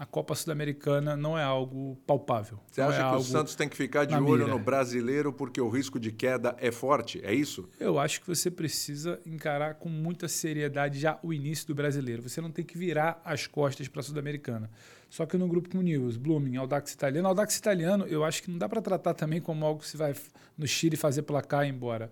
A 0.00 0.06
Copa 0.06 0.34
Sul-Americana 0.34 1.14
não 1.14 1.38
é 1.38 1.42
algo 1.42 1.94
palpável. 2.06 2.58
Você 2.72 2.80
acha 2.80 3.02
é 3.02 3.10
que 3.10 3.16
o 3.16 3.22
Santos 3.22 3.54
tem 3.54 3.68
que 3.68 3.76
ficar 3.76 4.06
de 4.06 4.14
olho 4.14 4.46
mira. 4.46 4.46
no 4.46 4.58
brasileiro 4.58 5.30
porque 5.30 5.60
o 5.60 5.68
risco 5.68 6.00
de 6.00 6.10
queda 6.10 6.56
é 6.58 6.72
forte? 6.72 7.20
É 7.22 7.34
isso? 7.34 7.68
Eu 7.78 7.98
acho 7.98 8.22
que 8.22 8.26
você 8.26 8.50
precisa 8.50 9.20
encarar 9.26 9.74
com 9.74 9.90
muita 9.90 10.26
seriedade 10.26 10.98
já 10.98 11.18
o 11.22 11.34
início 11.34 11.66
do 11.66 11.74
brasileiro. 11.74 12.22
Você 12.22 12.40
não 12.40 12.50
tem 12.50 12.64
que 12.64 12.78
virar 12.78 13.20
as 13.22 13.46
costas 13.46 13.88
para 13.88 14.00
a 14.00 14.02
Sul-Americana. 14.02 14.70
Só 15.10 15.26
que 15.26 15.36
no 15.36 15.46
grupo 15.46 15.68
com 15.68 15.82
News, 15.82 16.16
Blooming, 16.16 16.56
Audax 16.56 16.94
Italiano. 16.94 17.28
Audax 17.28 17.58
Italiano, 17.58 18.06
eu 18.06 18.24
acho 18.24 18.42
que 18.42 18.50
não 18.50 18.56
dá 18.56 18.70
para 18.70 18.80
tratar 18.80 19.12
também 19.12 19.38
como 19.38 19.66
algo 19.66 19.80
que 19.80 19.86
se 19.86 19.98
vai 19.98 20.14
no 20.56 20.66
Chile 20.66 20.96
fazer 20.96 21.24
placar 21.24 21.66
e 21.66 21.68
ir 21.68 21.72
embora. 21.74 22.10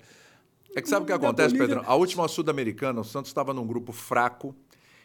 É 0.76 0.82
que 0.82 0.90
sabe 0.90 1.04
o 1.04 1.06
que 1.06 1.12
acontece, 1.12 1.56
Pedro? 1.56 1.82
A 1.86 1.94
última 1.94 2.28
Sul-Americana, 2.28 3.00
o 3.00 3.04
Santos 3.04 3.30
estava 3.30 3.54
num 3.54 3.66
grupo 3.66 3.92
fraco 3.92 4.54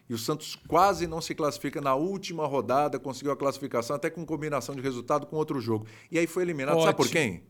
e 0.10 0.14
o 0.14 0.18
Santos 0.18 0.56
quase 0.68 1.08
não 1.08 1.22
se 1.22 1.34
classifica 1.34 1.80
na 1.80 1.96
última 1.96 2.46
rodada, 2.46 3.00
conseguiu 3.00 3.32
a 3.32 3.38
classificação 3.38 3.96
até 3.96 4.10
com 4.10 4.26
combinação 4.26 4.76
de 4.76 4.82
resultado 4.82 5.26
com 5.26 5.36
outro 5.36 5.60
jogo. 5.62 5.88
E 6.12 6.20
aí 6.20 6.28
foi 6.28 6.44
eliminado, 6.44 6.76
Ótimo. 6.76 6.86
sabe 6.88 6.98
por 6.98 7.10
quem? 7.10 7.44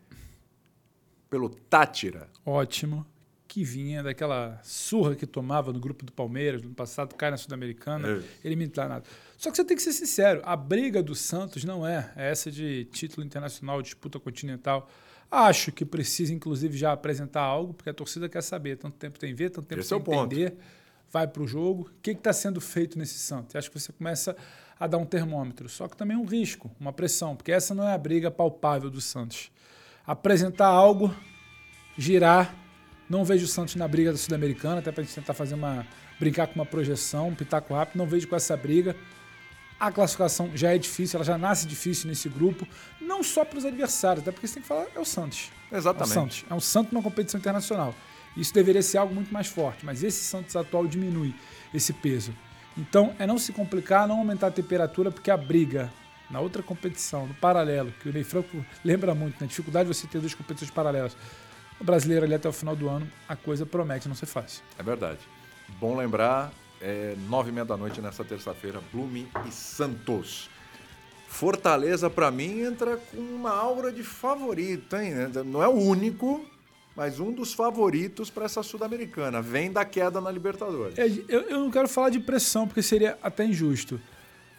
Pelo 1.30 1.50
Tátira. 1.50 2.30
Ótimo. 2.46 3.06
Que 3.48 3.64
vinha 3.64 4.02
daquela 4.02 4.60
surra 4.64 5.16
que 5.16 5.28
tomava 5.28 5.72
no 5.74 5.80
grupo 5.80 6.06
do 6.06 6.12
Palmeiras 6.12 6.62
no 6.62 6.72
passado, 6.74 7.14
cai 7.16 7.30
na 7.30 7.38
Sul-Americana, 7.38 8.08
É. 8.44 8.48
elimina 8.48 8.88
nada. 8.88 9.04
Só 9.38 9.52
que 9.52 9.58
você 9.58 9.64
tem 9.66 9.76
que 9.78 9.84
ser 9.84 9.94
sincero, 9.94 10.42
a 10.44 10.56
briga 10.56 11.04
do 11.04 11.14
Santos 11.14 11.64
não 11.64 11.86
é 11.86 12.12
essa 12.16 12.52
de 12.52 12.86
título 12.86 13.26
internacional, 13.26 13.82
disputa 13.82 14.20
continental. 14.20 14.90
Acho 15.30 15.72
que 15.72 15.84
precisa, 15.86 16.34
inclusive, 16.34 16.78
já 16.78 16.92
apresentar 16.94 17.42
algo, 17.42 17.74
porque 17.74 17.90
a 17.90 17.94
torcida 17.94 18.30
quer 18.30 18.42
saber. 18.42 18.78
Tanto 18.78 18.96
tempo 18.98 19.20
tem 19.20 19.34
ver, 19.34 19.50
tanto 19.50 19.68
tempo 19.68 19.82
Esse 19.82 19.94
é 19.94 19.98
tem 19.98 20.02
o 20.02 20.06
ponto. 20.06 20.30
Vai 21.14 21.28
para 21.28 21.44
o 21.44 21.48
jogo. 21.48 21.84
O 21.84 22.02
que 22.02 22.10
está 22.10 22.34
sendo 22.34 22.60
feito 22.60 22.98
nesse 22.98 23.20
Santos? 23.20 23.56
Acho 23.56 23.70
que 23.70 23.80
você 23.80 23.94
começa 23.94 24.36
a 24.80 24.88
dar 24.88 24.98
um 24.98 25.06
termômetro. 25.06 25.70
Só 25.70 25.88
que 25.88 25.96
também 25.96 26.18
é 26.18 26.20
um 26.20 26.26
risco, 26.26 26.72
uma 26.80 26.92
pressão, 26.92 27.36
porque 27.36 27.52
essa 27.52 27.76
não 27.76 27.88
é 27.88 27.94
a 27.94 27.98
briga 28.00 28.32
palpável 28.32 28.90
do 28.90 29.00
Santos. 29.00 29.52
Apresentar 30.08 30.66
algo, 30.66 31.16
girar. 31.96 32.56
Não 33.08 33.24
vejo 33.24 33.46
o 33.46 33.48
Santos 33.48 33.76
na 33.76 33.88
briga 33.88 34.12
da 34.12 34.18
Sul-Americana, 34.18 34.80
até 34.80 34.92
para 34.92 35.02
a 35.02 35.06
gente 35.06 35.14
tentar 35.14 35.36
fazer 35.36 35.54
uma. 35.54 35.86
brincar 36.20 36.48
com 36.48 36.56
uma 36.56 36.66
projeção, 36.66 37.28
um 37.28 37.36
pitaco 37.36 37.76
rápido. 37.76 37.96
Não 37.96 38.08
vejo 38.08 38.28
com 38.28 38.36
essa 38.36 38.58
briga. 38.58 38.96
A 39.80 39.92
classificação 39.92 40.50
já 40.56 40.74
é 40.74 40.80
difícil, 40.80 41.18
ela 41.18 41.26
já 41.26 41.38
nasce 41.38 41.68
difícil 41.68 42.08
nesse 42.08 42.28
grupo, 42.28 42.66
não 43.00 43.22
só 43.22 43.46
para 43.46 43.60
os 43.60 43.66
adversários, 43.66 44.24
até 44.24 44.32
porque 44.32 44.48
você 44.48 44.56
tem 44.56 44.62
que 44.64 44.68
falar, 44.68 44.88
é 44.96 45.00
o 45.00 45.06
Santos. 45.06 45.52
É 45.70 45.76
o 45.76 45.78
Exatamente. 45.78 46.14
Santos. 46.14 46.46
É 46.50 46.54
um 46.56 46.60
Santos 46.60 46.92
numa 46.92 47.04
competição 47.04 47.40
internacional. 47.40 47.94
Isso 48.36 48.54
deveria 48.54 48.82
ser 48.82 48.98
algo 48.98 49.14
muito 49.14 49.34
mais 49.34 49.48
forte, 49.48 49.86
mas 49.86 50.04
esse 50.04 50.24
Santos 50.24 50.56
atual 50.56 50.88
diminui 50.88 51.36
esse 51.74 51.94
peso. 51.94 52.34
Então, 52.78 53.16
é 53.20 53.28
não 53.28 53.38
se 53.38 53.54
complicar, 53.54 54.08
não 54.08 54.18
aumentar 54.20 54.48
a 54.48 54.52
temperatura, 54.52 55.12
porque 55.12 55.30
a 55.30 55.38
briga 55.38 55.92
na 56.34 56.40
outra 56.40 56.64
competição, 56.64 57.28
no 57.28 57.34
paralelo, 57.36 57.94
que 58.02 58.10
o 58.10 58.12
Ney 58.12 58.24
Franco 58.24 58.66
lembra 58.84 59.14
muito, 59.14 59.40
na 59.40 59.46
dificuldade 59.46 59.88
de 59.88 59.96
você 59.96 60.08
ter 60.08 60.20
duas 60.20 60.34
competições 60.34 60.72
paralelas. 60.72 61.16
O 61.80 61.84
brasileiro 61.84 62.26
ali 62.26 62.34
até 62.34 62.50
o 62.50 62.54
final 62.54 62.76
do 62.76 62.90
ano, 62.90 63.08
a 63.30 63.36
coisa 63.36 63.66
promete 63.66 64.08
não 64.08 64.16
ser 64.16 64.26
fácil. 64.26 64.64
É 64.78 64.84
verdade. 64.84 65.20
Bom 65.80 65.96
lembrar, 65.96 66.52
é 66.82 67.16
nove 67.30 67.50
e 67.50 67.54
meia 67.54 67.66
da 67.66 67.78
noite 67.78 68.02
nessa 68.02 68.24
terça-feira, 68.24 68.82
Blume 68.92 69.28
e 69.48 69.52
Santos. 69.52 70.50
Fortaleza, 71.28 72.10
para 72.10 72.30
mim, 72.30 72.62
entra 72.62 72.98
com 72.98 73.18
uma 73.18 73.52
aura 73.52 73.92
de 73.92 74.04
favorito, 74.04 74.96
hein? 74.96 75.14
Não 75.46 75.64
é 75.64 75.68
o 75.68 75.74
único, 75.74 76.46
mas 76.96 77.20
um 77.20 77.32
dos 77.32 77.54
favoritos 77.54 78.30
para 78.30 78.46
essa 78.46 78.62
Sul-Americana. 78.64 79.42
Vem 79.42 79.72
da 79.72 79.84
queda 79.86 80.22
na 80.22 80.30
Libertadores. 80.32 80.98
É, 80.98 81.08
Eu, 81.28 81.42
eu 81.50 81.60
não 81.60 81.72
quero 81.72 81.88
falar 81.88 82.10
de 82.10 82.20
pressão, 82.20 82.68
porque 82.68 82.82
seria 82.82 83.18
até 83.22 83.46
injusto. 83.46 84.00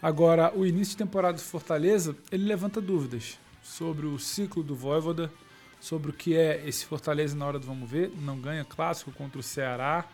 Agora, 0.02 0.52
o 0.54 0.66
início 0.66 0.92
de 0.92 0.98
temporada 0.98 1.34
do 1.34 1.40
Fortaleza, 1.42 2.14
ele 2.30 2.44
levanta 2.44 2.80
dúvidas 2.80 3.38
sobre 3.62 4.06
o 4.06 4.18
ciclo 4.18 4.62
do 4.62 4.74
Voivoda, 4.74 5.32
sobre 5.80 6.10
o 6.10 6.12
que 6.12 6.36
é 6.36 6.62
esse 6.66 6.84
Fortaleza 6.84 7.34
na 7.36 7.46
hora 7.46 7.58
do 7.58 7.66
vamos 7.66 7.88
ver. 7.88 8.10
Não 8.20 8.38
ganha 8.38 8.64
clássico 8.64 9.12
contra 9.12 9.38
o 9.38 9.42
Ceará. 9.42 10.04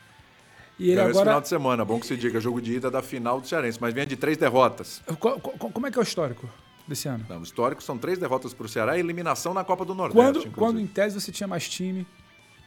E 0.78 0.84
ele 0.86 0.96
Ganhou 0.96 1.10
esse 1.10 1.18
final 1.18 1.32
agora. 1.32 1.42
de 1.42 1.48
semana, 1.48 1.84
bom 1.84 2.00
que 2.00 2.06
se 2.06 2.16
diga, 2.16 2.40
jogo 2.40 2.60
de 2.60 2.74
ida 2.74 2.90
da 2.90 3.02
final 3.02 3.40
do 3.40 3.46
Cearense, 3.46 3.78
mas 3.80 3.92
vem 3.92 4.06
de 4.06 4.16
três 4.16 4.36
derrotas. 4.38 5.02
Co- 5.18 5.38
co- 5.40 5.70
Como 5.70 5.86
é 5.86 5.90
que 5.90 5.98
é 5.98 6.00
o 6.00 6.02
histórico 6.02 6.48
desse 6.90 7.08
ano? 7.08 7.24
Não, 7.28 7.40
o 7.40 7.42
histórico 7.42 7.82
são 7.82 7.96
três 7.96 8.18
derrotas 8.18 8.52
para 8.52 8.66
o 8.66 8.68
Ceará 8.68 8.96
e 8.96 9.00
eliminação 9.00 9.54
na 9.54 9.64
Copa 9.64 9.84
do 9.84 9.94
Nordeste. 9.94 10.16
Quando, 10.16 10.36
inclusive. 10.36 10.54
quando 10.54 10.80
em 10.80 10.86
tese 10.86 11.18
você 11.18 11.32
tinha 11.32 11.46
mais 11.46 11.68
time, 11.68 12.06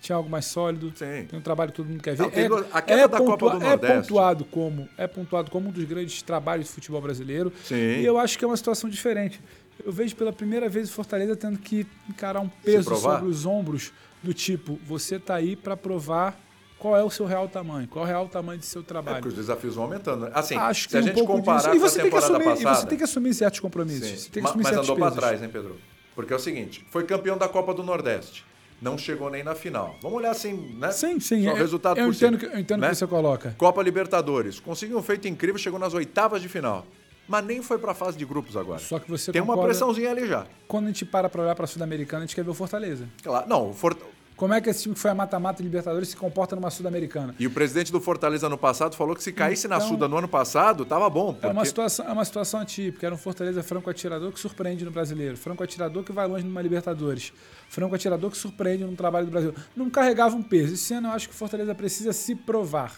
tinha 0.01 0.15
algo 0.15 0.29
mais 0.29 0.45
sólido, 0.45 0.91
Sim. 0.95 1.25
tem 1.29 1.39
um 1.39 1.41
trabalho 1.41 1.71
que 1.71 1.77
todo 1.77 1.87
mundo 1.87 2.01
quer 2.01 2.15
ver. 2.15 2.49
Não, 2.49 2.65
a 2.71 2.81
queda 2.81 3.07
da 3.07 3.17
Copa 3.17 3.51
do 3.51 3.63
é 3.63 3.69
Nordeste. 3.69 4.01
pontuado 4.01 4.45
como 4.45 4.89
é 4.97 5.07
pontuado 5.07 5.51
como 5.51 5.69
um 5.69 5.71
dos 5.71 5.83
grandes 5.83 6.21
trabalhos 6.21 6.67
do 6.67 6.73
futebol 6.73 7.01
brasileiro. 7.01 7.53
Sim. 7.63 7.75
E 7.75 8.05
eu 8.05 8.17
acho 8.17 8.37
que 8.37 8.43
é 8.43 8.47
uma 8.47 8.57
situação 8.57 8.89
diferente. 8.89 9.39
Eu 9.83 9.91
vejo 9.91 10.15
pela 10.15 10.31
primeira 10.31 10.69
vez 10.69 10.89
o 10.89 10.93
Fortaleza 10.93 11.35
tendo 11.35 11.59
que 11.59 11.85
encarar 12.09 12.41
um 12.41 12.49
peso 12.49 12.95
sobre 12.95 13.27
os 13.27 13.45
ombros 13.45 13.91
do 14.21 14.33
tipo, 14.33 14.79
você 14.85 15.19
tá 15.19 15.35
aí 15.35 15.55
para 15.55 15.75
provar 15.75 16.39
qual 16.83 16.97
é 16.97 17.03
o 17.03 17.09
seu 17.09 17.25
real 17.25 17.47
tamanho, 17.47 17.87
qual 17.87 18.03
é 18.03 18.07
o 18.07 18.11
real 18.11 18.27
tamanho 18.27 18.59
de 18.59 18.65
seu 18.65 18.81
É 18.81 18.83
trabalho. 18.83 19.15
porque 19.17 19.29
os 19.29 19.35
desafios 19.35 19.75
vão 19.75 19.85
aumentando. 19.85 20.25
né? 20.25 20.31
Assim, 20.33 20.57
Acho 20.57 20.83
que 20.85 20.91
se 20.91 20.97
a 20.97 21.01
gente 21.01 21.11
um 21.13 21.15
pouco 21.15 21.33
comparar 21.37 21.57
disso. 21.59 21.69
com 21.69 21.75
E 21.77 21.79
você, 21.79 21.99
a 21.99 22.01
tem 22.03 22.11
que 22.11 22.15
temporada 22.17 22.37
assumir, 22.43 22.51
e 22.59 22.63
passada... 22.65 22.81
você 22.81 22.87
tem 22.87 22.97
que 22.97 23.03
assumir 23.05 23.33
certos 23.33 23.59
compromissos. 23.61 24.09
Sim. 24.09 24.17
Você 24.17 24.29
tem 24.29 24.43
que 24.43 24.49
assumir 24.49 24.63
Mas 24.63 24.73
certos 24.73 24.89
andou 24.89 24.97
para 25.07 25.15
trás, 25.15 25.39
né, 25.39 25.49
Pedro? 25.51 25.77
Porque 26.13 26.33
é 26.33 26.35
o 26.35 26.39
seguinte, 26.39 26.85
foi 26.91 27.05
campeão 27.05 27.37
da 27.37 27.47
Copa 27.47 27.73
do 27.73 27.83
Nordeste. 27.83 28.43
Não 28.81 28.97
chegou 28.97 29.29
nem 29.29 29.43
na 29.45 29.55
final. 29.55 29.95
Vamos 30.01 30.17
olhar 30.17 30.31
assim, 30.31 30.75
né? 30.77 30.91
Sim, 30.91 31.17
sim. 31.21 31.43
Só 31.45 31.49
o 31.49 31.51
eu- 31.53 31.55
resultado 31.55 31.97
eu 31.97 32.07
por 32.07 32.13
entendo, 32.15 32.37
cima, 32.37 32.51
que, 32.51 32.57
eu 32.57 32.59
entendo 32.59 32.81
né? 32.81 32.89
que 32.89 32.95
você 32.95 33.07
coloca. 33.07 33.55
Copa 33.57 33.81
Libertadores. 33.81 34.59
Conseguiu 34.59 34.97
um 34.97 35.01
feito 35.01 35.25
incrível, 35.25 35.57
chegou 35.57 35.79
nas 35.79 35.93
oitavas 35.93 36.41
de 36.41 36.49
final. 36.49 36.85
Mas 37.29 37.45
nem 37.45 37.61
foi 37.61 37.77
para 37.77 37.91
a 37.91 37.95
fase 37.95 38.17
de 38.17 38.25
grupos 38.25 38.57
agora. 38.57 38.79
Só 38.79 38.99
que 38.99 39.09
você 39.09 39.31
Tem 39.31 39.41
uma 39.41 39.53
concorda- 39.53 39.69
pressãozinha 39.69 40.11
ali 40.11 40.27
já. 40.27 40.45
Quando 40.67 40.85
a 40.85 40.87
gente 40.89 41.05
para 41.05 41.29
para 41.29 41.43
olhar 41.43 41.55
para 41.55 41.63
a 41.63 41.67
Sul-Americana, 41.67 42.23
a 42.23 42.25
gente 42.25 42.35
quer 42.35 42.43
ver 42.43 42.49
o 42.51 42.53
Fortaleza. 42.53 43.07
Claro. 43.23 43.47
Não, 43.47 43.69
o 43.69 43.73
Fort- 43.73 43.97
Como 44.43 44.53
é 44.53 44.59
que 44.59 44.69
esse 44.69 44.83
time 44.83 44.93
que 44.93 44.99
foi 44.99 45.09
a 45.09 45.15
mata-mata 45.15 45.59
de 45.59 45.63
Libertadores 45.63 46.09
se 46.09 46.17
comporta 46.17 46.53
numa 46.53 46.69
Sul-Americana? 46.69 47.33
E 47.39 47.47
o 47.47 47.49
presidente 47.49 47.93
do 47.93 48.01
Fortaleza 48.01 48.47
ano 48.47 48.57
passado 48.57 48.93
falou 48.93 49.15
que 49.15 49.23
se 49.23 49.31
caísse 49.31 49.69
na 49.69 49.77
Então- 49.77 49.87
Suda 49.87 50.05
no 50.05 50.17
ano 50.17 50.27
passado, 50.27 50.83
tava 50.83 51.09
bom. 51.09 51.29
É 51.41 51.45
uma, 51.47 51.53
porque- 51.53 51.67
situação, 51.69 52.05
é 52.05 52.11
uma 52.11 52.25
situação 52.25 52.59
atípica. 52.59 53.05
Era 53.05 53.15
um 53.15 53.17
Fortaleza 53.17 53.63
franco-atirador 53.63 54.33
que 54.33 54.39
surpreende 54.41 54.83
no 54.83 54.91
brasileiro. 54.91 55.37
Franco-atirador 55.37 56.03
que 56.03 56.11
vai 56.11 56.27
longe 56.27 56.43
numa 56.43 56.61
Libertadores. 56.61 57.31
Franco-atirador 57.69 58.31
que 58.31 58.37
surpreende 58.37 58.83
no 58.83 58.97
trabalho 58.97 59.27
do 59.27 59.31
Brasil. 59.31 59.55
Não 59.77 59.89
carregava 59.89 60.35
um 60.35 60.43
peso. 60.43 60.73
Esse 60.73 60.93
ano 60.93 61.07
eu 61.07 61.11
acho 61.13 61.29
que 61.29 61.33
o 61.33 61.37
Fortaleza 61.37 61.73
precisa 61.73 62.11
se 62.11 62.35
provar. 62.35 62.97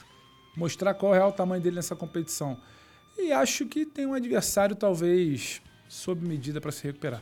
Mostrar 0.57 0.95
qual 0.95 1.13
é 1.13 1.17
o 1.17 1.19
real 1.19 1.31
tamanho 1.31 1.61
dele 1.61 1.75
nessa 1.75 1.95
competição. 1.95 2.57
E 3.19 3.31
acho 3.31 3.67
que 3.67 3.85
tem 3.85 4.07
um 4.07 4.15
adversário, 4.15 4.75
talvez, 4.75 5.61
sob 5.87 6.27
medida 6.27 6.59
para 6.59 6.71
se 6.71 6.81
recuperar. 6.87 7.21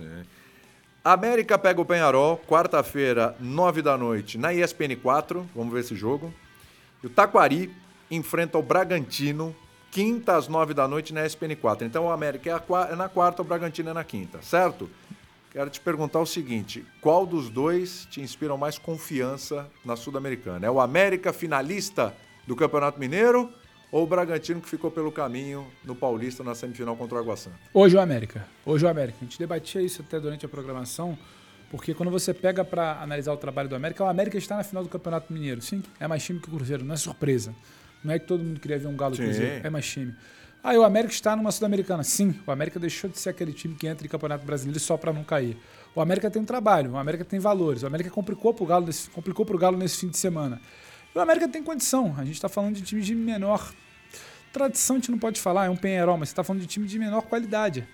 América 1.04 1.58
pega 1.58 1.82
o 1.82 1.86
Penharol, 1.86 2.38
quarta-feira, 2.48 3.36
nove 3.38 3.82
da 3.82 3.98
noite, 3.98 4.38
na 4.38 4.54
ESPN 4.54 4.96
4. 5.02 5.46
Vamos 5.54 5.74
ver 5.74 5.82
esse 5.82 5.94
jogo. 5.96 6.34
E 7.04 7.08
o 7.08 7.10
Taquari 7.10 7.70
enfrenta 8.10 8.58
o 8.58 8.64
Bragantino, 8.64 9.54
quinta 9.92 10.38
às 10.38 10.48
nove 10.48 10.74
da 10.74 10.88
noite, 10.88 11.14
na 11.14 11.26
ESPN 11.26 11.58
4. 11.60 11.86
Então 11.86 12.06
o 12.06 12.10
América 12.10 12.50
é, 12.50 12.94
é 12.94 12.96
na 12.96 13.10
quarta, 13.10 13.42
o 13.42 13.46
Bragantino 13.46 13.90
é 13.90 13.94
na 13.94 14.06
quinta, 14.06 14.42
certo? 14.42 14.90
Quero 15.52 15.70
te 15.70 15.82
perguntar 15.82 16.22
o 16.22 16.26
seguinte: 16.26 16.86
qual 17.02 17.26
dos 17.26 17.50
dois 17.50 18.08
te 18.10 18.22
inspiram 18.22 18.58
mais 18.58 18.78
confiança 18.78 19.70
na 19.84 19.98
Sul-Americana? 19.98 20.66
É 20.66 20.72
o 20.72 20.80
América 20.80 21.34
finalista 21.34 22.16
do 22.48 22.56
Campeonato 22.56 22.98
Mineiro 22.98 23.52
ou 23.94 24.04
o 24.04 24.08
Bragantino 24.08 24.60
que 24.60 24.68
ficou 24.68 24.90
pelo 24.90 25.12
caminho 25.12 25.68
no 25.86 25.94
Paulista 25.96 26.44
na 26.44 26.56
semifinal 26.56 26.96
contra 26.98 27.16
o 27.16 27.20
Água 27.22 27.38
Santa? 27.38 27.56
Hoje 27.72 27.96
o 27.96 28.00
América. 28.02 28.44
Hoje 28.66 28.84
o 28.84 28.90
América. 28.90 29.20
A 29.22 29.24
gente 29.24 29.38
debatia 29.38 29.82
isso 29.84 30.02
até 30.02 30.20
durante 30.20 30.44
a 30.48 30.50
programação, 30.50 31.16
porque 31.70 31.94
quando 31.94 32.10
você 32.12 32.34
pega 32.34 32.66
para 32.66 33.00
analisar 33.04 33.32
o 33.34 33.38
trabalho 33.38 33.70
do 33.70 33.76
América, 33.76 34.04
o 34.04 34.08
América 34.08 34.36
está 34.36 34.58
na 34.58 34.64
final 34.64 34.82
do 34.82 34.90
Campeonato 34.90 35.32
Mineiro. 35.32 35.62
Sim, 35.62 35.84
é 36.00 36.08
mais 36.08 36.24
time 36.24 36.40
que 36.40 36.48
o 36.50 36.52
Cruzeiro, 36.52 36.84
não 36.84 36.96
é 36.96 36.98
surpresa. 36.98 37.54
Não 38.04 38.12
é 38.12 38.18
que 38.18 38.26
todo 38.26 38.44
mundo 38.44 38.60
queria 38.60 38.80
ver 38.80 38.88
um 38.88 38.98
Galo 38.98 39.16
Sim. 39.16 39.26
Cruzeiro, 39.26 39.62
é 39.66 39.70
mais 39.70 39.86
time. 39.88 40.16
Aí 40.64 40.76
o 40.78 40.84
América 40.84 41.14
está 41.14 41.36
numa 41.36 41.52
Sul-Americana. 41.52 42.04
Sim, 42.04 42.34
o 42.48 42.52
América 42.52 42.80
deixou 42.80 43.08
de 43.10 43.20
ser 43.20 43.30
aquele 43.30 43.54
time 43.54 43.76
que 43.76 43.86
entra 43.86 44.08
em 44.08 44.10
Campeonato 44.10 44.44
Brasileiro 44.44 44.80
só 44.80 44.98
para 44.98 45.14
não 45.14 45.24
cair. 45.24 45.56
O 45.94 46.02
América 46.02 46.32
tem 46.32 46.42
um 46.42 46.46
trabalho, 46.46 46.94
o 46.94 46.98
América 46.98 47.24
tem 47.24 47.40
valores, 47.40 47.84
o 47.84 47.86
América 47.88 48.10
complicou 48.10 48.54
para 48.56 48.64
o 48.64 48.66
Galo, 48.68 48.86
nesse- 48.88 49.08
complicou 49.12 49.46
pro 49.46 49.56
Galo 49.58 49.78
nesse 49.78 49.98
fim 49.98 50.08
de 50.08 50.18
semana. 50.18 50.60
O 51.16 51.20
América 51.20 51.48
tem 51.48 51.62
condição. 51.62 52.16
A 52.18 52.26
gente 52.26 52.36
está 52.36 52.50
falando 52.50 52.76
de 52.76 52.82
time 52.82 53.02
de 53.02 53.14
menor 53.14 53.72
tradição, 54.52 54.96
a 54.96 55.00
gente 55.00 55.12
não 55.12 55.20
pode 55.20 55.40
falar, 55.40 55.66
é 55.66 55.70
um 55.70 55.76
Penharol, 55.76 56.18
mas 56.18 56.30
você 56.30 56.34
está 56.34 56.44
falando 56.44 56.62
de 56.62 56.68
time 56.68 56.88
de 56.88 56.98
menor 56.98 57.22
qualidade. 57.24 57.88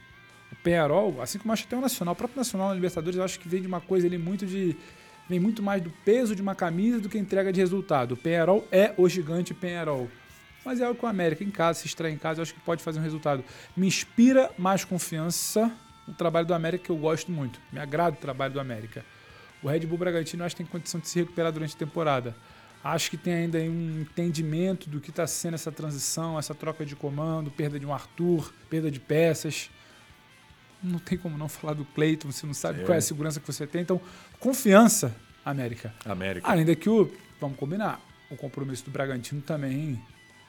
O 0.52 0.56
Penharol, 0.58 1.22
assim 1.22 1.38
como 1.38 1.54
acho 1.54 1.66
até 1.66 1.78
o 1.78 1.82
Nacional, 1.82 2.14
o 2.14 2.16
próprio 2.16 2.38
Nacional 2.38 2.70
na 2.70 2.76
Libertadores, 2.76 3.18
eu 3.18 3.24
acho 3.24 3.40
que 3.40 3.48
vem 3.48 3.62
de 3.62 3.68
uma 3.68 3.82
coisa 3.82 4.08
ali 4.08 4.18
muito 4.18 4.46
de. 4.46 4.76
Vem 5.30 5.40
muito 5.40 5.62
mais 5.62 5.82
do 5.82 5.92
peso 6.04 6.36
de 6.36 6.42
uma 6.42 6.56
camisa 6.56 7.00
do 7.00 7.08
que 7.08 7.18
entrega 7.18 7.54
de 7.54 7.60
resultado. 7.60 8.14
O 8.14 8.18
Penharol 8.18 8.68
é 8.72 8.94
o 8.98 9.08
gigante 9.08 9.54
Penharol. 9.54 10.10
Mas 10.66 10.82
é 10.82 10.90
o 10.90 10.96
que 10.96 11.06
o 11.06 11.08
América 11.08 11.44
em 11.44 11.52
casa, 11.52 11.80
se 11.80 11.88
extrai 11.88 12.12
em 12.12 12.18
casa, 12.18 12.40
eu 12.40 12.44
acho 12.44 12.54
que 12.54 12.60
pode 12.62 12.82
fazer 12.82 13.00
um 13.00 13.04
resultado. 13.04 13.44
Me 13.78 13.88
inspira 13.88 14.50
mais 14.58 14.84
confiança 14.84 15.72
o 16.08 16.14
trabalho 16.14 16.48
do 16.48 16.54
América, 16.54 16.86
que 16.86 16.90
eu 16.90 16.98
gosto 16.98 17.32
muito. 17.32 17.62
Me 17.72 17.80
agrada 17.80 18.18
o 18.18 18.20
trabalho 18.20 18.54
do 18.54 18.60
América. 18.60 19.06
O 19.62 19.68
Red 19.68 19.82
Bull 19.82 19.98
Bragantino 20.00 20.42
eu 20.42 20.46
acho 20.48 20.56
que 20.56 20.64
tem 20.64 20.72
condição 20.72 21.00
de 21.00 21.08
se 21.08 21.20
recuperar 21.20 21.52
durante 21.52 21.76
a 21.76 21.78
temporada. 21.78 22.36
Acho 22.84 23.10
que 23.10 23.18
tem 23.18 23.34
ainda 23.34 23.58
um 23.60 24.02
entendimento 24.02 24.90
do 24.90 25.02
que 25.02 25.10
está 25.10 25.28
sendo 25.28 25.56
essa 25.56 25.72
transição, 25.72 26.40
essa 26.40 26.56
troca 26.56 26.86
de 26.86 26.96
comando, 26.96 27.52
perda 27.52 27.78
de 27.78 27.86
um 27.86 27.94
Arthur, 27.94 28.54
perda 28.70 28.90
de 28.90 29.00
peças. 29.00 29.70
Não 30.82 30.98
tem 30.98 31.18
como 31.18 31.38
não 31.38 31.50
falar 31.50 31.74
do 31.74 31.84
Cleiton, 31.84 32.32
você 32.32 32.46
não 32.46 32.54
sabe 32.54 32.80
Sim. 32.80 32.86
qual 32.86 32.96
é 32.96 33.00
a 33.00 33.02
segurança 33.02 33.40
que 33.40 33.46
você 33.46 33.68
tem. 33.68 33.82
Então, 33.82 34.00
confiança, 34.40 35.14
América. 35.44 35.94
América. 36.06 36.50
Ainda 36.50 36.74
que 36.74 36.90
o, 36.90 37.12
vamos 37.40 37.58
combinar, 37.58 38.00
o 38.32 38.38
compromisso 38.38 38.86
do 38.86 38.92
Bragantino 38.92 39.42
também 39.42 40.02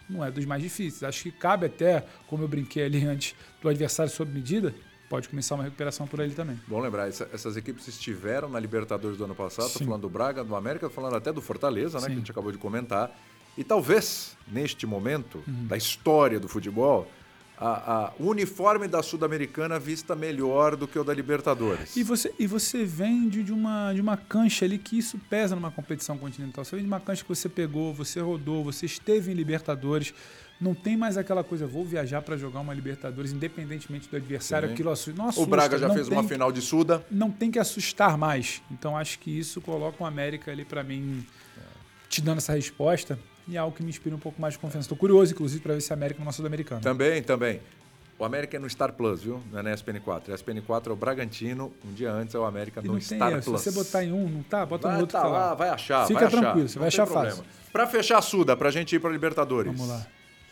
não 0.09 0.25
é 0.25 0.31
dos 0.31 0.45
mais 0.45 0.63
difíceis. 0.63 1.03
Acho 1.03 1.25
que 1.25 1.33
cabe 1.33 1.67
até, 1.67 2.05
como 2.29 2.45
eu 2.45 2.49
brinquei 2.49 2.85
ali 2.85 3.05
antes, 3.05 3.35
do 3.61 3.69
adversário 3.69 4.13
sob 4.13 4.31
medida, 4.33 4.73
pode 5.11 5.29
começar 5.29 5.57
uma 5.57 5.65
recuperação 5.65 6.07
por 6.07 6.21
ele 6.21 6.33
também. 6.35 6.59
Bom 6.69 6.79
lembrar, 6.81 7.09
essa- 7.09 7.29
essas 7.35 7.57
equipes 7.57 7.87
estiveram 7.89 8.49
na 8.49 8.61
Libertadores 8.61 9.19
do 9.19 9.25
ano 9.25 9.35
passado, 9.35 9.69
tô 9.71 9.81
Sim. 9.81 9.85
falando 9.87 10.03
do 10.03 10.09
Braga, 10.09 10.45
do 10.45 10.55
América, 10.55 10.89
tô 10.89 10.95
falando 10.95 11.17
até 11.17 11.33
do 11.33 11.43
Fortaleza, 11.43 11.99
né, 11.99 12.03
Sim. 12.03 12.07
que 12.07 12.13
a 12.13 12.17
gente 12.19 12.31
acabou 12.31 12.53
de 12.53 12.59
comentar. 12.59 13.11
E 13.59 13.65
talvez, 13.65 14.37
neste 14.47 14.87
momento 14.87 15.43
da 15.47 15.77
história 15.77 16.39
do 16.39 16.49
futebol, 16.49 17.11
a, 17.59 17.69
a- 18.07 18.13
o 18.21 18.29
uniforme 18.29 18.87
da 18.87 19.03
Sul-Americana 19.03 19.81
vista 19.81 20.15
melhor 20.15 20.77
do 20.77 20.87
que 20.87 20.97
o 20.97 21.03
da 21.03 21.13
Libertadores. 21.13 21.97
E 21.97 22.05
você, 22.05 22.33
e 22.39 22.47
você 22.47 22.85
vem 22.85 23.29
de, 23.29 23.43
de 23.43 23.53
uma, 23.53 23.93
de 23.93 24.01
uma 24.01 24.17
cancha 24.17 24.65
ali 24.65 24.79
que 24.79 24.97
isso 24.97 25.19
pesa 25.29 25.57
numa 25.57 25.73
competição 25.73 26.17
continental. 26.17 26.65
Você 26.65 26.77
vem 26.77 26.85
de 26.85 26.91
uma 26.91 27.01
cancha 27.01 27.25
que 27.25 27.29
você 27.29 27.49
pegou, 27.49 27.93
você 27.93 28.21
rodou, 28.21 28.63
você 28.63 28.87
esteve 28.87 29.33
em 29.33 29.35
Libertadores. 29.35 30.15
Não 30.61 30.75
tem 30.75 30.95
mais 30.97 31.17
aquela 31.17 31.43
coisa, 31.43 31.67
vou 31.67 31.85
viajar 31.85 32.21
para 32.21 32.37
jogar 32.37 32.61
uma 32.61 32.75
Libertadores, 32.75 33.33
independentemente 33.33 34.09
do 34.09 34.17
adversário, 34.17 34.69
Sim. 34.69 34.75
aquilo 34.75 34.91
assusta. 34.91 35.17
Não 35.19 35.27
o 35.27 35.29
assusta, 35.31 35.51
Braga 35.51 35.79
já 35.79 35.89
não 35.89 35.95
fez 35.95 36.09
uma 36.09 36.23
que- 36.23 36.29
final 36.29 36.53
de 36.53 36.61
Suda. 36.61 37.03
Não 37.11 37.31
tem 37.31 37.51
que 37.51 37.59
assustar 37.59 38.19
mais. 38.19 38.61
Então 38.71 38.97
acho 38.97 39.19
que 39.21 39.31
isso 39.39 39.61
coloca 39.63 40.03
o 40.03 40.07
América 40.07 40.51
ali 40.51 40.65
para 40.65 40.83
mim, 40.83 41.25
te 42.11 42.21
dando 42.21 42.39
essa 42.39 42.53
resposta. 42.53 43.19
E 43.49 43.57
é 43.57 43.59
algo 43.59 43.75
que 43.75 43.83
me 43.83 43.89
inspira 43.89 44.15
um 44.15 44.19
pouco 44.19 44.41
mais 44.41 44.53
de 44.55 44.59
confiança. 44.61 44.85
Estou 44.85 44.99
curioso, 44.99 45.33
inclusive, 45.33 45.63
para 45.63 45.75
ver 45.75 45.81
se 45.81 45.93
a 45.93 45.97
América 45.97 46.21
numa 46.21 46.31
Sul-Americana. 46.31 46.81
Também, 46.83 47.23
também. 47.23 47.61
O 48.19 48.25
América 48.25 48.59
é 48.59 48.61
no 48.61 48.69
Star 48.69 48.93
Plus, 48.93 49.23
viu? 49.23 49.41
Não 49.51 49.61
é 49.61 49.63
na 49.63 49.71
SPN4. 49.73 50.31
A 50.31 50.35
SPN4 50.37 50.89
é 50.89 50.93
o 50.93 50.97
Bragantino, 50.97 51.73
um 51.89 51.93
dia 51.95 52.13
antes 52.13 52.35
é 52.35 52.39
o 52.39 52.45
América 52.45 52.81
E 52.85 52.87
no 52.87 52.93
não 52.93 53.01
Star 53.01 53.33
erro. 53.33 53.43
Plus. 53.43 53.63
Se 53.63 53.71
você 53.73 53.79
botar 53.85 54.05
em 54.05 54.13
um, 54.13 54.29
não 54.29 54.43
tá? 54.43 54.67
Bota 54.67 54.89
vai 54.89 54.97
no 54.99 55.01
outro 55.05 55.19
tá 55.19 55.27
lá, 55.27 55.55
vai 55.55 55.71
achar, 55.71 56.07
Fica 56.07 56.19
vai 56.21 56.29
achar. 56.29 56.39
tranquilo, 56.43 56.69
você 56.69 56.75
Não 56.79 56.81
vai 56.81 56.89
achar 56.89 57.07
problema. 57.07 57.37
fácil. 57.37 57.51
Pra 57.73 57.87
fechar 57.87 58.19
a 58.19 58.23
Suda, 58.23 58.55
pra 58.55 58.71
gente 58.71 58.95
ir 58.95 58.99
pra 59.01 59.09
Libertadores. 59.11 59.73
Vamos 59.73 59.89
lá. 59.89 60.07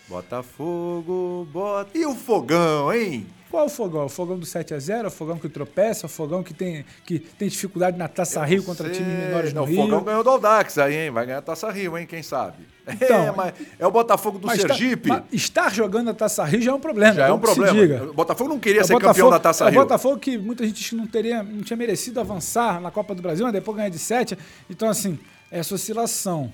Botafogo, 0.08 1.46
bota... 1.52 1.90
E 1.96 2.06
o 2.06 2.14
fogão, 2.14 2.92
hein? 2.92 3.26
Qual 3.50 3.64
o 3.64 3.68
fogão? 3.70 4.04
O 4.04 4.08
fogão 4.10 4.38
do 4.38 4.44
7x0? 4.44 5.06
O 5.06 5.10
fogão 5.10 5.38
que 5.38 5.48
tropeça? 5.48 6.04
O 6.04 6.08
fogão 6.08 6.42
que 6.42 6.52
tem, 6.52 6.84
que 7.06 7.18
tem 7.18 7.48
dificuldade 7.48 7.96
na 7.96 8.06
Taça 8.06 8.44
Rio 8.44 8.62
contra 8.62 8.86
Sei. 8.88 8.96
times 8.98 9.18
menores 9.18 9.52
no 9.54 9.64
Rio? 9.64 9.80
O 9.80 9.82
fogão 9.84 10.02
ganhou 10.04 10.22
do 10.22 10.28
Aldax 10.30 10.76
aí, 10.76 10.94
hein? 11.06 11.10
Vai 11.10 11.24
ganhar 11.24 11.38
a 11.38 11.42
Taça 11.42 11.70
Rio, 11.70 11.96
hein? 11.96 12.06
Quem 12.06 12.22
sabe? 12.22 12.56
Então, 12.86 13.16
é, 13.22 13.32
mas 13.32 13.54
é 13.78 13.86
o 13.86 13.90
Botafogo 13.90 14.38
do 14.38 14.46
tá- 14.48 14.54
Sergipe. 14.56 15.10
estar 15.32 15.72
jogando 15.72 16.10
a 16.10 16.14
Taça 16.14 16.44
Rio 16.44 16.60
já 16.60 16.70
é 16.72 16.74
um 16.74 16.80
problema. 16.80 17.14
Já 17.14 17.28
é 17.28 17.32
um 17.32 17.38
problema. 17.38 17.72
diga. 17.72 18.04
O 18.04 18.12
Botafogo 18.14 18.50
não 18.50 18.58
queria 18.58 18.82
É 18.82 18.84
ser 18.84 18.92
campeão 18.94 19.08
Botafogo- 19.12 19.30
da 19.30 19.38
Taça 19.40 19.64
é 19.64 19.70
Rio. 19.70 19.80
O 19.80 19.82
Botafogo 19.82 20.18
que 20.18 20.36
muita 20.36 20.66
gente 20.66 20.94
não, 20.94 21.06
teria, 21.06 21.42
não 21.42 21.62
tinha 21.62 21.76
merecido 21.76 22.20
avançar 22.20 22.80
na 22.82 22.90
Copa 22.90 23.14
do 23.14 23.22
Brasil, 23.22 23.44
mas 23.44 23.52
depois 23.54 23.76
ganha 23.78 23.90
de 23.90 23.98
7. 23.98 24.36
Então, 24.68 24.88
assim, 24.90 25.18
essa 25.50 25.74
oscilação. 25.74 26.52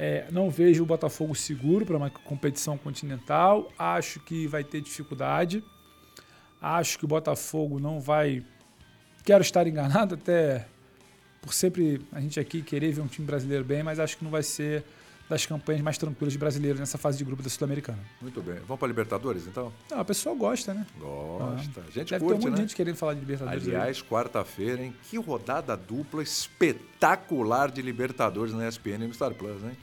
É, 0.00 0.26
não 0.30 0.48
vejo 0.48 0.84
o 0.84 0.86
Botafogo 0.86 1.34
seguro 1.34 1.84
para 1.84 1.96
uma 1.96 2.08
competição 2.08 2.78
continental. 2.78 3.68
Acho 3.76 4.20
que 4.20 4.46
vai 4.46 4.62
ter 4.62 4.80
dificuldade. 4.80 5.64
Acho 6.62 7.00
que 7.00 7.04
o 7.04 7.08
Botafogo 7.08 7.80
não 7.80 8.00
vai. 8.00 8.44
Quero 9.24 9.42
estar 9.42 9.66
enganado, 9.66 10.14
até 10.14 10.64
por 11.42 11.52
sempre 11.52 12.00
a 12.12 12.20
gente 12.20 12.38
aqui 12.38 12.62
querer 12.62 12.92
ver 12.92 13.00
um 13.00 13.08
time 13.08 13.26
brasileiro 13.26 13.64
bem, 13.64 13.82
mas 13.82 13.98
acho 13.98 14.16
que 14.16 14.22
não 14.22 14.30
vai 14.30 14.44
ser 14.44 14.84
das 15.28 15.44
campanhas 15.44 15.82
mais 15.82 15.98
tranquilas 15.98 16.32
de 16.32 16.38
brasileiro 16.38 16.78
nessa 16.78 16.96
fase 16.96 17.18
de 17.18 17.24
grupo 17.24 17.42
da 17.42 17.50
Sul-Americana. 17.50 17.98
Muito 18.22 18.40
bem. 18.40 18.56
Vamos 18.60 18.78
pra 18.78 18.88
Libertadores, 18.88 19.46
então? 19.46 19.72
Não, 19.90 19.98
a 19.98 20.04
pessoa 20.04 20.34
gosta, 20.34 20.72
né? 20.72 20.86
Gosta. 20.98 21.80
A 21.80 21.90
gente 21.90 22.10
Deve 22.10 22.18
ter 22.18 22.24
um 22.24 22.28
curte, 22.28 22.34
monte 22.34 22.44
de 22.44 22.50
né? 22.50 22.56
gente 22.56 22.76
querendo 22.76 22.96
falar 22.96 23.14
de 23.14 23.20
Libertadores. 23.20 23.64
Aliás, 23.66 24.00
quarta-feira, 24.00 24.80
hein? 24.80 24.94
Que 25.10 25.18
rodada 25.18 25.76
dupla 25.76 26.22
espetacular 26.22 27.70
de 27.70 27.82
Libertadores 27.82 28.54
na 28.54 28.66
ESPN 28.68 29.04
e 29.04 29.08
no 29.08 29.14
Star 29.14 29.34
Plus, 29.34 29.62
hein? 29.64 29.76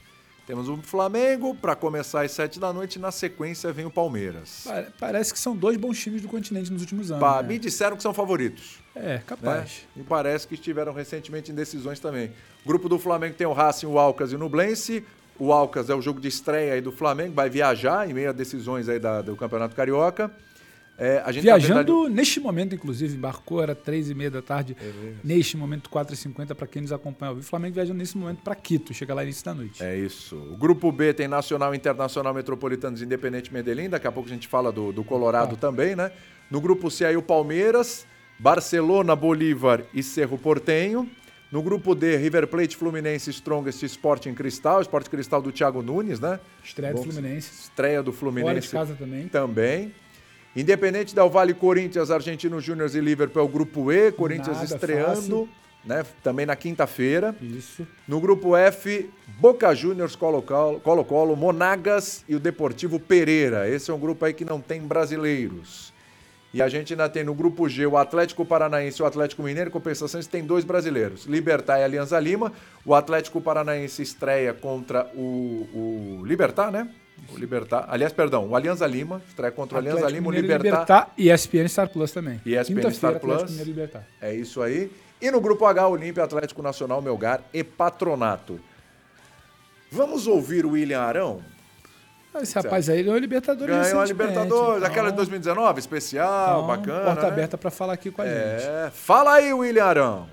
Temos 0.46 0.68
o 0.68 0.76
Flamengo 0.76 1.56
para 1.56 1.74
começar 1.74 2.22
às 2.22 2.30
sete 2.30 2.60
da 2.60 2.72
noite 2.72 2.96
e 2.96 2.98
na 3.00 3.10
sequência 3.10 3.72
vem 3.72 3.84
o 3.84 3.90
Palmeiras. 3.90 4.62
Pare- 4.64 4.86
Parece 4.98 5.32
que 5.32 5.40
são 5.40 5.56
dois 5.56 5.76
bons 5.76 5.98
times 5.98 6.22
do 6.22 6.28
continente 6.28 6.70
nos 6.72 6.82
últimos 6.82 7.10
anos. 7.10 7.20
Pá, 7.20 7.42
né? 7.42 7.48
Me 7.48 7.58
disseram 7.58 7.96
que 7.96 8.02
são 8.02 8.14
favoritos. 8.14 8.78
É, 8.94 9.14
Né? 9.14 9.22
capaz. 9.26 9.86
E 9.96 10.02
parece 10.04 10.46
que 10.46 10.54
estiveram 10.54 10.92
recentemente 10.92 11.50
em 11.50 11.54
decisões 11.54 11.98
também. 11.98 12.30
O 12.64 12.68
grupo 12.68 12.88
do 12.88 12.96
Flamengo 12.96 13.34
tem 13.34 13.46
o 13.46 13.52
Racing, 13.52 13.86
o 13.86 13.98
Alcas 13.98 14.30
e 14.30 14.36
o 14.36 14.38
Nublense. 14.38 15.04
O 15.38 15.52
Alcas 15.52 15.90
é 15.90 15.94
o 15.94 16.00
jogo 16.00 16.20
de 16.20 16.28
estreia 16.28 16.74
aí 16.74 16.80
do 16.80 16.92
Flamengo, 16.92 17.34
vai 17.34 17.50
viajar 17.50 18.08
em 18.08 18.14
meio 18.14 18.30
a 18.30 18.32
decisões 18.32 18.88
aí 18.88 18.98
da- 19.00 19.20
do 19.22 19.36
Campeonato 19.36 19.74
Carioca. 19.74 20.30
É, 20.98 21.22
na 21.22 21.30
Viajando 21.32 21.94
verdade- 22.00 22.14
neste 22.14 22.40
momento, 22.40 22.74
inclusive, 22.74 23.16
embarcou, 23.16 23.62
era 23.62 23.74
três 23.74 24.08
e 24.08 24.14
meia 24.14 24.30
da 24.30 24.40
tarde. 24.40 24.74
É 24.80 25.12
neste 25.22 25.56
momento, 25.56 25.90
4h50 25.90 26.54
para 26.54 26.66
quem 26.66 26.80
nos 26.82 26.90
acompanha 26.92 27.30
ao 27.30 27.34
vivo. 27.34 27.46
O 27.46 27.48
Flamengo 27.48 27.74
viajando 27.74 27.98
nesse 27.98 28.16
momento 28.16 28.40
para 28.42 28.54
Quito, 28.54 28.94
chega 28.94 29.12
lá 29.12 29.22
início 29.22 29.44
da 29.44 29.54
noite. 29.54 29.82
É 29.84 29.94
isso. 29.96 30.36
O 30.36 30.56
grupo 30.56 30.90
B 30.90 31.12
tem 31.12 31.28
Nacional, 31.28 31.74
Internacional, 31.74 32.32
Metropolitanos, 32.32 33.02
Independente 33.02 33.52
Medellín. 33.52 33.90
Daqui 33.90 34.06
a 34.06 34.12
pouco 34.12 34.28
a 34.28 34.32
gente 34.32 34.48
fala 34.48 34.72
do, 34.72 34.90
do 34.92 35.04
Colorado 35.04 35.56
também, 35.56 35.94
né? 35.94 36.10
No 36.50 36.60
grupo 36.60 36.90
C 36.90 37.04
aí 37.04 37.16
o 37.16 37.22
Palmeiras, 37.22 38.06
Barcelona, 38.38 39.14
Bolívar 39.14 39.82
e 39.92 40.02
Cerro 40.02 40.38
Portenho. 40.38 41.08
No 41.50 41.62
grupo 41.62 41.94
D, 41.94 42.16
River 42.16 42.48
Plate, 42.48 42.76
Fluminense, 42.76 43.30
Strongest, 43.30 43.82
Sporting 43.84 44.34
Cristal. 44.34 44.80
Sport 44.82 45.08
Cristal 45.08 45.40
do 45.40 45.52
Thiago 45.52 45.80
Nunes, 45.82 46.18
né? 46.18 46.40
Estreia 46.62 46.92
do 46.92 46.98
Bom, 46.98 47.04
Fluminense. 47.04 47.50
Estreia 47.62 48.02
do 48.02 48.12
Fora 48.12 48.32
Fluminense 48.32 48.66
de 48.66 48.72
casa 48.72 48.94
também. 48.94 49.28
também. 49.28 49.94
Independente 50.56 51.14
Del 51.14 51.28
Vale, 51.28 51.52
Corinthians, 51.52 52.10
Argentino 52.10 52.58
Júnior 52.62 52.90
e 52.94 52.98
Liverpool 52.98 53.42
é 53.42 53.44
o 53.44 53.48
grupo 53.48 53.92
E. 53.92 54.10
Corinthians 54.10 54.56
Nada 54.56 54.64
estreando, 54.64 55.46
né? 55.84 56.02
Também 56.22 56.46
na 56.46 56.56
quinta-feira. 56.56 57.36
Isso. 57.42 57.86
No 58.08 58.18
grupo 58.18 58.56
F, 58.56 59.10
Boca 59.38 59.74
Juniors, 59.74 60.16
Colo-Colo, 60.16 60.80
Colo-Colo, 60.80 61.36
Monagas 61.36 62.24
e 62.26 62.34
o 62.34 62.40
Deportivo 62.40 62.98
Pereira. 62.98 63.68
Esse 63.68 63.90
é 63.90 63.94
um 63.94 64.00
grupo 64.00 64.24
aí 64.24 64.32
que 64.32 64.46
não 64.46 64.58
tem 64.58 64.80
brasileiros. 64.80 65.92
E 66.54 66.62
a 66.62 66.70
gente 66.70 66.94
ainda 66.94 67.06
tem 67.06 67.22
no 67.22 67.34
grupo 67.34 67.68
G 67.68 67.84
o 67.86 67.98
Atlético 67.98 68.42
Paranaense 68.42 68.98
e 68.98 69.02
o 69.02 69.06
Atlético 69.06 69.42
Mineiro. 69.42 69.68
Em 69.68 69.72
compensação, 69.72 70.18
têm 70.22 70.42
dois 70.42 70.64
brasileiros. 70.64 71.26
Libertar 71.26 71.80
e 71.80 71.84
Alianza 71.84 72.18
Lima. 72.18 72.50
O 72.82 72.94
Atlético 72.94 73.42
Paranaense 73.42 74.00
estreia 74.00 74.54
contra 74.54 75.06
o, 75.14 75.68
o 75.74 76.22
Libertar, 76.24 76.72
né? 76.72 76.88
O 77.32 77.38
Libertar. 77.38 77.86
Aliás, 77.88 78.12
perdão, 78.12 78.46
o 78.48 78.54
Alianza 78.56 78.86
Lima. 78.86 79.20
Estreia 79.28 79.50
contra 79.50 79.76
o 79.76 79.78
Alianza 79.78 80.06
Lima, 80.08 80.28
o 80.28 80.30
Mineiro 80.30 80.46
e 80.46 80.56
Libertar. 80.70 81.12
e 81.16 81.30
ESPN 81.30 81.68
Star 81.68 81.88
Plus 81.88 82.12
também. 82.12 82.40
E 82.44 82.54
ESPN 82.54 82.90
Star 82.92 83.18
Plus. 83.18 83.42
É 84.20 84.34
isso 84.34 84.62
aí. 84.62 84.90
E 85.20 85.30
no 85.30 85.40
grupo 85.40 85.64
H, 85.64 85.88
Olímpia, 85.88 86.24
Atlético 86.24 86.62
Nacional, 86.62 87.00
Melgar 87.00 87.40
e 87.52 87.64
Patronato. 87.64 88.60
Vamos 89.90 90.26
ouvir 90.26 90.66
o 90.66 90.72
William 90.72 91.00
Arão? 91.00 91.42
Esse 92.42 92.54
rapaz 92.54 92.90
aí 92.90 93.02
ganhou 93.02 93.16
a 93.16 93.20
Libertadores 93.20 93.74
Ganhou 93.74 93.98
a 93.98 94.02
recentemente, 94.02 94.12
Libertadores, 94.30 94.76
então- 94.76 94.86
aquela 94.86 95.10
de 95.10 95.16
2019, 95.16 95.80
especial, 95.80 96.64
então, 96.64 96.66
bacana. 96.66 97.04
Porta 97.04 97.22
né? 97.22 97.28
aberta 97.28 97.56
para 97.56 97.70
falar 97.70 97.94
aqui 97.94 98.10
com 98.10 98.20
a 98.20 98.26
gente. 98.26 98.36
É, 98.62 98.90
fala 98.92 99.34
aí, 99.34 99.54
William 99.54 99.84
Arão. 99.84 100.28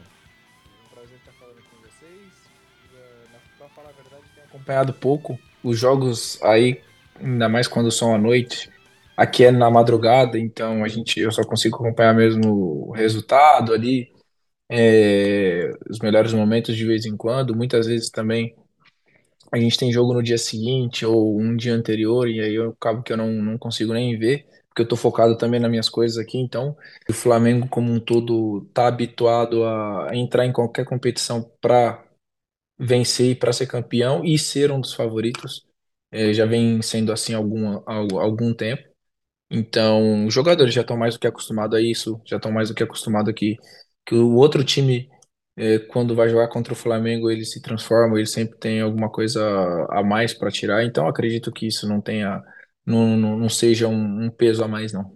prazer 0.93 1.15
estar 1.17 1.31
falando 1.39 1.55
com 1.55 1.77
vocês. 1.77 2.33
Pra 3.57 3.69
falar 3.69 3.89
a 3.89 3.93
verdade, 3.93 4.23
tenho 4.35 4.47
acompanhado 4.47 4.93
pouco 4.93 5.39
os 5.63 5.79
jogos 5.79 6.39
aí, 6.43 6.81
ainda 7.19 7.47
mais 7.49 7.67
quando 7.67 7.91
são 7.91 8.13
à 8.13 8.17
noite. 8.17 8.69
Aqui 9.15 9.45
é 9.45 9.51
na 9.51 9.69
madrugada, 9.69 10.39
então 10.39 10.83
a 10.83 10.87
gente, 10.87 11.19
eu 11.19 11.31
só 11.31 11.43
consigo 11.43 11.75
acompanhar 11.77 12.13
mesmo 12.15 12.89
o 12.89 12.91
resultado 12.91 13.73
ali, 13.73 14.11
é, 14.69 15.71
os 15.89 15.99
melhores 15.99 16.33
momentos 16.33 16.75
de 16.75 16.85
vez 16.85 17.05
em 17.05 17.15
quando. 17.15 17.55
Muitas 17.55 17.87
vezes 17.87 18.09
também 18.09 18.55
a 19.51 19.59
gente 19.59 19.77
tem 19.77 19.91
jogo 19.91 20.13
no 20.13 20.23
dia 20.23 20.37
seguinte 20.37 21.05
ou 21.05 21.39
um 21.39 21.55
dia 21.55 21.75
anterior, 21.75 22.27
e 22.27 22.41
aí 22.41 22.55
eu 22.55 22.71
acabo 22.71 23.03
que 23.03 23.13
eu 23.13 23.17
não, 23.17 23.31
não 23.31 23.57
consigo 23.57 23.93
nem 23.93 24.17
ver, 24.17 24.47
porque 24.67 24.81
eu 24.81 24.87
tô 24.87 24.95
focado 24.95 25.37
também 25.37 25.59
nas 25.59 25.69
minhas 25.69 25.89
coisas 25.89 26.17
aqui, 26.17 26.39
então 26.39 26.75
o 27.07 27.13
Flamengo 27.13 27.67
como 27.67 27.93
um 27.93 27.99
todo 27.99 28.61
tá 28.73 28.87
habituado 28.87 29.63
a 29.63 30.09
entrar 30.13 30.45
em 30.47 30.51
qualquer 30.51 30.85
competição 30.85 31.47
para 31.61 32.02
vencer 32.83 33.37
para 33.39 33.53
ser 33.53 33.67
campeão 33.67 34.23
e 34.25 34.37
ser 34.39 34.71
um 34.71 34.81
dos 34.81 34.93
favoritos. 34.93 35.65
É, 36.11 36.33
já 36.33 36.45
vem 36.45 36.81
sendo 36.81 37.11
assim 37.11 37.33
algum, 37.33 37.81
algum 37.87 38.53
tempo. 38.53 38.83
Então, 39.49 40.25
os 40.27 40.33
jogadores 40.33 40.73
já 40.73 40.81
estão 40.81 40.97
mais 40.97 41.13
do 41.15 41.19
que 41.19 41.27
acostumados 41.27 41.77
a 41.77 41.81
isso, 41.81 42.21
já 42.25 42.37
estão 42.37 42.51
mais 42.51 42.69
do 42.69 42.75
que 42.75 42.83
acostumados 42.83 43.33
que, 43.35 43.57
que 44.05 44.15
o 44.15 44.35
outro 44.35 44.63
time, 44.63 45.09
é, 45.55 45.79
quando 45.79 46.15
vai 46.15 46.29
jogar 46.29 46.47
contra 46.49 46.73
o 46.73 46.75
Flamengo, 46.75 47.29
ele 47.31 47.45
se 47.45 47.61
transforma, 47.61 48.17
ele 48.17 48.27
sempre 48.27 48.57
tem 48.59 48.81
alguma 48.81 49.11
coisa 49.11 49.41
a 49.91 50.03
mais 50.03 50.33
para 50.33 50.51
tirar. 50.51 50.83
Então, 50.85 51.07
acredito 51.07 51.51
que 51.51 51.67
isso 51.67 51.87
não 51.87 52.01
tenha, 52.01 52.43
não, 52.85 53.15
não, 53.17 53.37
não 53.39 53.49
seja 53.49 53.87
um, 53.87 54.25
um 54.25 54.31
peso 54.31 54.63
a 54.63 54.67
mais, 54.67 54.91
não. 54.93 55.15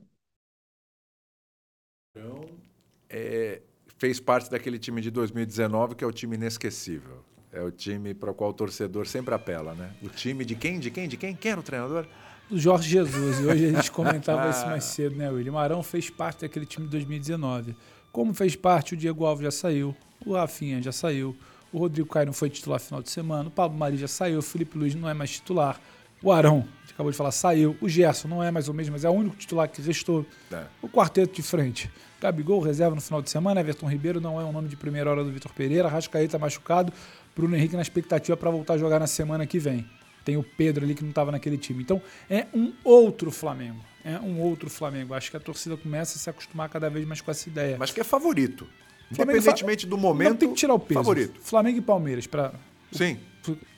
É, 3.10 3.62
fez 3.98 4.20
parte 4.20 4.50
daquele 4.50 4.78
time 4.80 5.02
de 5.02 5.10
2019 5.12 5.96
que 5.96 6.04
é 6.04 6.08
o 6.08 6.12
time 6.12 6.36
inesquecível. 6.36 7.24
É 7.52 7.62
o 7.62 7.72
time 7.72 8.14
para 8.14 8.32
o 8.32 8.34
qual 8.34 8.50
o 8.50 8.54
torcedor 8.54 9.08
sempre 9.08 9.34
apela, 9.34 9.74
né? 9.74 9.92
O 10.02 10.10
time 10.10 10.44
de 10.44 10.56
quem? 10.56 10.80
De 10.80 10.92
quem? 10.92 11.08
De 11.08 11.18
quem? 11.18 11.36
Quem 11.36 11.52
era 11.52 11.60
o 11.60 11.64
treinador? 11.64 12.06
do 12.50 12.58
Jorge 12.58 12.90
Jesus. 12.90 13.40
E 13.40 13.46
hoje 13.46 13.66
a 13.66 13.72
gente 13.74 13.92
comentava 13.92 14.50
isso 14.50 14.66
mais 14.68 14.84
cedo, 14.86 15.16
né, 15.16 15.30
William? 15.30 15.58
Arão 15.58 15.84
fez 15.84 16.10
parte 16.10 16.42
daquele 16.42 16.66
time 16.66 16.86
de 16.86 16.92
2019. 16.92 17.76
Como 18.12 18.34
fez 18.34 18.56
parte, 18.56 18.94
o 18.94 18.98
Diego 18.98 19.26
Alves 19.26 19.44
já 19.44 19.52
saiu, 19.52 19.96
o 20.26 20.34
Rafinha 20.34 20.82
já 20.82 20.92
saiu, 20.92 21.36
o 21.72 21.78
Rodrigo 21.78 22.08
Caio 22.08 22.28
não 22.28 22.34
foi 22.34 22.50
titular 22.50 22.80
final 22.80 23.02
de 23.02 23.12
semana, 23.12 23.50
o 23.50 23.52
Pablo 23.52 23.78
Mari 23.78 23.98
já 23.98 24.08
saiu, 24.08 24.40
o 24.40 24.42
Felipe 24.42 24.78
Luiz 24.78 24.96
não 24.96 25.08
é 25.08 25.14
mais 25.14 25.32
titular, 25.32 25.80
o 26.24 26.32
Arão, 26.32 26.66
a 26.78 26.82
gente 26.82 26.94
acabou 26.94 27.12
de 27.12 27.18
falar, 27.18 27.32
saiu, 27.32 27.78
o 27.80 27.88
Gerson 27.88 28.28
não 28.28 28.44
é 28.44 28.50
mais 28.50 28.68
ou 28.68 28.74
mesmo, 28.74 28.94
mas 28.94 29.06
é 29.06 29.10
o 29.10 29.14
único 29.14 29.36
titular 29.36 29.70
que 29.70 29.82
restou. 29.82 30.26
É. 30.52 30.64
O 30.82 30.90
quarteto 30.90 31.36
de 31.36 31.44
frente. 31.44 31.92
Gabigol, 32.20 32.60
reserva 32.60 32.96
no 32.96 33.02
final 33.02 33.22
de 33.22 33.30
semana, 33.30 33.60
Everton 33.60 33.88
Ribeiro 33.88 34.20
não 34.20 34.42
é 34.42 34.44
o 34.44 34.52
nome 34.52 34.68
de 34.68 34.76
primeira 34.76 35.12
hora 35.12 35.24
do 35.24 35.30
Vitor 35.30 35.54
Pereira, 35.54 35.88
Rascaeta 35.88 36.40
machucado, 36.40 36.92
Bruno 37.38 37.56
Henrique 37.56 37.76
na 37.76 37.82
expectativa 37.84 38.36
para 38.36 38.50
voltar 38.50 38.74
a 38.74 38.78
jogar 38.78 39.00
na 39.00 39.06
semana 39.08 39.46
que 39.46 39.60
vem. 39.60 39.88
Tem 40.26 40.36
o 40.36 40.44
Pedro 40.44 40.84
ali 40.84 40.94
que 40.96 41.04
não 41.04 41.12
estava 41.12 41.32
naquele 41.32 41.58
time. 41.58 41.84
Então 41.84 42.02
é 42.30 42.48
um 42.54 42.74
outro 42.84 43.30
Flamengo. 43.32 43.80
É 44.04 44.20
um 44.20 44.40
outro 44.42 44.70
Flamengo. 44.70 45.14
Acho 45.14 45.30
que 45.32 45.38
a 45.38 45.40
torcida 45.40 45.78
começa 45.78 46.18
a 46.18 46.20
se 46.20 46.30
acostumar 46.30 46.68
cada 46.68 46.90
vez 46.90 47.06
mais 47.06 47.22
com 47.22 47.30
essa 47.32 47.48
ideia. 47.48 47.78
Mas 47.78 47.92
que 47.92 48.02
é 48.02 48.04
favorito. 48.04 48.68
Flamengo 49.14 49.38
Independentemente 49.38 49.86
fa- 49.86 49.90
do 49.90 49.98
momento. 49.98 50.30
Não 50.32 50.36
tem 50.36 50.50
que 50.50 50.56
tirar 50.56 50.74
o 50.74 50.80
peso. 50.80 51.00
Favorito. 51.00 51.40
Flamengo 51.40 51.78
e 51.78 51.82
Palmeiras. 51.82 52.28
Pra, 52.28 52.54
Sim. 52.92 53.18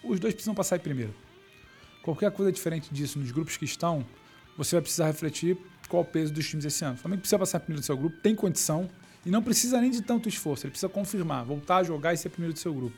os 0.04 0.20
dois 0.20 0.34
precisam 0.34 0.56
passar 0.56 0.78
em 0.78 0.80
primeiro. 0.80 1.14
Qualquer 2.02 2.32
coisa 2.32 2.52
diferente 2.52 2.92
disso 2.94 3.20
nos 3.20 3.30
grupos 3.30 3.58
que 3.58 3.66
estão, 3.66 4.06
você 4.58 4.76
vai 4.76 4.82
precisar 4.82 5.06
refletir 5.08 5.58
qual 5.88 6.02
o 6.02 6.06
peso 6.06 6.32
dos 6.34 6.48
times 6.48 6.66
esse 6.66 6.84
ano. 6.86 6.96
O 6.96 6.98
Flamengo 6.98 7.22
precisa 7.22 7.38
passar 7.38 7.60
primeiro 7.60 7.82
do 7.82 7.86
seu 7.86 7.98
grupo, 7.98 8.18
tem 8.22 8.34
condição 8.36 8.90
e 9.26 9.30
não 9.30 9.44
precisa 9.44 9.80
nem 9.82 9.92
de 9.92 10.02
tanto 10.02 10.30
esforço. 10.30 10.66
Ele 10.66 10.72
precisa 10.72 10.90
confirmar, 10.90 11.44
voltar 11.46 11.78
a 11.78 11.84
jogar 11.84 12.14
e 12.14 12.18
ser 12.18 12.30
primeiro 12.30 12.54
do 12.54 12.60
seu 12.60 12.74
grupo. 12.74 12.96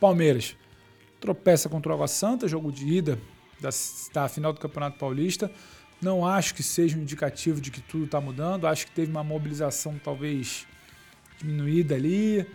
Palmeiras 0.00 0.56
tropeça 1.20 1.68
contra 1.68 1.90
o 1.90 1.94
Água 1.94 2.08
Santa, 2.08 2.46
jogo 2.46 2.70
de 2.70 2.86
ida 2.86 3.18
da, 3.60 3.70
da 4.12 4.28
final 4.28 4.52
do 4.52 4.60
Campeonato 4.60 4.98
Paulista. 4.98 5.50
Não 6.00 6.24
acho 6.24 6.54
que 6.54 6.62
seja 6.62 6.96
um 6.96 7.02
indicativo 7.02 7.60
de 7.60 7.70
que 7.70 7.80
tudo 7.80 8.04
está 8.04 8.20
mudando. 8.20 8.66
Acho 8.66 8.86
que 8.86 8.92
teve 8.92 9.10
uma 9.10 9.24
mobilização 9.24 9.98
talvez 10.02 10.66
diminuída 11.38 11.96
ali. 11.96 12.46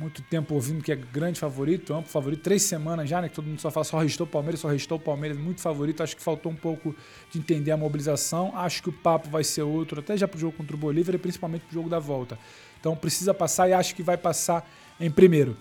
Muito 0.00 0.20
tempo 0.22 0.54
ouvindo 0.54 0.82
que 0.82 0.90
é 0.90 0.96
grande 0.96 1.38
favorito, 1.38 1.94
amplo 1.94 2.10
favorito. 2.10 2.42
Três 2.42 2.62
semanas 2.62 3.08
já, 3.08 3.22
né? 3.22 3.28
Que 3.28 3.36
todo 3.36 3.46
mundo 3.46 3.60
só 3.60 3.70
fala, 3.70 3.84
só 3.84 3.98
restou 3.98 4.26
o 4.26 4.30
Palmeiras, 4.30 4.58
só 4.58 4.66
restou 4.66 4.98
o 4.98 5.00
Palmeiras. 5.00 5.38
Muito 5.38 5.60
favorito. 5.60 6.02
Acho 6.02 6.16
que 6.16 6.22
faltou 6.22 6.50
um 6.50 6.56
pouco 6.56 6.92
de 7.30 7.38
entender 7.38 7.70
a 7.70 7.76
mobilização. 7.76 8.50
Acho 8.56 8.82
que 8.82 8.88
o 8.88 8.92
papo 8.92 9.30
vai 9.30 9.44
ser 9.44 9.62
outro, 9.62 10.00
até 10.00 10.16
já 10.16 10.26
pro 10.26 10.40
jogo 10.40 10.56
contra 10.56 10.74
o 10.74 10.78
Bolívar 10.78 11.14
e 11.14 11.18
principalmente 11.18 11.62
pro 11.66 11.74
jogo 11.74 11.88
da 11.88 12.00
volta. 12.00 12.36
Então 12.80 12.96
precisa 12.96 13.32
passar 13.32 13.68
e 13.68 13.72
acho 13.72 13.94
que 13.94 14.02
vai 14.02 14.16
passar 14.16 14.68
em 14.98 15.10
primeiro. 15.10 15.56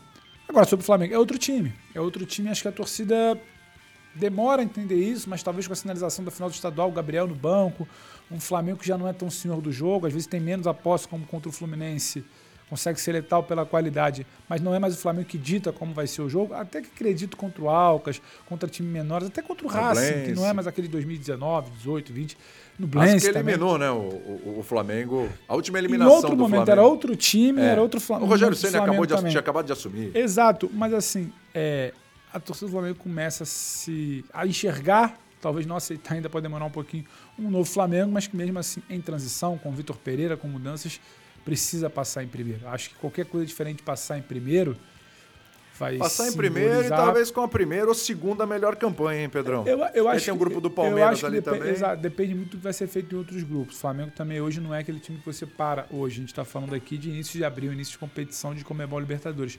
Agora, 0.52 0.66
sobre 0.66 0.84
o 0.84 0.86
Flamengo, 0.86 1.14
é 1.14 1.18
outro 1.18 1.38
time. 1.38 1.72
É 1.96 2.02
outro 2.02 2.26
time, 2.26 2.50
acho 2.50 2.62
que 2.62 2.68
a 2.68 2.74
torcida 2.74 3.40
demora 4.14 4.62
a 4.62 4.66
entender 4.66 4.98
isso, 4.98 5.30
mas 5.30 5.42
talvez 5.42 5.66
com 5.66 5.72
a 5.72 5.76
sinalização 5.78 6.26
da 6.26 6.30
final 6.30 6.50
do 6.50 6.54
estadual, 6.54 6.90
o 6.90 6.92
Gabriel 6.92 7.26
no 7.26 7.34
banco, 7.34 7.88
um 8.30 8.38
Flamengo 8.38 8.80
que 8.80 8.86
já 8.86 8.98
não 8.98 9.08
é 9.08 9.14
tão 9.14 9.30
senhor 9.30 9.62
do 9.62 9.72
jogo, 9.72 10.08
às 10.08 10.12
vezes 10.12 10.28
tem 10.28 10.42
menos 10.42 10.68
aposta 10.68 11.08
como 11.08 11.26
contra 11.26 11.48
o 11.48 11.54
Fluminense, 11.54 12.26
consegue 12.72 13.02
ser 13.02 13.12
letal 13.12 13.44
pela 13.44 13.66
qualidade, 13.66 14.26
mas 14.48 14.62
não 14.62 14.74
é 14.74 14.80
mais 14.80 14.94
o 14.94 14.98
Flamengo 14.98 15.28
que 15.28 15.38
dita 15.38 15.74
como 15.74 15.94
vai 15.94 16.08
ser 16.08 16.22
o 16.22 16.30
jogo, 16.30 16.54
até 16.54 16.82
que 16.82 16.88
acredito 16.88 17.36
contra 17.36 17.62
o 17.62 17.70
Alcas, 17.70 18.22
contra 18.48 18.70
times 18.70 18.90
menores, 18.94 19.28
até 19.28 19.42
contra 19.42 19.68
o 19.68 19.70
Racing, 19.70 20.24
que 20.26 20.32
não 20.32 20.48
é 20.48 20.54
mais 20.54 20.66
aquele 20.68 20.88
2019, 20.88 21.70
18, 21.72 22.14
20, 22.14 22.38
no 22.80 22.88
Blense 22.88 23.28
que 23.28 23.34
também. 23.34 23.54
eliminou, 23.56 23.78
né, 23.78 23.92
o, 23.92 23.96
o, 23.98 24.56
o 24.60 24.64
Flamengo. 24.64 25.30
A 25.50 25.54
última 25.54 25.78
Em 25.78 25.82
eliminação 25.82 26.14
outro 26.16 26.30
do 26.30 26.38
momento 26.38 26.66
Flamengo. 26.66 26.72
era 26.72 26.82
outro 26.84 27.16
time, 27.18 27.62
É. 27.62 27.66
era 27.66 27.82
outro 27.82 27.98
O 28.00 28.02
Flamengo. 28.02 28.30
Rogério 28.32 28.54
outro 28.56 28.70
Senna 28.70 28.82
acabou 28.84 29.06
de, 29.06 29.14
também. 29.16 29.32
tinha 29.32 29.42
acabado 29.42 29.66
de 29.66 29.74
assumir. 29.74 30.16
Exato, 30.16 30.72
mas 30.74 30.94
assim, 30.94 31.32
é, 31.54 31.94
a 32.34 32.40
torcida 32.40 32.68
do 32.68 32.72
Flamengo 32.72 32.96
começa 32.98 33.44
a 33.44 33.46
se 33.46 34.24
a 34.34 34.48
enxergar, 34.48 35.20
talvez 35.42 35.66
não 35.66 35.76
aceitar 35.76 36.14
ainda 36.16 36.30
pode 36.30 36.44
demorar 36.44 36.64
um 36.64 36.70
pouquinho, 36.72 37.04
um 37.38 37.52
novo 37.52 37.70
Flamengo, 37.70 38.10
mas 38.14 38.28
que 38.28 38.38
mesmo 38.38 38.58
assim 38.58 38.82
em 38.90 39.02
transição, 39.02 39.58
com 39.58 39.68
o 39.70 39.74
Vitor 39.74 39.98
Pereira, 39.98 40.38
com 40.38 40.48
mudanças, 40.48 41.02
precisa 41.46 41.90
passar 41.90 42.24
em 42.24 42.28
primeiro. 42.28 42.68
Acho 42.68 42.90
que 42.90 42.96
qualquer 42.96 43.26
coisa 43.26 43.46
diferente 43.46 43.78
de 43.78 43.84
passar 43.84 44.18
em 44.18 44.22
primeiro 44.22 44.78
vai 45.80 45.98
Passar 45.98 46.28
em 46.28 46.34
primeiro 46.34 46.84
e 46.84 46.90
talvez 46.90 47.32
com 47.32 47.42
a 47.42 47.48
primeira 47.48 47.88
ou 47.88 47.96
segunda 47.96 48.46
melhor 48.46 48.76
campanha, 48.76 49.24
hein, 49.24 49.30
Pedrão? 49.30 49.66
eu, 49.66 49.80
eu 49.96 50.08
Aí 50.08 50.18
acho 50.18 50.26
tem 50.26 50.34
que- 50.36 50.40
grupo 50.40 50.62
do 50.62 50.68
eu 50.68 50.72
Palmeiras 50.72 51.14
acho 51.14 51.20
que 51.22 51.26
ali 51.26 51.42
depe- 51.42 51.58
também. 51.58 51.72
exato, 51.74 52.02
depende 52.02 52.36
muito 52.36 52.52
do 52.52 52.58
que 52.58 52.64
vai 52.64 52.74
ser 52.74 52.86
feito 52.88 53.16
em 53.16 53.18
outros 53.18 53.42
grupos. 53.42 53.78
O 53.78 53.80
Flamengo 53.80 54.12
também 54.16 54.40
hoje 54.40 54.62
não 54.62 54.76
é 54.76 54.80
aquele 54.80 55.00
time 55.00 55.18
que 55.18 55.26
você 55.26 55.44
para 55.46 55.88
hoje. 55.90 56.18
A 56.18 56.20
gente 56.20 56.30
está 56.30 56.46
falando 56.46 56.76
aqui 56.76 56.98
de 57.00 57.10
início 57.10 57.36
de 57.36 57.44
abril, 57.44 57.74
início 57.74 57.94
de 57.94 57.98
competição 57.98 58.54
de 58.54 58.64
Comebol 58.64 59.00
Libertadores. 59.00 59.58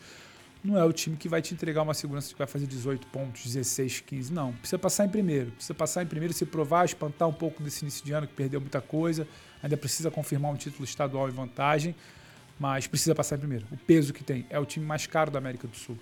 Não 0.65 0.79
é 0.79 0.85
o 0.85 0.93
time 0.93 1.17
que 1.17 1.29
vai 1.29 1.43
te 1.43 1.53
entregar 1.53 1.83
uma 1.83 1.95
segurança 1.95 2.33
que 2.33 2.39
vai 2.39 2.47
fazer 2.47 2.67
18 2.67 3.09
pontos, 3.09 3.45
16, 3.45 4.01
15. 4.01 4.33
Não. 4.33 4.53
Precisa 4.53 4.79
passar 4.79 5.05
em 5.05 5.09
primeiro. 5.09 5.51
Precisa 5.51 5.75
passar 5.75 6.05
em 6.05 6.07
primeiro, 6.07 6.33
se 6.33 6.47
provar, 6.47 6.85
espantar 6.85 7.29
um 7.29 7.33
pouco 7.33 7.63
desse 7.63 7.83
início 7.83 8.05
de 8.05 8.13
ano 8.13 8.29
que 8.29 8.35
perdeu 8.35 8.61
muita 8.61 8.81
coisa. 8.81 9.27
Ainda 9.61 9.77
precisa 9.77 10.09
confirmar 10.11 10.53
um 10.53 10.57
título 10.57 10.85
estadual 10.85 11.29
em 11.29 11.33
vantagem. 11.33 11.97
Mas 12.61 12.87
precisa 12.87 13.13
passar 13.13 13.37
em 13.37 13.41
primeiro. 13.41 13.67
O 13.73 13.77
peso 13.77 14.13
que 14.13 14.23
tem. 14.23 14.47
É 14.49 14.59
o 14.59 14.65
time 14.65 14.87
mais 14.87 15.05
caro 15.05 15.33
da 15.33 15.39
América 15.39 15.67
do 15.67 15.77
Sul. 15.77 15.99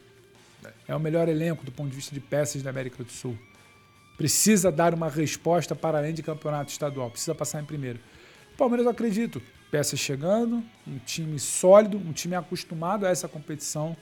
É 0.86 0.94
o 0.94 1.00
melhor 1.00 1.26
elenco 1.26 1.64
do 1.64 1.72
ponto 1.72 1.88
de 1.88 1.96
vista 1.96 2.14
de 2.14 2.20
peças 2.20 2.62
da 2.62 2.68
América 2.68 3.02
do 3.02 3.10
Sul. 3.10 3.38
Precisa 4.18 4.70
dar 4.70 4.92
uma 4.92 5.08
resposta 5.08 5.74
para 5.74 5.96
além 5.96 6.12
de 6.12 6.22
campeonato 6.22 6.70
estadual. 6.70 7.10
Precisa 7.10 7.34
passar 7.34 7.62
em 7.62 7.64
primeiro. 7.64 7.98
Palmeiras, 8.58 8.84
eu 8.84 8.92
acredito. 8.92 9.40
Peças 9.70 9.98
chegando, 9.98 10.62
um 10.86 10.98
time 10.98 11.38
sólido, 11.38 11.96
um 11.96 12.12
time 12.12 12.34
acostumado 12.34 13.06
a 13.06 13.08
essa 13.08 13.26
competição. 13.26 13.96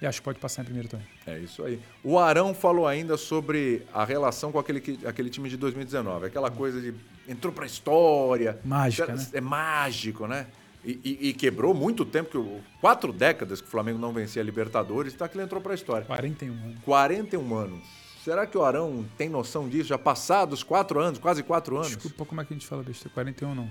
E 0.00 0.06
acho 0.06 0.20
que 0.20 0.24
pode 0.24 0.38
passar 0.38 0.62
em 0.62 0.64
primeiro 0.64 0.88
também. 0.88 1.06
É 1.26 1.38
isso 1.38 1.62
aí. 1.62 1.78
O 2.02 2.18
Arão 2.18 2.54
falou 2.54 2.86
ainda 2.86 3.16
sobre 3.18 3.82
a 3.92 4.04
relação 4.04 4.50
com 4.50 4.58
aquele, 4.58 4.80
que- 4.80 4.98
aquele 5.06 5.28
time 5.28 5.48
de 5.48 5.56
2019. 5.58 6.26
Aquela 6.26 6.50
coisa 6.50 6.80
de 6.80 6.94
entrou 7.28 7.52
pra 7.52 7.66
história. 7.66 8.58
Mágica, 8.64 9.12
é, 9.12 9.16
né? 9.16 9.26
é 9.34 9.40
mágico, 9.40 10.26
né? 10.26 10.46
E, 10.82 10.92
e- 11.04 11.28
e 11.28 11.32
quebrou 11.34 11.74
muito 11.74 12.06
tempo, 12.06 12.30
que 12.30 12.60
quatro 12.80 13.12
décadas 13.12 13.60
que 13.60 13.66
o 13.68 13.70
Flamengo 13.70 13.98
não 13.98 14.12
vencia 14.14 14.40
a 14.40 14.44
Libertadores, 14.44 15.12
tá 15.12 15.28
que 15.28 15.36
ele 15.36 15.44
entrou 15.44 15.60
pra 15.60 15.74
história. 15.74 16.06
41 16.06 16.52
anos. 16.54 16.78
41 16.82 17.54
anos. 17.54 17.84
Será 18.24 18.46
que 18.46 18.56
o 18.56 18.62
Arão 18.64 19.04
tem 19.18 19.28
noção 19.28 19.68
disso? 19.68 19.88
Já 19.90 19.98
passados 19.98 20.62
quatro 20.62 20.98
anos, 20.98 21.18
quase 21.18 21.42
quatro 21.42 21.76
anos? 21.76 21.88
Desculpa, 21.88 22.24
como 22.24 22.40
é 22.40 22.44
que 22.44 22.54
a 22.54 22.56
gente 22.56 22.66
fala 22.66 22.82
besteira? 22.82 23.12
41 23.12 23.54
não. 23.54 23.70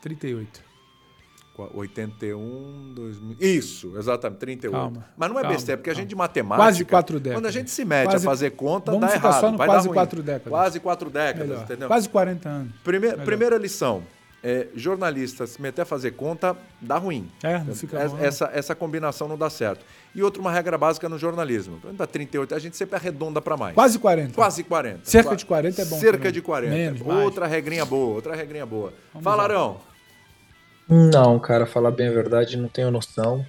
38. 0.00 0.62
Qua- 1.54 1.68
81, 1.74 2.92
2000. 2.94 3.36
Isso, 3.38 3.92
exatamente, 3.98 4.38
38. 4.38 4.72
Calma, 4.72 5.04
Mas 5.16 5.28
não 5.30 5.38
é 5.38 5.42
calma, 5.42 5.54
besteira, 5.56 5.76
porque 5.78 5.90
a 5.90 5.92
calma. 5.92 6.00
gente 6.02 6.08
de 6.08 6.16
matemática. 6.16 6.64
Quase 6.64 6.84
quatro 6.84 7.20
décadas. 7.20 7.36
Quando 7.38 7.46
a 7.46 7.50
gente 7.50 7.70
se 7.70 7.84
mete 7.84 8.08
Quase- 8.08 8.26
a 8.26 8.30
fazer 8.30 8.50
conta, 8.52 8.90
Vamos 8.92 9.06
dá 9.08 9.14
errado. 9.14 9.40
só 9.40 9.50
no 9.50 9.56
quase 9.58 9.88
quatro 9.88 10.22
décadas. 10.22 10.48
Quase 10.48 10.80
quatro 10.80 11.10
décadas, 11.10 11.48
Melhor. 11.48 11.62
entendeu? 11.64 11.88
Quase 11.88 12.08
40 12.08 12.48
anos. 12.48 12.72
Prime- 12.82 13.08
Melhor. 13.10 13.24
primeira 13.24 13.56
lição. 13.58 14.02
É, 14.44 14.66
jornalista 14.74 15.46
se 15.46 15.62
meter 15.62 15.82
a 15.82 15.84
fazer 15.84 16.12
conta 16.12 16.56
dá 16.80 16.96
ruim. 16.98 17.30
É, 17.44 17.58
não 17.60 17.76
fica 17.76 18.02
Es- 18.02 18.10
bom, 18.10 18.16
não. 18.18 18.24
essa, 18.24 18.50
essa 18.52 18.74
combinação 18.74 19.28
não 19.28 19.38
dá 19.38 19.48
certo. 19.48 19.84
E 20.12 20.20
outra, 20.20 20.40
uma 20.40 20.50
regra 20.50 20.76
básica 20.76 21.08
no 21.08 21.16
jornalismo. 21.16 21.78
Quando 21.80 21.96
dá 21.96 22.08
38, 22.08 22.52
a 22.52 22.58
gente 22.58 22.76
sempre 22.76 22.96
arredonda 22.96 23.40
para 23.40 23.56
mais. 23.56 23.72
Quase 23.74 24.00
40. 24.00 24.34
Quase 24.34 24.64
40. 24.64 25.00
Cerca 25.04 25.36
de 25.36 25.46
40 25.46 25.82
é 25.82 25.84
bom 25.84 25.96
Cerca 26.00 26.18
também. 26.18 26.32
de 26.32 26.42
40. 26.42 26.74
Menos, 26.74 27.02
mais. 27.02 27.24
outra 27.24 27.46
regrinha 27.46 27.84
boa, 27.84 28.14
outra 28.16 28.34
regrinha 28.34 28.66
boa. 28.66 28.92
Vamos 29.12 29.22
Fala, 29.22 29.46
lá. 29.46 29.76
Não, 30.94 31.40
cara, 31.40 31.64
falar 31.66 31.90
bem 31.90 32.08
a 32.08 32.12
verdade, 32.12 32.56
não 32.56 32.68
tenho 32.68 32.90
noção 32.90 33.46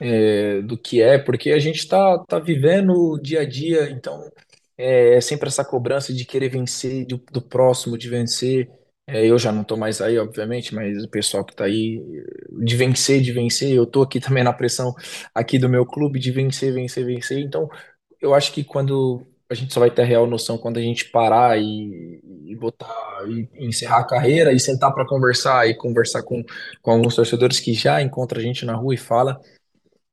é, 0.00 0.62
do 0.62 0.78
que 0.78 1.02
é, 1.02 1.18
porque 1.18 1.50
a 1.52 1.58
gente 1.58 1.86
tá, 1.88 2.18
tá 2.28 2.38
vivendo 2.40 2.92
o 2.92 3.18
dia 3.20 3.42
a 3.42 3.46
dia, 3.48 3.90
então 3.90 4.30
é, 4.78 5.16
é 5.16 5.20
sempre 5.20 5.48
essa 5.48 5.64
cobrança 5.64 6.12
de 6.14 6.24
querer 6.24 6.48
vencer, 6.50 7.06
do, 7.06 7.18
do 7.32 7.42
próximo, 7.42 7.98
de 7.98 8.08
vencer. 8.08 8.70
É, 9.06 9.26
eu 9.26 9.38
já 9.38 9.52
não 9.52 9.64
tô 9.64 9.76
mais 9.76 10.00
aí, 10.00 10.18
obviamente, 10.18 10.74
mas 10.74 11.04
o 11.04 11.10
pessoal 11.10 11.44
que 11.44 11.54
tá 11.54 11.64
aí, 11.64 12.02
de 12.64 12.76
vencer, 12.76 13.22
de 13.22 13.32
vencer, 13.32 13.72
eu 13.72 13.86
tô 13.86 14.02
aqui 14.02 14.20
também 14.20 14.44
na 14.44 14.52
pressão 14.52 14.94
aqui 15.34 15.58
do 15.58 15.68
meu 15.68 15.86
clube 15.86 16.18
de 16.20 16.32
vencer, 16.32 16.72
vencer, 16.74 17.04
vencer. 17.06 17.38
Então, 17.40 17.68
eu 18.20 18.34
acho 18.34 18.52
que 18.52 18.64
quando 18.64 19.26
a 19.50 19.54
gente 19.54 19.74
só 19.74 19.80
vai 19.80 19.90
ter 19.90 20.02
a 20.02 20.04
real 20.04 20.26
noção 20.28 20.56
quando 20.56 20.78
a 20.78 20.82
gente 20.82 21.10
parar 21.10 21.60
e, 21.60 22.20
e 22.46 22.54
botar 22.56 22.88
e 23.26 23.48
encerrar 23.66 23.98
a 23.98 24.06
carreira 24.06 24.52
e 24.52 24.60
sentar 24.60 24.94
para 24.94 25.06
conversar 25.06 25.68
e 25.68 25.74
conversar 25.74 26.22
com, 26.22 26.42
com 26.80 26.90
alguns 26.92 27.16
torcedores 27.16 27.58
que 27.58 27.74
já 27.74 28.00
encontram 28.00 28.40
a 28.40 28.42
gente 28.42 28.64
na 28.64 28.74
rua 28.76 28.94
e 28.94 28.96
fala 28.96 29.40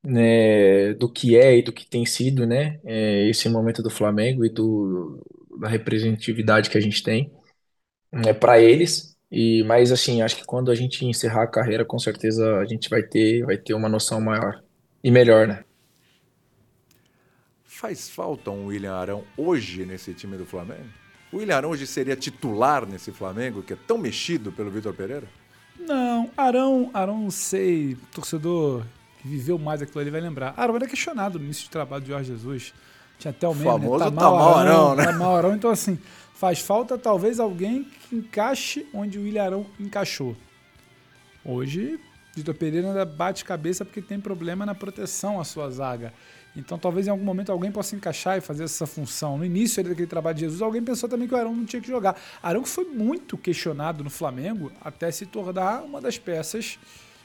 né, 0.04 0.94
do 0.96 1.12
que 1.12 1.38
é 1.38 1.58
e 1.58 1.62
do 1.62 1.72
que 1.72 1.88
tem 1.88 2.06
sido, 2.06 2.48
né, 2.48 2.80
é, 2.86 3.30
esse 3.30 3.48
momento 3.50 3.84
do 3.84 3.90
Flamengo 3.90 4.44
e 4.46 4.50
do, 4.50 5.22
da 5.60 5.68
representatividade 5.68 6.70
que 6.70 6.78
a 6.78 6.82
gente 6.82 7.04
tem 7.04 7.32
é 8.26 8.34
para 8.34 8.60
eles. 8.60 9.16
E 9.32 9.64
mas 9.64 9.92
assim, 9.92 10.22
acho 10.22 10.38
que 10.38 10.46
quando 10.46 10.72
a 10.72 10.76
gente 10.76 11.06
encerrar 11.06 11.44
a 11.44 11.48
carreira, 11.48 11.86
com 11.86 12.00
certeza 12.00 12.58
a 12.58 12.66
gente 12.66 12.90
vai 12.90 13.04
ter 13.04 13.44
vai 13.46 13.58
ter 13.58 13.74
uma 13.74 13.90
noção 13.90 14.22
maior 14.22 14.64
e 15.04 15.12
melhor, 15.12 15.48
né? 15.48 15.64
Faz 17.78 18.10
falta 18.10 18.50
um 18.50 18.66
William 18.66 18.96
Arão 18.96 19.24
hoje 19.38 19.86
nesse 19.86 20.12
time 20.12 20.36
do 20.36 20.48
Flamengo? 20.48 20.88
O 21.32 21.38
William 21.38 21.58
Arão 21.58 21.70
hoje 21.70 21.86
seria 21.86 22.16
titular 22.16 22.88
nesse 22.88 23.12
Flamengo, 23.12 23.62
que 23.62 23.74
é 23.74 23.76
tão 23.76 24.00
mexido 24.00 24.52
pelo 24.52 24.72
Vitor 24.72 24.96
Pereira? 24.96 25.28
Não, 25.80 26.28
Arão, 26.36 26.90
Arão, 26.92 27.20
não 27.20 27.30
sei, 27.30 27.96
torcedor 28.12 28.84
que 29.22 29.28
viveu 29.28 29.60
mais 29.60 29.80
aquilo 29.80 30.02
ali 30.02 30.10
vai 30.10 30.20
lembrar. 30.20 30.56
Arão 30.58 30.76
era 30.76 30.88
questionado 30.88 31.38
no 31.38 31.46
início 31.46 31.66
de 31.66 31.70
trabalho 31.70 32.02
de 32.02 32.10
Jorge 32.10 32.32
Jesus. 32.32 32.74
Tinha 33.20 33.30
até 33.30 33.48
o 33.48 33.54
meme, 33.54 33.66
famoso 33.66 34.06
né? 34.06 34.10
tá 34.10 34.12
mal 34.12 34.58
Arão, 34.58 34.96
né? 34.96 35.06
Tá 35.06 35.14
mal 35.14 35.36
Arão, 35.36 35.54
então 35.54 35.70
assim, 35.70 36.00
faz 36.34 36.60
falta 36.60 36.98
talvez 36.98 37.40
alguém 37.40 37.84
que 37.84 38.16
encaixe 38.16 38.88
onde 38.92 39.20
o 39.20 39.22
William 39.22 39.44
Arão 39.44 39.66
encaixou. 39.80 40.36
Hoje, 41.46 42.00
Vitor 42.36 42.56
Pereira 42.56 42.88
ainda 42.88 43.06
bate 43.06 43.46
cabeça 43.46 43.86
porque 43.86 44.02
tem 44.02 44.20
problema 44.20 44.66
na 44.66 44.74
proteção 44.74 45.40
à 45.40 45.44
sua 45.44 45.70
zaga. 45.70 46.12
Então, 46.58 46.78
talvez 46.80 47.06
em 47.06 47.12
algum 47.12 47.24
momento 47.24 47.52
alguém 47.52 47.72
possa 47.72 47.96
encaixar 47.96 48.38
e 48.38 48.42
fazer 48.42 48.64
essa 48.64 48.88
função. 48.88 49.38
No 49.38 49.46
início 49.46 49.84
daquele 49.84 50.08
trabalho 50.08 50.36
de 50.36 50.42
Jesus, 50.42 50.62
alguém 50.62 50.84
pensou 50.84 51.08
também 51.08 51.28
que 51.28 51.34
o 51.34 51.38
Arão 51.38 51.56
não 51.56 51.66
tinha 51.66 51.82
que 51.82 51.88
jogar. 51.88 52.20
Arão 52.42 52.66
foi 52.66 52.86
muito 52.86 53.38
questionado 53.38 54.04
no 54.04 54.10
Flamengo 54.10 54.72
até 54.82 55.12
se 55.12 55.28
tornar 55.28 55.84
uma 55.84 56.02
das 56.02 56.18
peças, 56.18 56.80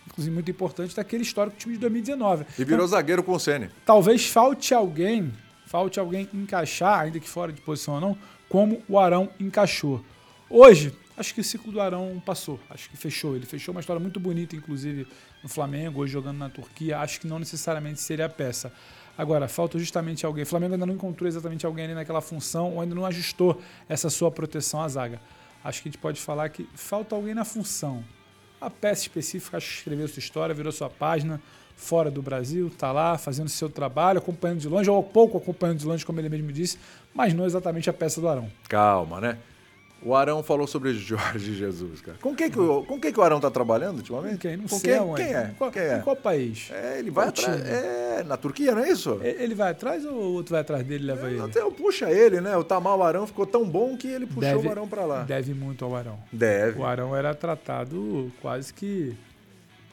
inclusive 0.07 0.35
muito 0.35 0.51
importante, 0.51 0.95
daquele 0.95 1.23
histórico 1.23 1.57
time 1.57 1.75
de 1.75 1.81
2019. 1.81 2.45
E 2.59 2.65
virou 2.65 2.87
zagueiro 2.87 3.23
com 3.23 3.33
o 3.33 3.41
Sene. 3.41 3.71
Talvez 3.87 4.27
falte 4.29 4.75
alguém, 4.75 5.33
falte 5.67 5.99
alguém 5.99 6.29
encaixar, 6.35 7.01
ainda 7.01 7.19
que 7.19 7.29
fora 7.29 7.51
de 7.51 7.61
posição 7.63 7.95
ou 7.95 8.01
não, 8.01 8.19
como 8.51 8.83
o 8.87 8.99
Arão 8.99 9.31
encaixou. 9.41 10.05
Hoje, 10.51 10.93
acho 11.17 11.35
que 11.35 11.41
o 11.41 11.45
ciclo 11.45 11.73
do 11.73 11.81
Arão 11.81 12.23
passou, 12.27 12.61
acho 12.69 12.91
que 12.91 12.99
fechou. 12.99 13.35
Ele 13.35 13.47
fechou 13.47 13.73
uma 13.73 13.81
história 13.81 13.99
muito 13.99 14.21
bonita, 14.21 14.55
inclusive 14.55 15.07
no 15.43 15.49
Flamengo, 15.49 16.03
hoje 16.03 16.13
jogando 16.13 16.37
na 16.37 16.51
Turquia. 16.51 16.99
Acho 16.99 17.19
que 17.19 17.27
não 17.27 17.39
necessariamente 17.39 17.99
seria 17.99 18.27
a 18.27 18.29
peça. 18.29 18.71
Agora, 19.17 19.47
falta 19.47 19.79
justamente 19.79 20.25
alguém. 20.25 20.45
O 20.45 20.47
Flamengo 20.47 20.75
ainda 20.75 20.87
não 20.87 20.95
encontrou 20.95 21.29
exatamente 21.29 21.67
alguém 21.67 21.85
ali 21.85 21.95
naquela 21.95 22.21
função 22.21 22.75
ou 22.75 22.81
ainda 22.81 22.95
não 22.95 23.05
ajustou 23.05 23.61
essa 23.89 24.09
sua 24.09 24.31
proteção 24.31 24.83
à 24.83 24.89
zaga. 24.89 25.21
Acho 25.63 25.83
que 25.83 25.89
a 25.89 25.93
gente 25.93 26.01
pode 26.01 26.21
falar 26.21 26.49
que 26.49 26.69
falta 26.75 27.15
alguém 27.15 27.35
na 27.35 27.45
função. 27.45 28.03
A 28.61 28.71
peça 28.71 29.03
específica, 29.03 29.57
acho 29.57 29.69
que 29.69 29.75
escreveu 29.79 30.09
sua 30.09 30.21
história, 30.21 30.55
virou 30.55 30.73
sua 30.73 30.89
página, 30.89 31.41
fora 31.77 32.11
do 32.11 32.23
Brasil, 32.23 32.69
está 32.69 32.93
lá 32.93 33.19
fazendo 33.19 33.49
seu 33.49 33.69
trabalho, 33.69 34.19
acompanhando 34.19 34.61
de 34.61 34.69
longe, 34.69 34.89
ou 34.89 35.03
pouco 35.03 35.37
acompanhando 35.37 35.79
de 35.79 35.87
longe, 35.87 36.07
como 36.07 36.21
ele 36.21 36.29
mesmo 36.29 36.53
disse, 36.53 36.79
mas 37.13 37.35
não 37.35 37.45
exatamente 37.45 37.91
a 37.91 37.93
peça 37.93 38.21
do 38.21 38.29
Arão. 38.29 38.51
Calma, 38.69 39.21
né? 39.21 39.39
O 40.05 40.15
Arão 40.15 40.43
falou 40.43 40.67
sobre 40.67 40.93
Jorge 40.99 41.55
Jesus, 41.55 42.01
cara. 42.01 42.19
Com 42.21 42.35
quem 42.35 42.51
que 42.51 42.59
o, 42.59 42.83
com 42.83 42.99
quem 43.01 43.13
que 43.13 43.21
o 43.21 43.23
Arão 43.23 43.39
tá 43.41 43.51
trabalhando 43.51 43.99
ultimamente? 43.99 44.39
Quem? 44.39 44.57
Não 44.57 44.65
com 44.67 44.79
sei 44.79 44.99
quem, 44.99 45.15
quem 45.15 45.35
é? 45.35 45.55
Qual, 45.57 45.71
quem 45.71 45.83
é? 45.83 45.99
Em 45.99 46.01
qual 46.01 46.17
país? 46.17 46.69
É, 46.73 46.99
ele 46.99 47.11
vai 47.11 47.29
atrás. 47.29 47.61
É, 47.67 48.25
na 48.25 48.37
Turquia, 48.37 48.75
não 48.75 48.83
é 48.83 48.91
isso? 48.91 49.21
Ele 49.23 49.55
vai 49.55 49.71
atrás 49.71 50.05
ou 50.05 50.13
o 50.13 50.33
outro 50.35 50.53
vai 50.53 50.61
atrás 50.61 50.85
dele 50.85 51.05
e 51.05 51.07
leva 51.07 51.31
ele? 51.31 51.41
Até 51.41 51.63
puxa 51.71 52.11
ele, 52.11 52.41
né? 52.41 52.57
O 52.57 52.65
Tamal 52.65 53.03
Arão 53.03 53.27
ficou 53.27 53.47
tão 53.47 53.69
bom 53.69 53.97
que 53.97 54.09
ele 54.09 54.27
puxou 54.27 54.41
Deve- 54.41 54.67
o 54.69 54.71
Arão 54.71 54.89
pra 54.89 55.05
lá. 55.05 55.23
Deve 55.23 55.55
muito 55.55 55.85
ao 55.85 55.95
Arão. 55.95 56.19
Deve. 56.33 56.81
O 56.81 56.85
Arão 56.85 57.15
era 57.17 57.35
tratado 57.35 58.31
quase 58.41 58.73
que 58.75 59.15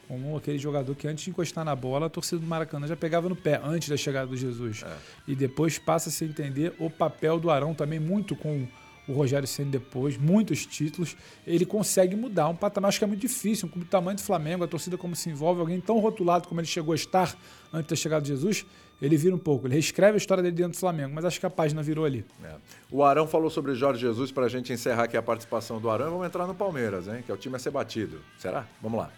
como 0.08 0.36
aquele 0.36 0.58
jogador 0.58 0.92
que 0.96 1.06
antes 1.06 1.22
de 1.22 1.30
encostar 1.30 1.64
na 1.64 1.76
bola, 1.76 2.06
a 2.06 2.10
torcida 2.10 2.40
do 2.40 2.46
Maracanã 2.48 2.84
já 2.84 2.96
pegava 2.96 3.28
no 3.28 3.36
pé, 3.36 3.60
antes 3.62 3.88
da 3.88 3.96
chegada 3.96 4.26
do 4.26 4.36
Jesus. 4.36 4.82
É. 4.84 4.92
E 5.28 5.36
depois 5.36 5.78
passa 5.78 6.08
a 6.08 6.12
se 6.12 6.24
entender 6.24 6.72
o 6.80 6.90
papel 6.90 7.38
do 7.38 7.48
Arão 7.48 7.72
também, 7.74 8.00
muito 8.00 8.34
com 8.34 8.66
o 9.10 9.14
Rogério 9.14 9.46
Senna 9.46 9.70
depois, 9.70 10.16
muitos 10.16 10.64
títulos. 10.66 11.16
Ele 11.46 11.66
consegue 11.66 12.14
mudar 12.16 12.48
um 12.48 12.56
patamar, 12.56 12.88
acho 12.88 12.98
que 12.98 13.04
é 13.04 13.08
muito 13.08 13.20
difícil. 13.20 13.66
Um 13.66 13.70
clube 13.70 13.86
do 13.86 13.90
tamanho 13.90 14.16
do 14.16 14.22
Flamengo, 14.22 14.64
a 14.64 14.68
torcida 14.68 14.96
como 14.96 15.14
se 15.16 15.28
envolve, 15.30 15.60
alguém 15.60 15.80
tão 15.80 15.98
rotulado 15.98 16.48
como 16.48 16.60
ele 16.60 16.68
chegou 16.68 16.92
a 16.92 16.94
estar 16.94 17.36
antes 17.72 17.88
da 17.90 17.96
chegada 17.96 18.22
de 18.22 18.28
Jesus, 18.28 18.64
ele 19.00 19.16
vira 19.16 19.34
um 19.34 19.38
pouco. 19.38 19.66
Ele 19.66 19.74
reescreve 19.74 20.14
a 20.14 20.16
história 20.18 20.42
dele 20.42 20.56
dentro 20.56 20.72
do 20.72 20.78
Flamengo, 20.78 21.14
mas 21.14 21.24
acho 21.24 21.40
que 21.40 21.46
a 21.46 21.50
página 21.50 21.82
virou 21.82 22.04
ali. 22.04 22.24
É. 22.44 22.54
O 22.90 23.02
Arão 23.02 23.26
falou 23.26 23.48
sobre 23.50 23.74
Jorge 23.74 24.00
Jesus 24.00 24.30
pra 24.30 24.48
gente 24.48 24.72
encerrar 24.72 25.04
aqui 25.04 25.16
a 25.16 25.22
participação 25.22 25.80
do 25.80 25.88
Arão 25.88 26.06
e 26.06 26.10
vamos 26.10 26.26
entrar 26.26 26.46
no 26.46 26.54
Palmeiras, 26.54 27.08
hein? 27.08 27.22
Que 27.24 27.30
é 27.30 27.34
o 27.34 27.38
time 27.38 27.56
a 27.56 27.58
ser 27.58 27.70
batido. 27.70 28.20
Será? 28.38 28.66
Vamos 28.82 28.98
lá. 28.98 29.10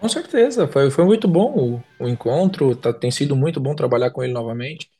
Com 0.00 0.08
certeza, 0.08 0.66
foi, 0.66 0.90
foi 0.90 1.04
muito 1.04 1.28
bom 1.28 1.80
o, 2.00 2.04
o 2.04 2.08
encontro, 2.08 2.74
tá- 2.74 2.92
tem 2.92 3.10
sido 3.10 3.36
muito 3.36 3.60
bom 3.60 3.74
trabalhar 3.74 4.10
com 4.10 4.22
ele 4.22 4.32
novamente, 4.32 4.90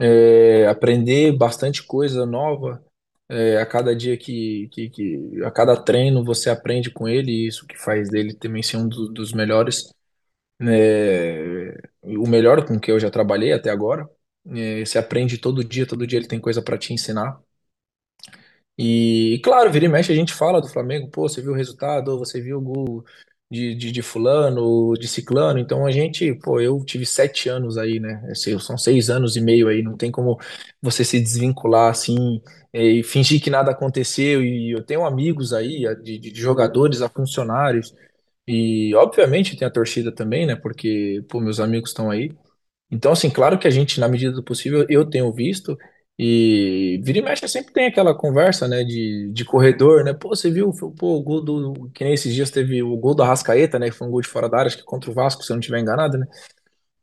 É, 0.00 0.66
aprender 0.66 1.36
bastante 1.36 1.80
coisa 1.84 2.26
nova, 2.26 2.82
é, 3.28 3.58
a 3.58 3.66
cada 3.66 3.94
dia 3.96 4.16
que, 4.16 4.68
que, 4.70 4.90
que- 4.90 5.42
a 5.44 5.50
cada 5.50 5.76
treino 5.82 6.24
você 6.24 6.50
aprende 6.50 6.90
com 6.90 7.08
ele, 7.08 7.30
e 7.32 7.46
isso 7.48 7.66
que 7.66 7.76
faz 7.78 8.10
dele 8.10 8.34
também 8.34 8.62
ser 8.62 8.76
um 8.78 8.88
do- 8.88 9.08
dos 9.12 9.32
melhores, 9.32 9.92
é, 10.62 11.76
o 12.04 12.28
melhor 12.28 12.66
com 12.66 12.78
que 12.80 12.90
eu 12.92 13.00
já 13.00 13.10
trabalhei 13.10 13.52
até 13.52 13.70
agora, 13.70 14.08
É, 14.46 14.84
você 14.84 14.98
aprende 14.98 15.38
todo 15.38 15.64
dia, 15.64 15.86
todo 15.86 16.06
dia 16.06 16.18
ele 16.18 16.28
tem 16.28 16.40
coisa 16.40 16.62
para 16.62 16.78
te 16.78 16.92
ensinar, 16.92 17.40
e, 18.78 19.40
claro, 19.44 19.70
vira 19.70 19.84
e 19.86 19.88
mexe 19.88 20.12
a 20.12 20.16
gente 20.16 20.34
fala 20.34 20.60
do 20.60 20.68
Flamengo, 20.68 21.08
pô, 21.10 21.28
você 21.28 21.40
viu 21.40 21.52
o 21.52 21.54
resultado, 21.54 22.18
você 22.18 22.40
viu 22.40 22.58
o 22.58 22.60
gol 22.60 23.04
de, 23.54 23.74
de, 23.76 23.92
de 23.92 24.02
fulano, 24.02 24.94
de 24.94 25.08
ciclano, 25.08 25.58
então 25.60 25.86
a 25.86 25.90
gente, 25.92 26.34
pô, 26.36 26.60
eu 26.60 26.84
tive 26.84 27.06
sete 27.06 27.48
anos 27.48 27.78
aí, 27.78 28.00
né, 28.00 28.22
são 28.60 28.78
seis 28.78 29.10
anos 29.10 29.36
e 29.36 29.40
meio 29.40 29.68
aí, 29.68 29.82
não 29.82 29.96
tem 29.96 30.10
como 30.12 30.38
você 30.82 31.04
se 31.04 31.20
desvincular 31.20 31.90
assim 31.90 32.42
eh, 32.72 32.82
e 33.00 33.02
fingir 33.04 33.42
que 33.42 33.50
nada 33.50 33.70
aconteceu, 33.72 34.44
e 34.44 34.70
eu 34.72 34.82
tenho 34.84 35.06
amigos 35.06 35.52
aí, 35.54 35.84
de 36.02 36.18
de 36.18 36.34
jogadores 36.40 37.02
a 37.02 37.08
funcionários, 37.08 37.94
e 38.46 38.94
obviamente 38.96 39.56
tem 39.56 39.66
a 39.68 39.70
torcida 39.70 40.12
também, 40.12 40.46
né, 40.46 40.56
porque, 40.56 41.24
pô, 41.28 41.40
meus 41.40 41.60
amigos 41.60 41.90
estão 41.90 42.10
aí, 42.10 42.30
então, 42.90 43.12
assim, 43.12 43.30
claro 43.30 43.58
que 43.58 43.66
a 43.66 43.70
gente, 43.70 43.98
na 44.00 44.08
medida 44.08 44.32
do 44.32 44.42
possível, 44.44 44.86
eu 44.88 45.04
tenho 45.08 45.32
visto, 45.32 45.76
e 46.18 47.00
vira 47.02 47.18
e 47.18 47.22
mexe 47.22 47.48
sempre 47.48 47.72
tem 47.72 47.86
aquela 47.86 48.14
conversa, 48.16 48.68
né, 48.68 48.84
de, 48.84 49.30
de 49.32 49.44
corredor, 49.44 50.04
né, 50.04 50.12
pô, 50.14 50.28
você 50.30 50.50
viu, 50.50 50.72
pô, 50.98 51.16
o 51.18 51.22
gol 51.22 51.40
do, 51.42 51.90
que 51.90 52.04
nem 52.04 52.14
esses 52.14 52.34
dias 52.34 52.50
teve 52.50 52.82
o 52.82 52.96
gol 52.96 53.14
do 53.14 53.22
Arrascaeta, 53.22 53.78
né, 53.78 53.86
que 53.90 53.96
foi 53.96 54.06
um 54.06 54.10
gol 54.10 54.20
de 54.22 54.28
fora 54.28 54.48
da 54.48 54.58
área, 54.58 54.68
acho 54.68 54.76
que 54.78 54.84
contra 54.84 55.10
o 55.10 55.14
Vasco, 55.14 55.42
se 55.42 55.50
eu 55.52 55.54
não 55.56 55.60
estiver 55.60 55.80
enganado, 55.80 56.18
né, 56.18 56.26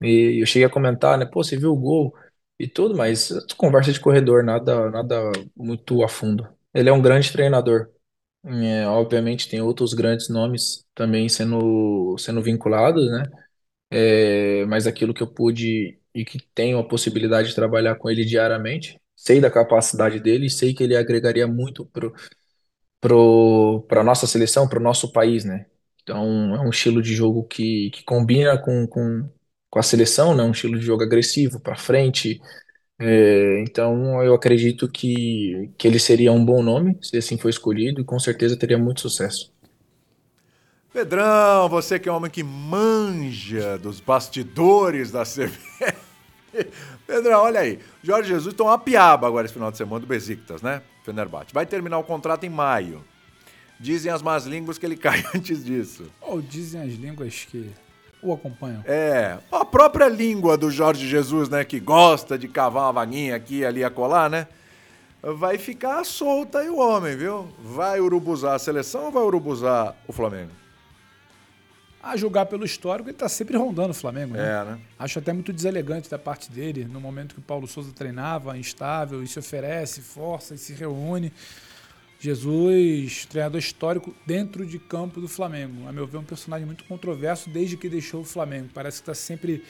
e 0.02 0.42
eu 0.42 0.46
cheguei 0.48 0.66
a 0.66 0.70
comentar, 0.70 1.18
né, 1.18 1.26
pô, 1.26 1.44
você 1.44 1.58
viu 1.58 1.72
o 1.74 1.78
gol 1.78 2.14
e 2.60 2.68
tudo, 2.68 2.96
mas 2.96 3.30
conversa 3.58 3.92
de 3.94 4.00
corredor, 4.00 4.44
nada, 4.44 4.90
nada 4.92 5.32
muito 5.56 6.04
a 6.04 6.10
fundo. 6.10 6.48
Ele 6.74 6.90
é 6.90 6.94
um 6.94 7.02
grande 7.02 7.32
treinador, 7.32 7.90
É, 8.46 8.88
obviamente 8.88 9.50
tem 9.50 9.62
outros 9.62 9.94
grandes 9.94 10.30
nomes 10.30 10.86
também 10.96 11.30
sendo, 11.30 12.18
sendo 12.20 12.42
vinculados, 12.44 13.10
né, 13.12 13.24
é, 13.92 14.66
mas 14.68 14.88
aquilo 14.88 15.14
que 15.14 15.24
eu 15.24 15.28
pude 15.34 16.00
e 16.16 16.26
que 16.26 16.40
tenho 16.56 16.80
a 16.80 16.88
possibilidade 16.88 17.50
de 17.50 17.56
trabalhar 17.56 17.96
com 17.96 18.10
ele 18.10 18.26
diariamente, 18.26 19.01
sei 19.22 19.40
da 19.40 19.52
capacidade 19.52 20.20
dele 20.20 20.48
e 20.48 20.50
sei 20.50 20.74
que 20.74 20.84
ele 20.84 20.96
agregaria 20.96 21.48
muito 21.48 21.86
pro, 21.86 22.12
pro, 23.00 23.86
para 23.88 24.04
nossa 24.04 24.26
seleção, 24.26 24.68
para 24.68 24.80
o 24.80 24.84
nosso 24.84 25.12
país, 25.12 25.46
né? 25.46 25.68
Então 26.02 26.56
é 26.56 26.60
um 26.60 26.70
estilo 26.72 27.04
de 27.04 27.14
jogo 27.14 27.44
que, 27.44 27.92
que 27.92 28.04
combina 28.04 28.58
com, 28.58 28.88
com, 28.88 29.30
com 29.70 29.80
a 29.80 29.84
seleção, 29.84 30.36
né? 30.36 30.42
Um 30.42 30.52
estilo 30.52 30.80
de 30.80 30.84
jogo 30.84 31.04
agressivo, 31.04 31.60
para 31.60 31.76
frente. 31.76 32.42
É, 33.00 33.62
então 33.62 34.24
eu 34.24 34.34
acredito 34.34 34.90
que, 34.90 35.72
que 35.78 35.88
ele 35.88 36.00
seria 36.00 36.32
um 36.32 36.44
bom 36.44 36.64
nome, 36.64 36.98
se 37.00 37.16
assim 37.16 37.38
for 37.38 37.50
escolhido, 37.50 38.02
e 38.02 38.04
com 38.06 38.18
certeza 38.20 38.58
teria 38.58 38.78
muito 38.80 39.02
sucesso. 39.02 39.54
Pedrão, 40.92 41.70
você 41.70 42.00
que 42.00 42.10
é 42.10 42.12
um 42.12 42.16
homem 42.16 42.32
que 42.32 42.44
manja 42.44 43.78
dos 43.78 44.00
bastidores 44.00 45.12
da 45.12 45.24
CBF. 45.24 46.11
Pedrão, 47.08 47.42
olha 47.42 47.62
aí. 47.62 47.80
Jorge 48.04 48.30
Jesus 48.30 48.54
tomou 48.54 48.72
uma 48.72 48.80
piaba 48.80 49.28
agora 49.28 49.46
esse 49.46 49.54
final 49.54 49.72
de 49.72 49.78
semana 49.78 50.00
do 50.00 50.08
Besiktas, 50.08 50.62
né? 50.62 50.82
Fenerbahçe. 51.04 51.54
Vai 51.54 51.66
terminar 51.66 51.98
o 51.98 52.04
contrato 52.04 52.46
em 52.46 52.50
maio. 52.50 53.04
Dizem 53.80 54.12
as 54.12 54.22
más 54.22 54.46
línguas 54.46 54.78
que 54.78 54.86
ele 54.86 54.96
cai 54.98 55.24
antes 55.34 55.64
disso. 55.64 56.06
Ou 56.22 56.42
dizem 56.42 56.82
as 56.82 56.94
línguas 56.94 57.46
que 57.50 57.72
o 58.22 58.34
acompanham. 58.34 58.84
É, 58.86 59.40
a 59.52 59.66
própria 59.66 60.08
língua 60.08 60.56
do 60.56 60.70
Jorge 60.70 61.08
Jesus, 61.08 61.50
né? 61.50 61.64
Que 61.64 61.80
gosta 61.80 62.38
de 62.38 62.48
cavar 62.48 62.84
uma 62.84 62.94
vaguinha 62.94 63.36
aqui 63.36 63.60
e 63.60 63.66
ali 63.66 63.84
a 63.84 63.90
colar, 63.90 64.30
né? 64.30 64.48
Vai 65.24 65.58
ficar 65.58 66.04
solta 66.04 66.60
aí 66.60 66.70
o 66.70 66.78
homem, 66.78 67.16
viu? 67.16 67.48
Vai 67.60 68.00
urubuzar 68.00 68.56
a 68.56 68.60
seleção 68.60 69.06
ou 69.06 69.12
vai 69.12 69.24
urubuzar 69.24 69.96
o 70.08 70.14
Flamengo? 70.14 70.61
A 72.04 72.18
julgar 72.18 72.48
pelo 72.48 72.66
histórico, 72.66 73.10
ele 73.10 73.18
tá 73.18 73.30
sempre 73.30 73.56
rondando 73.56 73.92
o 73.92 73.94
Flamengo, 73.94 74.34
né? 74.34 74.44
É, 74.44 74.66
né? 74.66 74.80
Acho 74.98 75.20
até 75.20 75.32
muito 75.32 75.54
deselegante 75.54 76.10
da 76.10 76.18
parte 76.18 76.50
dele, 76.50 76.86
no 76.86 77.00
momento 77.00 77.36
que 77.36 77.40
o 77.40 77.44
Paulo 77.44 77.68
Souza 77.68 77.92
treinava, 77.94 78.58
instável, 78.58 79.22
e 79.22 79.28
se 79.28 79.38
oferece, 79.38 80.02
força 80.02 80.56
e 80.56 80.58
se 80.58 80.74
reúne. 80.74 81.32
Jesus, 82.20 83.26
treinador 83.26 83.60
histórico 83.60 84.14
dentro 84.26 84.66
de 84.66 84.78
campo 84.78 85.20
do 85.20 85.28
Flamengo. 85.28 85.88
A 85.88 85.92
meu 85.92 86.06
ver, 86.06 86.18
um 86.18 86.24
personagem 86.24 86.66
muito 86.66 86.84
controverso 86.86 87.50
desde 87.50 87.78
que 87.78 87.90
deixou 87.90 88.22
o 88.22 88.26
Flamengo. 88.26 88.70
Parece 88.74 88.98
que 88.98 89.10
está 89.10 89.16
sempre. 89.16 89.64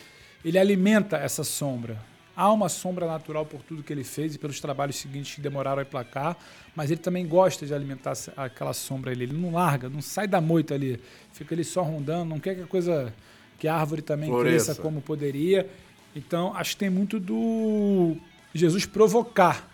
Ele 0.43 0.57
alimenta 0.57 1.17
essa 1.17 1.43
sombra. 1.43 1.97
Há 2.35 2.51
uma 2.51 2.69
sombra 2.69 3.05
natural 3.05 3.45
por 3.45 3.61
tudo 3.61 3.83
que 3.83 3.91
ele 3.91 4.03
fez 4.03 4.35
e 4.35 4.37
pelos 4.39 4.59
trabalhos 4.59 4.95
seguintes 4.95 5.35
que 5.35 5.41
demoraram 5.41 5.79
a 5.79 5.81
emplacar, 5.83 6.37
mas 6.75 6.89
ele 6.89 7.01
também 7.01 7.27
gosta 7.27 7.65
de 7.65 7.73
alimentar 7.73 8.13
aquela 8.37 8.73
sombra 8.73 9.11
ali. 9.11 9.23
Ele 9.23 9.33
não 9.33 9.51
larga, 9.51 9.89
não 9.89 10.01
sai 10.01 10.27
da 10.27 10.39
moita 10.39 10.73
ali. 10.73 10.99
Fica 11.33 11.53
ali 11.53 11.63
só 11.63 11.81
rondando, 11.81 12.25
não 12.25 12.39
quer 12.39 12.55
que 12.55 12.61
a 12.61 12.67
coisa. 12.67 13.13
que 13.59 13.67
a 13.67 13.75
árvore 13.75 14.01
também 14.01 14.31
cresça 14.39 14.73
como 14.75 15.01
poderia. 15.01 15.69
Então, 16.15 16.53
acho 16.55 16.71
que 16.71 16.77
tem 16.77 16.89
muito 16.89 17.19
do 17.19 18.15
Jesus 18.53 18.85
provocar. 18.85 19.69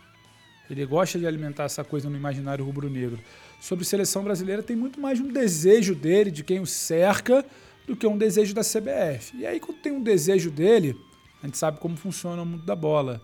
Ele 0.70 0.86
gosta 0.86 1.18
de 1.18 1.26
alimentar 1.26 1.64
essa 1.64 1.84
coisa 1.84 2.10
no 2.10 2.18
imaginário 2.18 2.66
rubro-negro. 2.66 3.20
Sobre 3.60 3.86
seleção 3.86 4.24
brasileira, 4.24 4.62
tem 4.62 4.76
muito 4.76 5.00
mais 5.00 5.20
um 5.20 5.28
desejo 5.28 5.96
dele, 5.96 6.30
de 6.30 6.44
quem 6.44 6.60
o 6.60 6.66
cerca, 6.66 7.46
do 7.88 7.96
que 7.96 8.06
um 8.06 8.18
desejo 8.18 8.54
da 8.54 8.62
CBF. 8.62 9.38
E 9.38 9.46
aí, 9.46 9.60
quando 9.60 9.78
tem 9.78 9.92
um 9.94 10.04
desejo 10.04 10.52
dele, 10.52 10.96
a 11.42 11.46
gente 11.46 11.58
sabe 11.58 11.80
como 11.80 11.96
funciona 11.96 12.42
o 12.42 12.46
mundo 12.46 12.64
da 12.64 12.76
bola. 12.76 13.22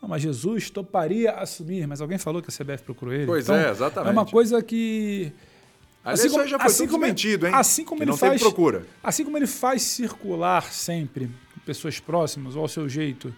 Não, 0.00 0.08
mas 0.08 0.22
Jesus 0.22 0.68
toparia 0.68 1.32
assumir, 1.32 1.86
mas 1.86 2.00
alguém 2.00 2.18
falou 2.18 2.42
que 2.42 2.50
a 2.50 2.52
CBF 2.52 2.82
procurou 2.84 3.14
ele. 3.14 3.26
Pois 3.26 3.44
Então, 3.44 3.56
é, 3.56 3.70
exatamente. 3.70 4.10
É 4.10 4.12
uma 4.12 4.26
coisa 4.26 4.62
que. 4.62 5.32
Aliás, 6.04 6.24
isso 6.24 6.38
aí 6.38 6.48
já 6.48 6.58
foi 6.58 6.86
como, 6.86 6.98
desmentido, 6.98 7.46
hein? 7.46 7.54
Assim 7.54 7.84
como 7.84 7.98
Que 7.98 8.04
ele 8.04 8.10
não 8.10 8.18
faz, 8.18 8.40
procura. 8.42 8.86
Assim 9.02 9.24
como 9.24 9.38
ele 9.38 9.46
faz 9.46 9.80
circular 9.82 10.70
sempre 10.70 11.30
pessoas 11.64 11.98
próximas 11.98 12.54
ou 12.54 12.62
ao 12.62 12.68
seu 12.68 12.86
jeito 12.86 13.34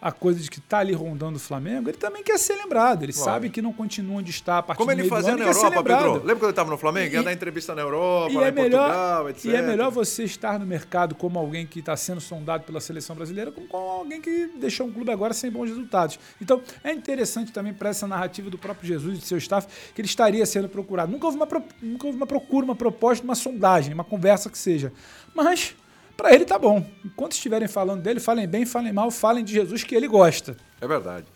a 0.00 0.12
coisa 0.12 0.38
de 0.40 0.48
que 0.48 0.60
tá 0.60 0.78
ali 0.78 0.92
rondando 0.92 1.36
o 1.36 1.40
Flamengo, 1.40 1.88
ele 1.88 1.96
também 1.98 2.22
quer 2.22 2.38
ser 2.38 2.54
lembrado. 2.54 3.02
Ele 3.02 3.12
Claro. 3.12 3.30
sabe 3.32 3.50
que 3.50 3.60
não 3.60 3.72
continua 3.72 4.18
onde 4.18 4.30
está 4.30 4.58
a 4.58 4.62
partir 4.62 4.78
Como 4.78 4.94
do 4.94 5.00
ele 5.00 5.08
fazia 5.08 5.36
na 5.36 5.44
Europa. 5.44 5.82
Pedro? 5.82 6.12
Lembra 6.14 6.34
quando 6.36 6.42
ele 6.44 6.50
estava 6.50 6.70
no 6.70 6.78
Flamengo? 6.78 7.14
Ia 7.14 7.22
dar 7.22 7.32
entrevista 7.32 7.74
na 7.74 7.82
Europa, 7.82 8.32
E 8.32 8.36
lá 8.36 8.46
é, 8.46 8.48
em 8.48 8.52
melhor, 8.52 8.80
Portugal, 8.88 9.30
etc. 9.30 9.44
e 9.44 9.56
é 9.56 9.62
melhor 9.62 9.90
você 9.90 10.22
estar 10.24 10.58
no 10.58 10.64
mercado 10.66 11.14
como 11.16 11.38
alguém 11.38 11.66
que 11.66 11.80
está 11.80 11.96
sendo 11.96 12.20
sondado 12.20 12.64
pela 12.64 12.80
seleção 12.80 13.16
brasileira, 13.16 13.50
como 13.50 13.66
como 13.66 13.88
alguém 13.90 14.20
que 14.20 14.46
deixou 14.56 14.86
um 14.86 14.92
clube 14.92 15.10
agora 15.10 15.34
sem 15.34 15.50
bons 15.50 15.68
resultados. 15.68 16.18
Então, 16.40 16.62
é 16.84 16.92
interessante 16.92 17.52
também 17.52 17.74
para 17.74 17.88
essa 17.90 18.06
narrativa 18.06 18.48
do 18.48 18.56
próprio 18.56 18.86
Jesus 18.86 19.18
e 19.18 19.20
de 19.20 19.26
seu 19.26 19.36
staff 19.38 19.66
que 19.94 20.00
ele 20.00 20.06
estaria 20.08 20.44
sendo 20.46 20.68
procurado. 20.68 21.10
Nunca 21.10 21.26
houve 21.26 21.36
uma, 21.36 21.48
nunca 21.82 22.06
houve 22.06 22.16
uma 22.16 22.26
procura, 22.26 22.64
uma 22.64 22.76
proposta, 22.76 23.24
uma 23.24 23.34
sondagem, 23.34 23.92
uma 23.92 24.04
conversa 24.04 24.48
que 24.48 24.56
seja. 24.58 24.92
Mas, 25.34 25.74
para 26.18 26.34
ele 26.34 26.44
tá 26.44 26.58
bom. 26.58 26.84
Enquanto 27.04 27.32
estiverem 27.32 27.68
falando 27.68 28.02
dele, 28.02 28.18
falem 28.18 28.46
bem, 28.46 28.66
falem 28.66 28.92
mal, 28.92 29.08
falem 29.08 29.44
de 29.44 29.52
Jesus 29.52 29.84
que 29.84 29.94
ele 29.94 30.08
gosta. 30.08 30.56
É 30.80 30.86
verdade. 30.86 31.26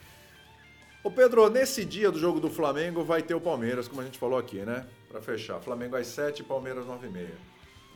Ô 1.04 1.10
Pedro, 1.10 1.48
nesse 1.48 1.84
dia 1.84 2.10
do 2.10 2.18
jogo 2.18 2.40
do 2.40 2.50
Flamengo 2.50 3.04
vai 3.04 3.22
ter 3.22 3.34
o 3.34 3.40
Palmeiras, 3.40 3.86
como 3.86 4.00
a 4.00 4.04
gente 4.04 4.18
falou 4.18 4.36
aqui, 4.36 4.58
né? 4.58 4.84
Pra 5.08 5.22
fechar. 5.22 5.60
Flamengo 5.60 5.94
às 5.94 6.08
7 6.08 6.42
Palmeiras 6.42 6.84
9 6.84 7.06
e 7.06 7.10
meia. 7.10 7.34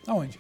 Aonde? 0.07 0.39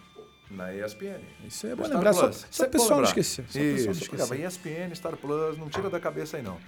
Na 0.48 0.72
ESPN. 0.72 1.20
Isso 1.44 1.66
aí 1.66 1.72
é 1.72 1.74
bom 1.74 1.88
lembrar, 1.88 2.12
só, 2.12 2.30
só 2.30 2.64
o 2.64 2.70
pessoal 2.70 3.00
não 3.00 3.08
esquecer. 3.08 3.44
Só 3.48 3.58
o 3.58 3.62
pessoal 3.62 3.86
não 3.86 3.92
Isso, 3.92 4.02
esquecer. 4.04 4.46
ESPN, 4.46 4.94
Star 4.94 5.16
Plus, 5.16 5.58
não 5.58 5.68
tira 5.68 5.90
da 5.90 5.98
cabeça 5.98 6.36
aí 6.36 6.44
não. 6.44 6.58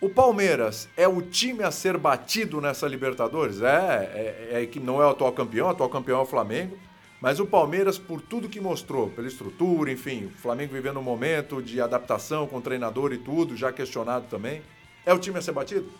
O 0.00 0.08
Palmeiras 0.08 0.88
é 0.96 1.06
o 1.06 1.20
time 1.20 1.62
a 1.62 1.70
ser 1.70 1.98
batido 1.98 2.62
nessa 2.62 2.88
Libertadores? 2.88 3.60
É, 3.60 4.48
é, 4.52 4.62
é 4.62 4.66
que 4.66 4.80
não 4.80 5.02
é 5.02 5.06
o 5.06 5.10
atual 5.10 5.32
campeão, 5.32 5.66
o 5.66 5.70
atual 5.70 5.90
campeão 5.90 6.20
é 6.20 6.22
o 6.22 6.26
Flamengo. 6.26 6.78
Mas 7.24 7.40
o 7.40 7.46
Palmeiras, 7.46 7.98
por 7.98 8.20
tudo 8.20 8.50
que 8.50 8.60
mostrou, 8.60 9.08
pela 9.08 9.26
estrutura, 9.26 9.90
enfim, 9.90 10.26
o 10.26 10.30
Flamengo 10.42 10.74
vivendo 10.74 10.98
um 11.00 11.02
momento 11.02 11.62
de 11.62 11.80
adaptação 11.80 12.46
com 12.46 12.58
o 12.58 12.60
treinador 12.60 13.14
e 13.14 13.16
tudo, 13.18 13.56
já 13.56 13.72
questionado 13.72 14.26
também, 14.28 14.60
é 15.06 15.14
o 15.14 15.18
time 15.18 15.38
a 15.38 15.40
ser 15.40 15.52
batido? 15.52 15.90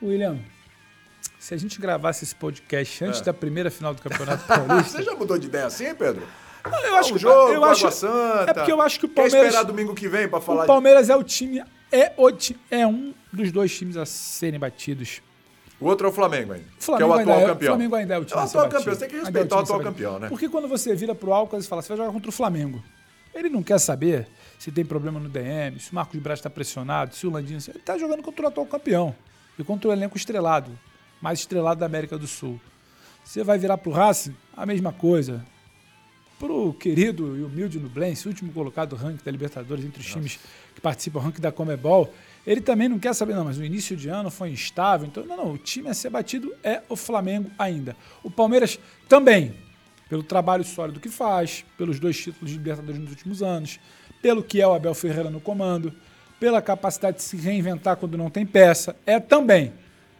William, 0.00 0.38
se 1.40 1.54
a 1.54 1.56
gente 1.56 1.80
gravasse 1.80 2.22
esse 2.22 2.36
podcast 2.36 3.04
antes 3.04 3.20
É. 3.20 3.24
da 3.24 3.34
primeira 3.34 3.68
final 3.68 3.92
do 3.92 4.00
Campeonato 4.00 4.44
Paulista, 4.46 4.98
Você 4.98 5.02
já 5.02 5.14
mudou 5.16 5.36
de 5.36 5.48
ideia 5.48 5.66
assim, 5.66 5.92
Pedro? 5.92 6.22
eu 6.84 6.94
acho 6.96 7.10
um 7.10 7.16
que 7.16 7.18
jogo, 7.22 7.52
eu 7.52 7.64
acho, 7.64 7.90
Santa. 7.90 8.50
é 8.50 8.54
porque 8.54 8.70
eu 8.70 8.80
acho 8.80 9.00
que 9.00 9.06
o 9.06 9.08
Quer 9.08 9.22
Palmeiras, 9.22 9.46
esperar 9.48 9.64
domingo 9.64 9.92
que 9.92 10.08
vem 10.08 10.28
pra 10.28 10.40
falar 10.40 10.62
o 10.62 10.66
Palmeiras 10.68 11.10
é 11.10 11.16
o 11.16 11.24
time 11.24 11.64
é 11.90 12.12
o 12.16 12.28
é 12.70 12.86
um 12.86 13.12
dos 13.32 13.50
dois 13.50 13.76
times 13.76 13.96
a 13.96 14.06
serem 14.06 14.58
batidos. 14.60 15.20
O 15.78 15.86
outro 15.86 16.06
é 16.06 16.10
o 16.10 16.12
Flamengo 16.12 16.54
ainda, 16.54 16.66
O 16.78 16.82
Flamengo, 16.82 16.96
que 16.96 17.02
é 17.02 17.06
o 17.06 17.20
atual 17.20 17.40
é, 17.40 17.44
o 17.44 17.48
campeão. 17.48 17.74
Flamengo 17.74 17.94
ainda 17.94 18.14
é 18.14 18.18
o 18.18 18.24
time 18.24 18.40
É 18.40 18.42
o 18.42 18.46
atual 18.46 18.68
campeão, 18.68 18.94
você 18.94 19.00
tem 19.00 19.08
que 19.08 19.16
respeitar 19.16 19.56
é 19.56 19.58
o 19.58 19.66
ser 19.66 19.72
atual 19.72 19.80
campeão, 19.80 20.18
né? 20.18 20.28
Porque 20.28 20.48
quando 20.48 20.68
você 20.68 20.94
vira 20.94 21.14
pro 21.14 21.32
Alcas 21.32 21.64
e 21.64 21.68
fala, 21.68 21.82
você 21.82 21.88
vai 21.88 21.96
jogar 21.98 22.12
contra 22.12 22.30
o 22.30 22.32
Flamengo. 22.32 22.82
Ele 23.34 23.50
não 23.50 23.62
quer 23.62 23.78
saber 23.78 24.26
se 24.58 24.72
tem 24.72 24.84
problema 24.84 25.20
no 25.20 25.28
DM, 25.28 25.78
se 25.78 25.92
o 25.92 25.94
Marcos 25.94 26.18
Braz 26.18 26.38
está 26.38 26.48
pressionado, 26.48 27.14
se 27.14 27.26
o 27.26 27.30
Landinho... 27.30 27.60
Ele 27.68 27.78
tá 27.80 27.98
jogando 27.98 28.22
contra 28.22 28.46
o 28.46 28.48
atual 28.48 28.66
campeão. 28.66 29.14
E 29.58 29.64
contra 29.64 29.90
o 29.90 29.92
elenco 29.92 30.16
estrelado, 30.16 30.70
mais 31.20 31.40
estrelado 31.40 31.80
da 31.80 31.86
América 31.86 32.16
do 32.16 32.26
Sul. 32.26 32.58
Você 33.22 33.44
vai 33.44 33.58
virar 33.58 33.76
pro 33.76 33.90
Racing, 33.90 34.34
a 34.56 34.64
mesma 34.64 34.92
coisa. 34.92 35.44
Pro 36.38 36.72
querido 36.74 37.36
e 37.36 37.42
humilde 37.42 37.78
Nublense, 37.78 38.28
último 38.28 38.52
colocado 38.52 38.90
do 38.90 38.96
ranking 38.96 39.24
da 39.24 39.30
Libertadores 39.30 39.84
entre 39.84 40.00
os 40.00 40.06
times 40.06 40.38
que 40.74 40.80
participam 40.80 41.20
do 41.20 41.24
ranking 41.26 41.40
da 41.40 41.50
Comebol, 41.50 42.12
ele 42.46 42.60
também 42.60 42.88
não 42.88 42.98
quer 42.98 43.14
saber, 43.14 43.34
não, 43.34 43.44
mas 43.44 43.58
o 43.58 43.64
início 43.64 43.96
de 43.96 44.08
ano 44.08 44.30
foi 44.30 44.50
instável, 44.50 45.06
então, 45.06 45.24
não, 45.26 45.36
não, 45.36 45.52
o 45.52 45.58
time 45.58 45.88
a 45.88 45.94
ser 45.94 46.10
batido 46.10 46.54
é 46.62 46.82
o 46.88 46.94
Flamengo 46.94 47.50
ainda. 47.58 47.96
O 48.22 48.30
Palmeiras 48.30 48.78
também, 49.08 49.54
pelo 50.08 50.22
trabalho 50.22 50.62
sólido 50.62 51.00
que 51.00 51.08
faz, 51.08 51.64
pelos 51.76 51.98
dois 51.98 52.16
títulos 52.16 52.50
de 52.50 52.56
Libertadores 52.56 53.00
nos 53.00 53.10
últimos 53.10 53.42
anos, 53.42 53.80
pelo 54.22 54.42
que 54.42 54.60
é 54.60 54.66
o 54.66 54.74
Abel 54.74 54.94
Ferreira 54.94 55.28
no 55.28 55.40
comando, 55.40 55.92
pela 56.38 56.62
capacidade 56.62 57.16
de 57.16 57.22
se 57.24 57.36
reinventar 57.36 57.96
quando 57.96 58.16
não 58.16 58.30
tem 58.30 58.46
peça, 58.46 58.94
é 59.04 59.18
também. 59.18 59.72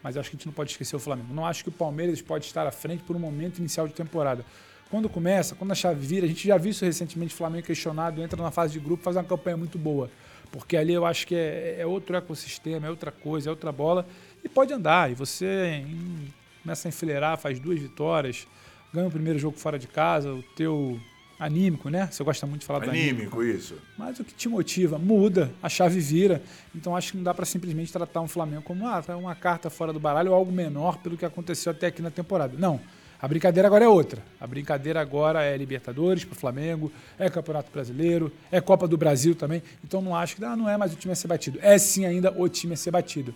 Mas 0.02 0.16
acho 0.16 0.30
que 0.30 0.36
a 0.36 0.38
gente 0.38 0.46
não 0.46 0.52
pode 0.52 0.70
esquecer 0.70 0.96
o 0.96 1.00
Flamengo. 1.00 1.32
Não 1.32 1.46
acho 1.46 1.62
que 1.62 1.68
o 1.68 1.72
Palmeiras 1.72 2.20
pode 2.22 2.46
estar 2.46 2.66
à 2.66 2.72
frente 2.72 3.02
por 3.02 3.14
um 3.14 3.18
momento 3.18 3.58
inicial 3.58 3.86
de 3.86 3.94
temporada. 3.94 4.44
Quando 4.90 5.08
começa, 5.08 5.54
quando 5.54 5.72
a 5.72 5.74
chave 5.74 6.04
vira, 6.04 6.26
a 6.26 6.28
gente 6.28 6.46
já 6.46 6.56
viu 6.56 6.70
isso 6.70 6.84
recentemente, 6.84 7.34
o 7.34 7.36
Flamengo 7.36 7.66
questionado, 7.66 8.22
entra 8.22 8.40
na 8.40 8.50
fase 8.50 8.72
de 8.72 8.80
grupo, 8.80 9.02
faz 9.02 9.16
uma 9.16 9.24
campanha 9.24 9.56
muito 9.56 9.78
boa. 9.78 10.08
Porque 10.50 10.76
ali 10.76 10.92
eu 10.92 11.04
acho 11.04 11.26
que 11.26 11.34
é, 11.34 11.76
é 11.80 11.86
outro 11.86 12.16
ecossistema, 12.16 12.86
é 12.86 12.90
outra 12.90 13.10
coisa, 13.10 13.48
é 13.48 13.50
outra 13.50 13.70
bola, 13.72 14.06
e 14.44 14.48
pode 14.48 14.72
andar. 14.72 15.10
E 15.10 15.14
você 15.14 15.84
em- 15.86 16.32
começa 16.62 16.86
a 16.86 16.90
enfileirar, 16.90 17.36
faz 17.38 17.58
duas 17.58 17.78
vitórias, 17.80 18.46
ganha 18.92 19.06
o 19.08 19.10
primeiro 19.10 19.38
jogo 19.38 19.58
fora 19.58 19.78
de 19.78 19.86
casa, 19.86 20.32
o 20.32 20.42
teu 20.42 20.98
anímico, 21.38 21.90
né? 21.90 22.08
Você 22.10 22.24
gosta 22.24 22.46
muito 22.46 22.60
de 22.60 22.66
falar 22.66 22.78
do 22.78 22.88
Anímico, 22.90 23.42
isso. 23.42 23.74
mas 23.98 24.18
o 24.18 24.24
que 24.24 24.32
te 24.32 24.48
motiva 24.48 24.98
muda, 24.98 25.52
a 25.62 25.68
chave 25.68 26.00
vira. 26.00 26.42
Então 26.74 26.96
acho 26.96 27.10
que 27.12 27.16
não 27.18 27.24
dá 27.24 27.34
para 27.34 27.44
simplesmente 27.44 27.92
tratar 27.92 28.22
um 28.22 28.28
Flamengo 28.28 28.62
como 28.62 28.86
ah, 28.88 29.02
tá 29.02 29.14
uma 29.16 29.34
carta 29.34 29.68
fora 29.68 29.92
do 29.92 30.00
baralho 30.00 30.30
ou 30.30 30.34
algo 30.36 30.50
menor 30.50 30.96
pelo 30.98 31.16
que 31.16 31.26
aconteceu 31.26 31.72
até 31.72 31.88
aqui 31.88 32.00
na 32.00 32.10
temporada. 32.10 32.54
Não. 32.58 32.80
A 33.20 33.26
brincadeira 33.26 33.66
agora 33.66 33.84
é 33.84 33.88
outra. 33.88 34.22
A 34.40 34.46
brincadeira 34.46 35.00
agora 35.00 35.42
é 35.42 35.56
Libertadores 35.56 36.24
para 36.24 36.34
o 36.34 36.38
Flamengo, 36.38 36.92
é 37.18 37.30
Campeonato 37.30 37.70
Brasileiro, 37.70 38.30
é 38.50 38.60
Copa 38.60 38.86
do 38.86 38.96
Brasil 38.96 39.34
também. 39.34 39.62
Então 39.82 40.02
não 40.02 40.14
acho 40.14 40.36
que 40.36 40.44
ah, 40.44 40.54
não 40.54 40.68
é 40.68 40.76
mais 40.76 40.92
o 40.92 40.96
time 40.96 41.12
a 41.12 41.16
ser 41.16 41.28
batido. 41.28 41.58
É 41.62 41.78
sim 41.78 42.04
ainda 42.04 42.32
o 42.36 42.48
time 42.48 42.74
a 42.74 42.76
ser 42.76 42.90
batido. 42.90 43.34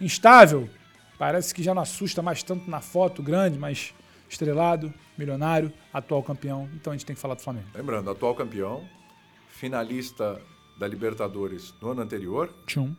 Instável, 0.00 0.68
parece 1.18 1.54
que 1.54 1.62
já 1.62 1.74
não 1.74 1.82
assusta 1.82 2.20
mais 2.20 2.42
tanto 2.42 2.68
na 2.68 2.80
foto 2.80 3.22
grande, 3.22 3.58
mas 3.58 3.94
estrelado, 4.28 4.92
milionário, 5.16 5.72
atual 5.92 6.22
campeão. 6.22 6.68
Então 6.74 6.92
a 6.92 6.96
gente 6.96 7.06
tem 7.06 7.14
que 7.14 7.22
falar 7.22 7.34
do 7.34 7.42
Flamengo. 7.42 7.66
Lembrando, 7.74 8.10
atual 8.10 8.34
campeão, 8.34 8.84
finalista 9.48 10.40
da 10.76 10.88
Libertadores 10.88 11.72
no 11.80 11.90
ano 11.90 12.02
anterior 12.02 12.52
Tchum. 12.66 12.94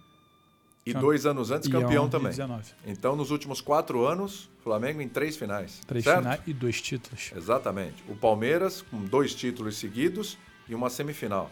E 0.85 0.93
dois 0.93 1.25
anos 1.25 1.49
antes 1.49 1.67
campeão 1.67 2.07
também. 2.07 2.29
19. 2.29 2.63
Então, 2.85 3.15
nos 3.15 3.31
últimos 3.31 3.59
quatro 3.59 4.05
anos, 4.05 4.49
Flamengo 4.63 5.01
em 5.01 5.09
três 5.09 5.35
finais. 5.35 5.81
Três 5.87 6.03
certo? 6.03 6.19
finais 6.19 6.41
e 6.45 6.53
dois 6.53 6.79
títulos. 6.79 7.31
Exatamente. 7.35 8.03
O 8.07 8.15
Palmeiras 8.15 8.83
com 8.83 9.03
dois 9.03 9.33
títulos 9.33 9.77
seguidos 9.77 10.37
e 10.69 10.75
uma 10.75 10.89
semifinal, 10.89 11.49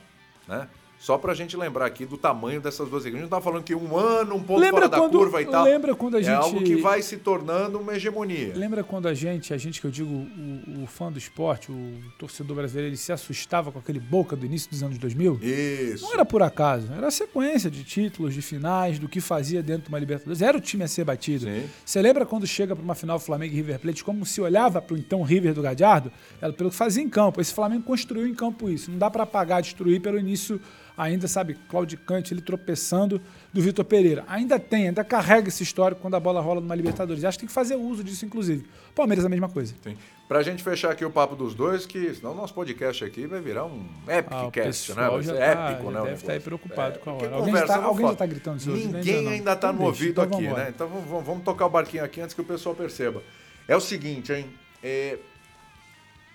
né? 0.47 0.69
Só 1.03 1.17
pra 1.17 1.33
gente 1.33 1.57
lembrar 1.57 1.85
aqui 1.85 2.05
do 2.05 2.15
tamanho 2.17 2.61
dessas 2.61 2.87
duas 2.87 3.03
equipes. 3.03 3.19
A 3.19 3.23
gente 3.23 3.29
não 3.29 3.37
tá 3.37 3.43
falando 3.43 3.61
que 3.61 3.75
um 3.75 3.97
ano, 3.97 4.35
um 4.35 4.41
ponto 4.41 4.57
Lembra 4.61 4.83
fora 4.83 4.87
da 4.89 4.97
quando- 4.97 5.17
curva 5.17 5.41
e 5.41 5.45
tal. 5.45 5.65
lembra 5.65 5.93
quando 5.93 6.15
a 6.15 6.21
é 6.21 6.23
gente- 6.23 6.33
algo 6.33 6.63
que 6.63 6.77
vai 6.77 7.01
se 7.01 7.17
tornando 7.17 7.77
uma 7.77 7.93
hegemonia. 7.93 8.53
Lembra 8.55 8.85
quando 8.85 9.09
a 9.09 9.13
gente, 9.13 9.53
a 9.53 9.57
gente 9.57 9.81
que 9.81 9.87
eu 9.87 9.91
digo, 9.91 10.09
o, 10.09 10.83
o 10.83 10.87
fã 10.87 11.11
do 11.11 11.17
esporte, 11.17 11.69
o 11.73 11.95
torcedor 12.17 12.55
brasileiro, 12.55 12.87
ele 12.89 12.95
se 12.95 13.11
assustava 13.11 13.69
com 13.69 13.79
aquele 13.79 13.99
boca 13.99 14.33
do 14.33 14.45
início 14.45 14.69
dos 14.69 14.81
anos 14.81 14.97
2000? 14.97 15.39
Isso. 15.43 16.05
Não 16.05 16.13
era 16.13 16.23
por 16.23 16.41
acaso, 16.41 16.87
era 16.95 17.07
a 17.07 17.11
sequência 17.11 17.69
de 17.69 17.83
títulos, 17.83 18.33
de 18.33 18.41
finais, 18.41 18.97
do 18.97 19.09
que 19.09 19.19
fazia 19.19 19.61
dentro 19.61 19.83
de 19.83 19.89
uma 19.89 19.99
Libertadores. 19.99 20.41
Era 20.41 20.57
o 20.57 20.61
time 20.61 20.85
a 20.85 20.87
ser 20.87 21.03
batido. 21.03 21.43
Sim. 21.47 21.65
Você 21.85 22.01
lembra 22.01 22.25
quando 22.25 22.47
chega 22.47 22.73
para 22.77 22.83
uma 22.83 22.95
final 22.95 23.19
Flamengo 23.19 23.51
e 23.51 23.57
River 23.57 23.77
Plate, 23.77 24.05
como 24.05 24.25
se 24.25 24.39
olhava 24.39 24.81
para 24.81 24.93
o 24.93 24.97
então 24.97 25.21
River 25.21 25.53
do 25.53 25.61
Gadiardo? 25.61 26.09
Era 26.41 26.53
pelo 26.53 26.69
que 26.69 26.77
fazia 26.77 27.03
em 27.03 27.09
campo. 27.09 27.41
Esse 27.41 27.53
Flamengo 27.53 27.83
construiu 27.83 28.25
em 28.25 28.33
campo 28.33 28.69
isso. 28.69 28.89
Não 28.89 28.97
dá 28.97 29.09
para 29.11 29.23
apagar, 29.23 29.61
destruir 29.61 29.99
pelo 30.01 30.17
início, 30.17 30.61
ainda, 30.97 31.27
sabe, 31.27 31.55
claudicante, 31.69 32.33
ele 32.33 32.41
tropeçando 32.41 33.21
do 33.51 33.61
Vitor 33.61 33.83
Pereira. 33.85 34.23
Ainda 34.27 34.59
tem, 34.59 34.87
ainda 34.87 35.03
carrega 35.03 35.47
esse 35.49 35.63
histórico 35.63 36.01
quando 36.01 36.15
a 36.15 36.19
bola 36.19 36.39
rola 36.41 36.61
numa 36.61 36.75
Libertadores. 36.75 37.23
Acho 37.25 37.37
que 37.37 37.41
tem 37.43 37.47
que 37.47 37.53
fazer 37.53 37.75
uso 37.75 38.03
disso, 38.03 38.25
inclusive. 38.25 38.65
Palmeiras 38.95 39.23
é 39.23 39.27
a 39.27 39.29
mesma 39.29 39.49
coisa. 39.49 39.73
Sim. 39.83 39.97
Pra 40.27 40.41
gente 40.41 40.63
fechar 40.63 40.91
aqui 40.91 41.03
o 41.03 41.11
papo 41.11 41.35
dos 41.35 41.53
dois, 41.53 41.85
que 41.85 42.13
senão 42.15 42.31
o 42.31 42.35
nosso 42.35 42.53
podcast 42.53 43.03
aqui 43.03 43.27
vai 43.27 43.41
virar 43.41 43.65
um 43.65 43.85
epic 44.07 44.31
Ah, 44.33 44.49
cast, 44.51 44.93
né? 44.95 45.09
Vai 45.09 45.23
ser 45.23 45.33
tá- 45.35 45.43
épico, 45.43 45.83
né? 45.83 45.91
deve 45.91 46.03
negócio. 46.05 46.13
estar 46.13 46.33
aí 46.33 46.39
preocupado 46.39 46.99
com 46.99 47.09
a 47.09 47.13
hora. 47.13 47.25
Alguém 47.35 47.39
conversa 47.53 47.67
tá- 47.79 47.83
alguém 47.83 48.07
já 48.07 48.15
tá 48.15 48.25
gritando 48.25 48.57
isso 48.57 48.71
hoje, 48.71 48.87
né? 48.87 48.99
Ninguém 48.99 49.15
Ainda 49.17 49.25
não. 49.29 49.31
ainda 49.31 49.55
tá 49.55 49.67
Então 49.69 49.73
no 49.73 49.77
deixa, 49.79 50.03
ouvido 50.03 50.21
então 50.23 50.37
aqui, 50.37 50.47
né? 50.47 50.67
Então 50.73 50.87
vamos, 50.87 51.05
vamos- 51.09 51.25
vamos 51.25 51.43
tocar 51.43 51.65
o 51.65 51.69
barquinho 51.69 52.03
aqui 52.03 52.21
antes 52.21 52.33
que 52.33 52.41
o 52.41 52.45
pessoal 52.45 52.73
perceba. 52.73 53.21
É 53.67 53.75
o 53.75 53.81
seguinte, 53.81 54.31
hein? 54.31 54.45
É, 54.81 55.17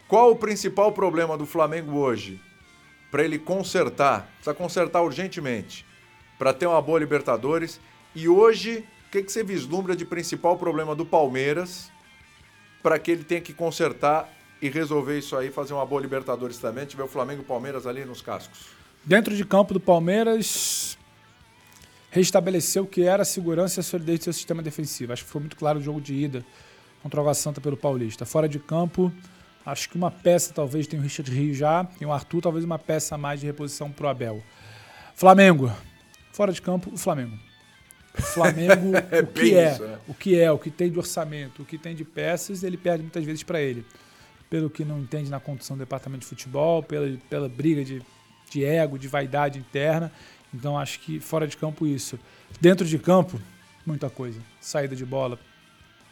Qual 0.07 0.31
o 0.31 0.37
principal 0.37 0.91
problema 0.93 1.37
do 1.37 1.45
Flamengo 1.45 1.97
hoje? 1.99 2.41
Para 3.11 3.25
ele 3.25 3.39
consertar, 3.39 4.27
precisa 4.35 4.55
consertar 4.55 5.03
urgentemente, 5.03 5.85
para 6.39 6.53
ter 6.53 6.67
uma 6.67 6.81
boa 6.81 6.99
Libertadores. 6.99 7.81
E 8.15 8.29
hoje, 8.29 8.85
o 9.07 9.11
que, 9.11 9.23
que 9.23 9.33
você 9.33 9.43
vislumbra 9.43 9.97
de 9.97 10.05
principal 10.05 10.57
problema 10.57 10.95
do 10.95 11.07
Palmeiras 11.07 11.91
para 12.83 12.99
que 12.99 13.11
ele 13.11 13.25
tenha 13.25 13.41
que 13.41 13.53
consertar 13.53 14.33
e 14.61 14.69
resolver 14.69 15.19
isso 15.19 15.37
aí, 15.37 15.51
fazer 15.51 15.73
uma 15.73 15.87
boa 15.87 16.01
Libertadores 16.01 16.59
também, 16.59 16.85
tiver 16.85 17.05
o 17.05 17.09
Flamengo 17.09 17.41
e 17.41 17.45
o 17.45 17.47
Palmeiras 17.47 17.87
ali 17.87 18.05
nos 18.05 18.21
cascos? 18.21 18.67
Dentro 19.05 19.35
de 19.35 19.45
campo 19.45 19.73
do 19.73 19.81
Palmeiras, 19.81 20.99
restabeleceu 22.11 22.85
o 22.85 22.87
que 22.87 23.03
era 23.03 23.23
a 23.23 23.27
segurança 23.27 23.79
e 23.79 23.81
a 23.81 23.85
solidez 23.85 24.19
do 24.21 24.25
seu 24.25 24.33
sistema 24.33 24.63
defensivo. 24.63 25.13
Acho 25.13 25.25
que 25.25 25.31
foi 25.31 25.41
muito 25.41 25.57
claro 25.57 25.79
o 25.79 25.83
jogo 25.83 26.01
de 26.01 26.15
ida 26.15 26.45
contra 27.03 27.23
o 27.23 27.35
Santa 27.35 27.61
pelo 27.61 27.77
Paulista. 27.77 28.27
Fora 28.27 28.49
de 28.49 28.59
campo, 28.59 29.13
acho 29.71 29.89
que 29.89 29.97
uma 29.97 30.11
peça 30.11 30.53
talvez 30.53 30.87
tem 30.87 30.99
o 30.99 31.03
Richard 31.03 31.31
Rio 31.31 31.55
já, 31.55 31.85
tem 31.85 32.07
o 32.07 32.13
Arthur, 32.13 32.43
talvez 32.43 32.65
uma 32.65 32.79
peça 32.79 33.15
a 33.15 33.19
mais 33.19 33.41
de 33.41 33.47
reposição 33.47 33.91
pro 33.91 34.09
Abel. 34.09 34.43
Flamengo. 35.15 35.73
Fora 36.33 36.53
de 36.53 36.63
campo, 36.63 36.91
o 36.93 36.97
Flamengo. 36.97 37.39
O 38.19 38.23
Flamengo, 38.23 38.97
É 39.13 39.21
o 39.21 39.27
que 39.29 39.55
é, 39.55 39.73
isso, 39.73 39.85
né? 39.85 39.99
o 40.09 40.15
que 40.15 40.41
é, 40.41 40.51
o 40.51 40.59
que 40.59 40.71
tem 40.73 40.91
de 40.91 40.99
orçamento, 40.99 41.63
o 41.63 41.65
que 41.65 41.79
tem 41.79 41.95
de 41.95 42.05
peças, 42.05 42.65
ele 42.65 42.77
perde 42.77 43.03
muitas 43.03 43.25
vezes 43.25 43.45
para 43.45 43.61
ele. 43.61 43.87
Pelo 44.51 44.69
que 44.69 44.85
não 44.85 44.99
entende 44.99 45.31
na 45.31 45.39
condução 45.39 45.77
do 45.77 45.81
departamento 45.81 46.23
de 46.23 46.27
futebol, 46.27 46.83
pela, 46.83 47.17
pela 47.31 47.49
briga 47.49 47.85
de 47.85 48.03
de 48.51 48.65
ego, 48.65 48.99
de 48.99 49.09
vaidade 49.09 49.59
interna. 49.59 50.13
Então 50.53 50.79
acho 50.79 51.01
que 51.01 51.21
fora 51.21 51.47
de 51.47 51.57
campo 51.57 51.87
isso. 51.87 52.19
Dentro 52.61 52.87
de 52.87 52.99
campo, 52.99 53.41
muita 53.85 54.09
coisa. 54.09 54.41
Saída 54.61 54.97
de 54.97 55.05
bola, 55.05 55.39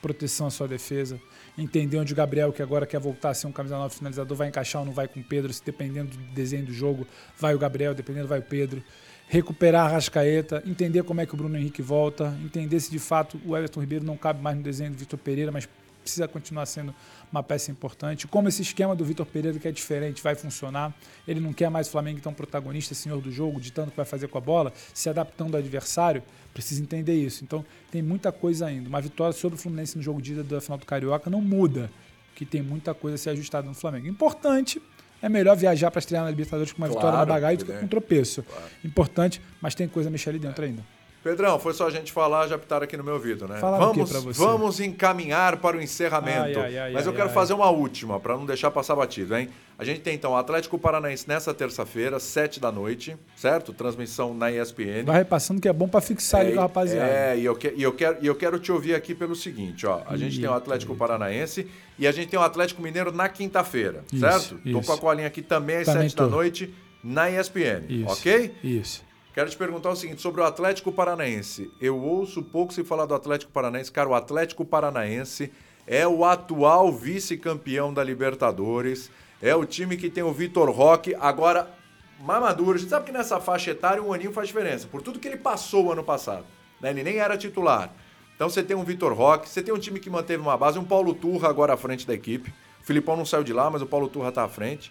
proteção 0.03 0.47
à 0.47 0.51
sua 0.51 0.69
defesa, 0.69 1.21
entender 1.59 1.97
onde 1.99 2.13
o 2.13 2.17
Gabriel, 2.17 2.53
que 2.53 2.63
agora 2.63 2.87
quer 2.87 3.01
voltar 3.01 3.31
a 3.31 3.35
ser 3.35 3.47
um 3.47 3.53
camisa 3.53 3.77
9 3.77 3.95
finalizador, 3.95 4.37
vai 4.37 4.49
encaixar 4.49 4.83
ou 4.83 4.87
não 4.87 4.93
vai 4.93 5.09
com 5.09 5.21
o 5.21 5.25
Pedro, 5.25 5.53
se 5.53 5.63
dependendo 5.65 6.11
do 6.17 6.35
desenho 6.35 6.67
do 6.67 6.73
jogo, 6.73 7.07
vai 7.39 7.55
o 7.55 7.59
Gabriel, 7.59 7.95
dependendo 7.95 8.29
vai 8.29 8.39
o 8.39 8.43
Pedro. 8.43 8.83
Recuperar 9.29 9.87
a 9.87 9.89
Rascaeta, 9.89 10.63
entender 10.65 11.03
como 11.03 11.21
é 11.21 11.27
que 11.27 11.35
o 11.35 11.37
Bruno 11.37 11.57
Henrique 11.57 11.83
volta, 11.83 12.37
entender 12.45 12.79
se 12.79 12.91
de 12.91 12.99
fato 12.99 13.41
o 13.45 13.57
Everton 13.57 13.81
Ribeiro 13.81 14.05
não 14.05 14.17
cabe 14.17 14.41
mais 14.41 14.57
no 14.57 14.63
desenho 14.63 14.93
do 14.93 14.97
Vitor 14.97 15.19
Pereira, 15.19 15.51
mas 15.51 15.69
precisa 16.03 16.29
continuar 16.29 16.67
sendo 16.67 16.95
uma 17.31 17.43
peça 17.43 17.71
importante. 17.71 18.27
Como 18.27 18.49
esse 18.49 18.63
esquema 18.63 18.95
do 18.95 19.05
Vitor 19.05 19.27
Pereira, 19.27 19.59
que 19.59 19.69
é 19.69 19.73
diferente, 19.73 20.23
vai 20.23 20.35
funcionar. 20.35 20.95
Ele 21.27 21.41
não 21.41 21.53
quer 21.53 21.71
mais 21.71 21.89
o 21.89 21.91
Flamengo 21.91 22.19
então 22.19 22.33
protagonista, 22.33 22.95
senhor 22.95 23.21
do 23.21 23.31
jogo, 23.31 23.61
ditando 23.61 23.89
o 23.89 23.91
que 23.91 23.97
vai 23.97 24.07
fazer 24.07 24.29
com 24.29 24.39
a 24.39 24.41
bola, 24.41 24.73
se 24.95 25.09
adaptando 25.09 25.55
ao 25.55 25.61
adversário. 25.61 26.23
Precisa 26.55 26.83
entender 26.83 27.15
isso. 27.15 27.45
Então 27.45 27.65
tem 27.91 28.03
muita 28.03 28.33
coisa 28.33 28.67
ainda. 28.67 28.89
Uma 28.89 29.01
vitória 29.01 29.33
sobre 29.33 29.59
o 29.59 29.61
Fluminense 29.61 29.97
no 29.97 30.03
jogo 30.03 30.23
de 30.23 30.33
ida 30.33 30.43
da 30.43 30.61
final 30.61 30.79
do 30.79 30.87
Carioca 30.87 31.29
não 31.29 31.41
muda, 31.41 31.91
que 32.35 32.47
tem 32.47 32.63
muita 32.63 32.95
coisa 32.95 33.17
a 33.17 33.19
ser 33.19 33.31
ajustada 33.31 33.67
no 33.67 33.75
Flamengo. 33.75 34.07
Importante 34.07 34.81
é 35.21 35.29
melhor 35.29 35.57
viajar 35.57 35.91
para 35.91 35.99
estrear 35.99 36.25
na 36.25 36.31
Libertadores 36.31 36.73
com 36.73 36.79
uma 36.79 36.89
claro, 36.89 37.01
vitória 37.01 37.19
na 37.19 37.27
bagagem 37.27 37.59
do 37.59 37.65
que 37.65 37.73
com 37.73 37.85
um 37.85 37.89
tropeço. 37.89 38.43
Claro. 38.43 38.65
Importante, 38.85 39.43
mas 39.61 39.75
tem 39.75 39.89
coisa 39.89 40.09
a 40.09 40.13
mexer 40.13 40.31
ali 40.31 40.39
dentro 40.39 40.65
ainda. 40.65 40.96
Pedrão, 41.27 41.59
foi 41.59 41.75
só 41.75 41.89
a 41.89 41.91
gente 41.91 42.13
falar, 42.13 42.47
já 42.47 42.57
pitaram 42.57 42.85
aqui 42.85 42.97
no 42.97 43.03
meu 43.03 43.15
ouvido, 43.15 43.49
né? 43.49 43.57
Fala 43.57 43.79
vamos, 43.79 44.37
vamos 44.37 44.79
encaminhar 44.79 45.57
para 45.57 45.77
o 45.77 45.83
encerramento. 45.83 46.61
Ai, 46.61 46.67
ai, 46.67 46.79
ai, 46.79 46.93
Mas 46.93 47.05
eu 47.05 47.13
quero 47.13 47.31
fazer 47.31 47.53
uma 47.53 47.69
última, 47.69 48.21
para 48.21 48.37
não 48.37 48.47
deixar 48.47 48.71
passar 48.71 48.95
batido, 48.95 49.37
hein? 49.37 49.49
A 49.77 49.85
gente 49.85 50.03
tem 50.03 50.15
então 50.15 50.31
o 50.31 50.37
Atlético 50.37 50.79
Paranaense 50.79 51.27
nessa 51.27 51.53
terça-feira, 51.53 52.21
sete 52.21 52.61
da 52.61 52.71
noite, 52.71 53.17
certo? 53.35 53.73
Transmissão 53.73 54.33
na 54.33 54.53
ESPN. 54.53 55.05
Vai 55.05 55.19
repassando 55.19 55.61
que 55.61 55.69
é 55.69 55.73
bom 55.73 55.89
para 55.89 56.01
fixar 56.01 56.43
é, 56.43 56.45
ali 56.45 56.53
com 56.55 56.61
a 56.61 56.63
rapaziada. 56.63 57.11
É, 57.11 57.37
e 57.37 57.45
eu, 57.45 57.57
que, 57.57 57.75
e, 57.77 57.83
eu 57.83 57.93
quero, 57.93 58.19
e 58.23 58.27
eu 58.29 58.35
quero 58.37 58.61
te 58.61 58.71
ouvir 58.71 58.95
aqui 58.95 59.13
pelo 59.13 59.35
seguinte, 59.35 59.85
ó. 59.85 60.03
A 60.07 60.17
gente 60.17 60.39
tem 60.39 60.49
o 60.49 60.55
Atlético 60.55 60.95
Paranaense 60.95 61.67
e 61.99 62.07
a 62.07 62.13
gente 62.13 62.29
tem 62.29 62.39
o 62.39 62.43
Atlético 62.43 62.81
Mineiro 62.81 63.11
na 63.11 63.29
quinta-feira, 63.29 64.05
certo? 64.17 64.61
Isso. 64.65 64.73
Tô 64.73 64.81
com 64.81 64.93
a 64.93 64.99
colinha 64.99 65.27
aqui 65.27 65.43
também 65.43 65.79
às 65.79 65.87
Também 65.87 66.03
sete 66.03 66.15
tô. 66.15 66.23
da 66.23 66.31
noite 66.31 66.73
na 67.03 67.29
ESPN, 67.29 67.83
Isso. 67.89 68.13
ok? 68.13 68.55
Isso. 68.63 69.07
Quero 69.37 69.51
te 69.51 69.57
perguntar 69.59 69.91
o 69.91 69.97
seguinte 69.97 70.23
sobre 70.23 70.41
o 70.41 70.45
Atlético 70.45 70.91
Paranaense. 70.91 71.71
Eu 71.79 72.03
ouço 72.03 72.43
pouco 72.43 72.73
se 72.73 72.83
falar 72.83 73.05
do 73.05 73.15
Atlético 73.15 73.53
Paranaense. 73.53 73.93
Cara, 73.93 74.09
o 74.09 74.15
Atlético 74.15 74.65
Paranaense 74.65 75.53
é 75.87 76.09
o 76.09 76.25
atual 76.25 76.91
vice-campeão 76.91 77.93
da 77.93 78.03
Libertadores. 78.03 79.11
É 79.43 79.55
o 79.55 79.67
time 79.67 79.99
que 79.99 80.09
tem 80.09 80.25
o 80.25 80.33
Vitor 80.33 80.71
Roque. 80.71 81.15
Agora, 81.21 81.71
Mamaduro, 82.19 82.77
a 82.77 82.79
gente 82.79 82.89
sabe 82.89 83.05
que 83.05 83.13
nessa 83.13 83.39
faixa 83.39 83.73
etária 83.73 84.03
um 84.03 84.11
aninho 84.11 84.33
faz 84.33 84.49
diferença. 84.49 84.89
Por 84.89 85.03
tudo 85.03 85.19
que 85.19 85.29
ele 85.29 85.37
passou 85.37 85.93
ano 85.93 86.03
passado. 86.03 86.47
né? 86.81 86.89
Ele 86.89 87.03
nem 87.03 87.19
era 87.19 87.37
titular. 87.37 87.93
Então 88.35 88.49
você 88.49 88.63
tem 88.63 88.75
um 88.75 88.85
Vitor 88.85 89.13
Roque, 89.13 89.51
você 89.51 89.61
tem 89.61 89.75
um 89.75 89.79
time 89.79 90.01
que 90.01 90.09
manteve 90.09 90.43
uma 90.43 90.57
base, 90.57 90.79
um 90.79 90.85
Paulo 90.85 91.13
Turra 91.13 91.51
agora 91.51 91.75
à 91.75 91.77
frente 91.77 92.07
da 92.07 92.15
equipe. 92.15 92.55
O 92.83 92.87
Filipão 92.87 93.19
não 93.19 93.27
saiu 93.27 93.45
de 93.45 93.53
lá, 93.53 93.69
mas 93.69 93.83
o 93.83 93.87
Paulo 93.87 94.09
Turra 94.09 94.31
está 94.31 94.45
à 94.45 94.49
frente. 94.49 94.91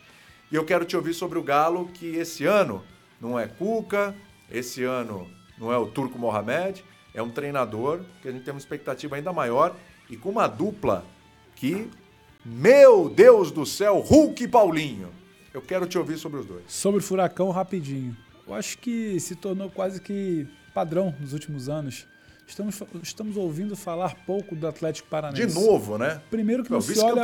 E 0.52 0.56
eu 0.56 0.64
quero 0.64 0.86
te 0.86 0.96
ouvir 0.96 1.16
sobre 1.16 1.40
o 1.40 1.42
Galo, 1.42 1.88
que 1.88 2.16
esse 2.16 2.46
ano 2.46 2.84
não 3.20 3.40
é 3.40 3.48
Cuca, 3.48 4.16
esse 4.50 4.84
ano 4.84 5.28
não 5.58 5.72
é 5.72 5.78
o 5.78 5.88
Turco 5.88 6.20
Mohamed, 6.20 6.84
é 7.14 7.22
um 7.22 7.30
treinador 7.30 8.02
que 8.22 8.28
a 8.28 8.32
gente 8.32 8.44
tem 8.44 8.54
uma 8.54 8.60
expectativa 8.60 9.16
ainda 9.16 9.32
maior 9.32 9.76
e 10.10 10.18
com 10.18 10.30
uma 10.30 10.48
dupla 10.48 11.06
que, 11.56 11.90
meu 12.44 13.10
Deus 13.10 13.52
do 13.52 13.66
céu, 13.66 14.00
Hulk 14.00 14.44
e 14.44 14.48
Paulinho. 14.48 15.10
Eu 15.54 15.62
quero 15.62 15.88
te 15.88 15.98
ouvir 15.98 16.18
sobre 16.18 16.40
os 16.40 16.46
dois. 16.46 16.64
Sobre 16.68 17.00
o 17.00 17.04
Furacão, 17.04 17.50
rapidinho. 17.50 18.16
Eu 18.46 18.54
acho 18.54 18.78
que 18.78 19.20
se 19.20 19.36
tornou 19.36 19.70
quase 19.70 20.02
que 20.02 20.46
padrão 20.74 21.16
nos 21.20 21.32
últimos 21.32 21.70
anos. 21.70 22.06
Estamos, 22.48 22.80
estamos 23.02 23.38
ouvindo 23.38 23.76
falar 23.76 24.16
pouco 24.26 24.56
do 24.56 24.68
Atlético 24.68 25.08
De 25.08 25.10
Paranaense. 25.10 25.56
novo, 25.56 25.98
né? 25.98 26.22
Primeiro 26.30 26.64
que 26.64 26.72
não 26.72 26.80
se 26.80 26.98
olha 27.00 27.24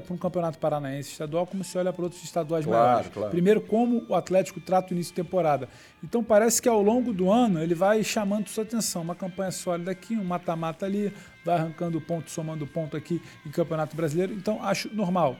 para 0.00 0.14
um 0.14 0.16
campeonato 0.16 0.58
paranaense 0.58 1.12
estadual, 1.12 1.46
como 1.46 1.62
se 1.62 1.76
olha 1.76 1.92
para 1.92 2.02
outros 2.02 2.24
estaduais 2.24 2.64
Claro, 2.64 2.86
maiores. 2.88 3.10
claro. 3.12 3.30
Primeiro, 3.30 3.60
como 3.60 4.04
o 4.08 4.14
Atlético 4.14 4.60
trata 4.60 4.90
o 4.92 4.94
início 4.94 5.14
de 5.14 5.22
temporada. 5.22 5.68
Então 6.02 6.24
parece 6.24 6.62
que 6.62 6.68
ao 6.68 6.82
longo 6.82 7.12
do 7.12 7.30
ano 7.30 7.62
ele 7.62 7.74
vai 7.74 8.02
chamando 8.02 8.48
sua 8.48 8.64
atenção. 8.64 9.02
Uma 9.02 9.14
campanha 9.14 9.50
sólida 9.50 9.90
aqui, 9.90 10.16
um 10.16 10.24
mata-mata 10.24 10.86
ali, 10.86 11.12
vai 11.44 11.56
arrancando 11.56 12.00
ponto, 12.00 12.30
somando 12.30 12.66
ponto 12.66 12.96
aqui 12.96 13.20
em 13.46 13.50
Campeonato 13.50 13.94
Brasileiro. 13.94 14.32
Então 14.32 14.62
acho 14.62 14.88
normal. 14.94 15.36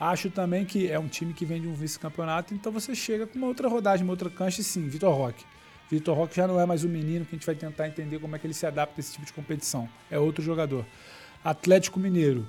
Acho 0.00 0.30
também 0.30 0.64
que 0.64 0.90
é 0.90 0.98
um 0.98 1.08
time 1.08 1.34
que 1.34 1.44
vem 1.44 1.60
de 1.60 1.68
um 1.68 1.74
vice-campeonato, 1.74 2.54
então 2.54 2.70
você 2.72 2.94
chega 2.94 3.26
com 3.26 3.36
uma 3.38 3.48
outra 3.48 3.68
rodagem, 3.68 4.04
uma 4.04 4.12
outra 4.12 4.30
cancha, 4.30 4.60
e 4.60 4.64
sim, 4.64 4.86
Vitor 4.88 5.12
Roque. 5.14 5.44
Vitor 5.92 6.16
Roque 6.16 6.34
já 6.34 6.48
não 6.48 6.58
é 6.58 6.64
mais 6.64 6.84
o 6.84 6.88
menino 6.88 7.26
que 7.26 7.34
a 7.34 7.38
gente 7.38 7.44
vai 7.44 7.54
tentar 7.54 7.86
entender 7.86 8.18
como 8.18 8.34
é 8.34 8.38
que 8.38 8.46
ele 8.46 8.54
se 8.54 8.64
adapta 8.64 8.94
a 8.96 9.00
esse 9.00 9.12
tipo 9.12 9.26
de 9.26 9.32
competição. 9.34 9.86
É 10.10 10.18
outro 10.18 10.42
jogador. 10.42 10.86
Atlético 11.44 12.00
Mineiro. 12.00 12.48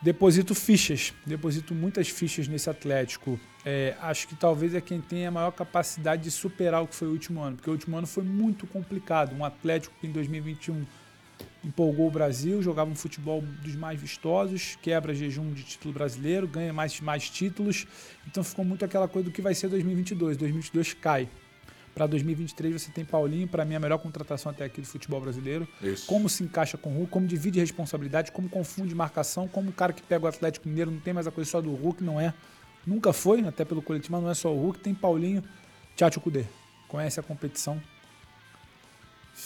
Deposito 0.00 0.54
fichas, 0.54 1.12
deposito 1.26 1.74
muitas 1.74 2.08
fichas 2.08 2.48
nesse 2.48 2.70
Atlético. 2.70 3.38
É, 3.62 3.94
acho 4.00 4.26
que 4.26 4.34
talvez 4.34 4.74
é 4.74 4.80
quem 4.80 5.02
tem 5.02 5.26
a 5.26 5.30
maior 5.30 5.50
capacidade 5.50 6.22
de 6.22 6.30
superar 6.30 6.82
o 6.82 6.86
que 6.86 6.94
foi 6.94 7.08
o 7.08 7.10
último 7.10 7.42
ano, 7.42 7.56
porque 7.56 7.68
o 7.68 7.74
último 7.74 7.98
ano 7.98 8.06
foi 8.06 8.24
muito 8.24 8.66
complicado. 8.66 9.36
Um 9.36 9.44
Atlético 9.44 9.94
que 10.00 10.06
em 10.06 10.10
2021 10.10 10.86
empolgou 11.62 12.08
o 12.08 12.10
Brasil, 12.10 12.62
jogava 12.62 12.90
um 12.90 12.96
futebol 12.96 13.42
dos 13.62 13.76
mais 13.76 14.00
vistosos, 14.00 14.78
quebra 14.80 15.14
jejum 15.14 15.52
de 15.52 15.62
título 15.62 15.92
brasileiro, 15.92 16.48
ganha 16.48 16.72
mais, 16.72 16.98
mais 17.02 17.28
títulos. 17.28 17.86
Então 18.26 18.42
ficou 18.42 18.64
muito 18.64 18.82
aquela 18.82 19.06
coisa 19.06 19.28
do 19.28 19.30
que 19.30 19.42
vai 19.42 19.54
ser 19.54 19.68
2022. 19.68 20.38
2022 20.38 20.94
cai. 20.94 21.28
Para 21.94 22.06
2023 22.06 22.80
você 22.80 22.90
tem 22.90 23.04
Paulinho, 23.04 23.48
para 23.48 23.64
mim 23.64 23.74
a 23.74 23.80
melhor 23.80 23.98
contratação 23.98 24.50
até 24.50 24.64
aqui 24.64 24.80
do 24.80 24.86
futebol 24.86 25.20
brasileiro. 25.20 25.66
Isso. 25.82 26.06
Como 26.06 26.28
se 26.28 26.42
encaixa 26.42 26.78
com 26.78 26.90
o 26.90 26.96
Hulk, 26.98 27.10
como 27.10 27.26
divide 27.26 27.58
responsabilidade, 27.58 28.32
como 28.32 28.48
confunde 28.48 28.94
marcação, 28.94 29.48
como 29.48 29.70
o 29.70 29.72
cara 29.72 29.92
que 29.92 30.02
pega 30.02 30.24
o 30.24 30.28
Atlético 30.28 30.68
Mineiro 30.68 30.90
não 30.90 31.00
tem 31.00 31.12
mais 31.12 31.26
a 31.26 31.30
coisa 31.30 31.50
só 31.50 31.60
do 31.60 31.70
Hulk, 31.74 32.02
não 32.02 32.20
é. 32.20 32.32
Nunca 32.86 33.12
foi, 33.12 33.44
até 33.46 33.64
pelo 33.64 33.82
coletivo, 33.82 34.12
mas 34.12 34.22
não 34.22 34.30
é 34.30 34.34
só 34.34 34.52
o 34.54 34.58
Hulk, 34.60 34.78
tem 34.78 34.94
Paulinho, 34.94 35.42
Tchatcho 35.96 36.20
Kudê. 36.20 36.44
Conhece 36.88 37.20
a 37.20 37.22
competição. 37.22 37.80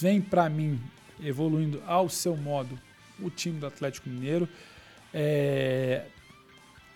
Vem 0.00 0.20
para 0.20 0.48
mim, 0.48 0.80
evoluindo 1.22 1.82
ao 1.86 2.08
seu 2.08 2.36
modo, 2.36 2.78
o 3.20 3.30
time 3.30 3.58
do 3.58 3.66
Atlético 3.66 4.08
Mineiro. 4.08 4.48
É, 5.12 6.06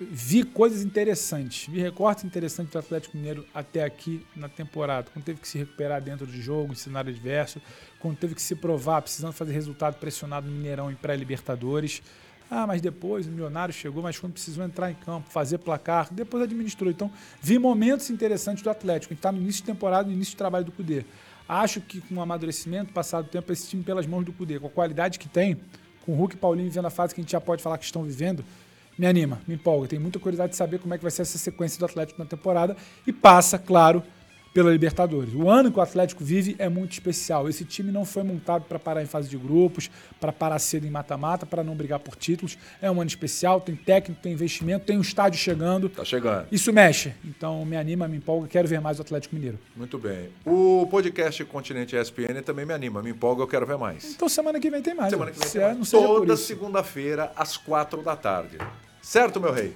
vi 0.00 0.44
coisas 0.44 0.82
interessantes, 0.82 1.66
vi 1.68 1.80
recortes 1.80 2.24
interessantes 2.24 2.72
do 2.72 2.78
Atlético 2.78 3.16
Mineiro 3.16 3.44
até 3.52 3.82
aqui 3.82 4.24
na 4.36 4.48
temporada, 4.48 5.10
quando 5.12 5.24
teve 5.24 5.40
que 5.40 5.48
se 5.48 5.58
recuperar 5.58 6.00
dentro 6.00 6.26
de 6.26 6.40
jogo, 6.40 6.72
em 6.72 6.76
cenário 6.76 7.10
adverso, 7.10 7.60
quando 7.98 8.16
teve 8.16 8.34
que 8.34 8.42
se 8.42 8.54
provar, 8.54 9.02
precisando 9.02 9.32
fazer 9.32 9.52
resultado 9.52 9.96
pressionado 9.98 10.46
no 10.46 10.52
Mineirão 10.52 10.90
em 10.90 10.94
pré-Libertadores. 10.94 12.02
Ah, 12.50 12.66
mas 12.66 12.80
depois 12.80 13.26
o 13.26 13.30
Milionário 13.30 13.74
chegou, 13.74 14.02
mas 14.02 14.18
quando 14.18 14.32
precisou 14.32 14.64
entrar 14.64 14.90
em 14.90 14.94
campo, 14.94 15.28
fazer 15.28 15.58
placar, 15.58 16.08
depois 16.10 16.44
administrou. 16.44 16.90
Então, 16.90 17.10
vi 17.42 17.58
momentos 17.58 18.08
interessantes 18.08 18.62
do 18.62 18.70
Atlético. 18.70 19.12
A 19.12 19.14
gente 19.14 19.18
está 19.18 19.30
no 19.30 19.38
início 19.38 19.60
de 19.60 19.66
temporada, 19.66 20.08
no 20.08 20.14
início 20.14 20.30
de 20.30 20.38
trabalho 20.38 20.64
do 20.64 20.72
Cudê. 20.72 21.04
Acho 21.46 21.80
que 21.80 22.00
com 22.00 22.14
o 22.14 22.20
amadurecimento, 22.22 22.92
passado 22.92 23.26
o 23.26 23.28
tempo, 23.28 23.52
esse 23.52 23.68
time 23.68 23.82
pelas 23.82 24.06
mãos 24.06 24.24
do 24.24 24.32
Cudê, 24.32 24.58
com 24.58 24.66
a 24.66 24.70
qualidade 24.70 25.18
que 25.18 25.28
tem, 25.28 25.60
com 26.06 26.12
o 26.12 26.14
Hulk 26.14 26.36
e 26.36 26.38
Paulinho 26.38 26.70
vivendo 26.70 26.86
a 26.86 26.90
fase 26.90 27.14
que 27.14 27.20
a 27.20 27.22
gente 27.22 27.32
já 27.32 27.40
pode 27.40 27.62
falar 27.62 27.76
que 27.76 27.84
estão 27.84 28.02
vivendo, 28.02 28.42
me 28.98 29.06
anima, 29.06 29.40
me 29.46 29.54
empolga. 29.54 29.88
Tenho 29.88 30.02
muita 30.02 30.18
curiosidade 30.18 30.50
de 30.50 30.56
saber 30.56 30.78
como 30.78 30.92
é 30.92 30.98
que 30.98 31.04
vai 31.04 31.10
ser 31.10 31.22
essa 31.22 31.38
sequência 31.38 31.78
do 31.78 31.84
Atlético 31.84 32.18
na 32.18 32.26
temporada 32.26 32.76
e 33.06 33.12
passa, 33.12 33.58
claro, 33.58 34.02
pela 34.52 34.72
Libertadores. 34.72 35.32
O 35.34 35.48
ano 35.48 35.70
que 35.70 35.78
o 35.78 35.82
Atlético 35.82 36.24
vive 36.24 36.56
é 36.58 36.68
muito 36.68 36.90
especial. 36.90 37.48
Esse 37.48 37.64
time 37.64 37.92
não 37.92 38.04
foi 38.04 38.24
montado 38.24 38.64
para 38.64 38.76
parar 38.76 39.02
em 39.02 39.06
fase 39.06 39.28
de 39.28 39.36
grupos, 39.36 39.88
para 40.18 40.32
parar 40.32 40.58
cedo 40.58 40.84
em 40.84 40.90
mata-mata, 40.90 41.46
para 41.46 41.62
não 41.62 41.76
brigar 41.76 42.00
por 42.00 42.16
títulos. 42.16 42.58
É 42.82 42.90
um 42.90 43.00
ano 43.00 43.06
especial, 43.06 43.60
tem 43.60 43.76
técnico, 43.76 44.20
tem 44.20 44.32
investimento, 44.32 44.84
tem 44.84 44.98
um 44.98 45.00
estádio 45.00 45.38
chegando. 45.38 45.88
Tá 45.88 46.04
chegando. 46.04 46.48
Isso 46.50 46.72
mexe. 46.72 47.12
Então 47.24 47.64
me 47.64 47.76
anima, 47.76 48.08
me 48.08 48.16
empolga, 48.16 48.48
quero 48.48 48.66
ver 48.66 48.80
mais 48.80 48.98
o 48.98 49.02
Atlético 49.02 49.36
Mineiro. 49.36 49.60
Muito 49.76 49.96
bem. 49.96 50.30
O 50.44 50.88
podcast 50.90 51.44
Continente 51.44 51.94
ESPN 51.94 52.42
também 52.44 52.66
me 52.66 52.74
anima, 52.74 53.00
me 53.00 53.10
empolga, 53.10 53.42
eu 53.42 53.46
quero 53.46 53.64
ver 53.64 53.78
mais. 53.78 54.12
Então 54.12 54.28
semana 54.28 54.58
que 54.58 54.70
vem 54.70 54.82
tem 54.82 54.94
mais. 54.94 55.10
Semana 55.10 55.30
que 55.30 55.38
vem 55.38 55.46
Se 55.46 55.58
tem 55.58 55.62
é, 55.62 55.74
mais. 55.74 55.88
Toda 55.88 56.36
segunda-feira, 56.36 57.30
às 57.36 57.56
quatro 57.56 58.02
da 58.02 58.16
tarde. 58.16 58.58
Certo, 59.08 59.40
meu 59.40 59.50
rei? 59.50 59.74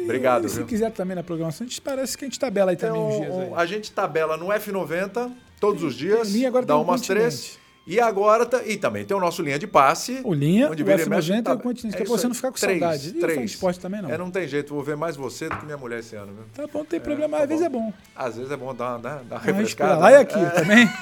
Obrigado, 0.00 0.46
E 0.46 0.48
se 0.48 0.56
viu? 0.56 0.66
quiser 0.66 0.90
também 0.92 1.14
na 1.14 1.22
programação, 1.22 1.66
a 1.66 1.68
gente 1.68 1.78
parece 1.82 2.16
que 2.16 2.24
a 2.24 2.26
gente 2.26 2.40
tabela 2.40 2.70
aí 2.70 2.76
também 2.76 2.98
os 3.06 3.16
dias 3.16 3.36
aí. 3.36 3.44
Então, 3.44 3.58
a 3.58 3.66
gente 3.66 3.92
tabela 3.92 4.34
no 4.38 4.46
F90 4.46 5.30
todos 5.60 5.82
os 5.82 5.94
dias, 5.94 6.30
linha 6.32 6.48
agora 6.48 6.64
dá 6.64 6.72
tem 6.72 6.82
um 6.82 6.86
umas 6.86 7.02
três. 7.02 7.58
E 7.86 8.00
agora, 8.00 8.46
tá, 8.46 8.62
e 8.64 8.78
também 8.78 9.04
tem 9.04 9.14
o 9.14 9.20
nosso 9.20 9.42
linha 9.42 9.58
de 9.58 9.66
passe. 9.66 10.22
O 10.24 10.32
linha, 10.32 10.70
onde 10.70 10.82
o 10.82 10.86
vira 10.86 11.02
e 11.02 11.06
mexe, 11.06 11.30
F90 11.32 11.38
e 11.38 11.42
tá- 11.42 11.52
o 11.52 11.58
continente, 11.60 11.96
é 11.96 12.02
isso 12.02 12.10
pra 12.10 12.18
você 12.18 12.28
não 12.28 12.34
ficar 12.34 12.50
com 12.50 12.58
Três, 12.58 12.80
saudade. 12.80 13.08
E 13.08 13.10
o 13.10 13.20
três. 13.20 13.38
Fã 13.38 13.44
Esporte 13.44 13.78
também 13.80 14.00
não. 14.00 14.10
É, 14.10 14.16
não 14.16 14.30
tem 14.30 14.48
jeito, 14.48 14.72
vou 14.72 14.82
ver 14.82 14.96
mais 14.96 15.16
você 15.16 15.50
do 15.50 15.56
que 15.58 15.66
minha 15.66 15.76
mulher 15.76 15.98
esse 16.00 16.16
ano, 16.16 16.32
viu? 16.32 16.44
Tá 16.54 16.66
bom, 16.66 16.78
não 16.78 16.86
tem 16.86 16.98
problema, 16.98 17.36
tá 17.36 17.42
às 17.42 17.48
vezes 17.50 17.66
é 17.66 17.68
bom. 17.68 17.92
Às 18.16 18.36
vezes 18.36 18.50
é 18.50 18.56
bom 18.56 18.74
dar, 18.74 18.96
dar, 18.96 19.22
dar 19.24 19.36
uma 19.36 19.42
refrescada. 19.44 19.96
lá 19.98 20.10
e 20.12 20.14
né? 20.14 20.20
aqui 20.20 20.50
também. 20.54 20.88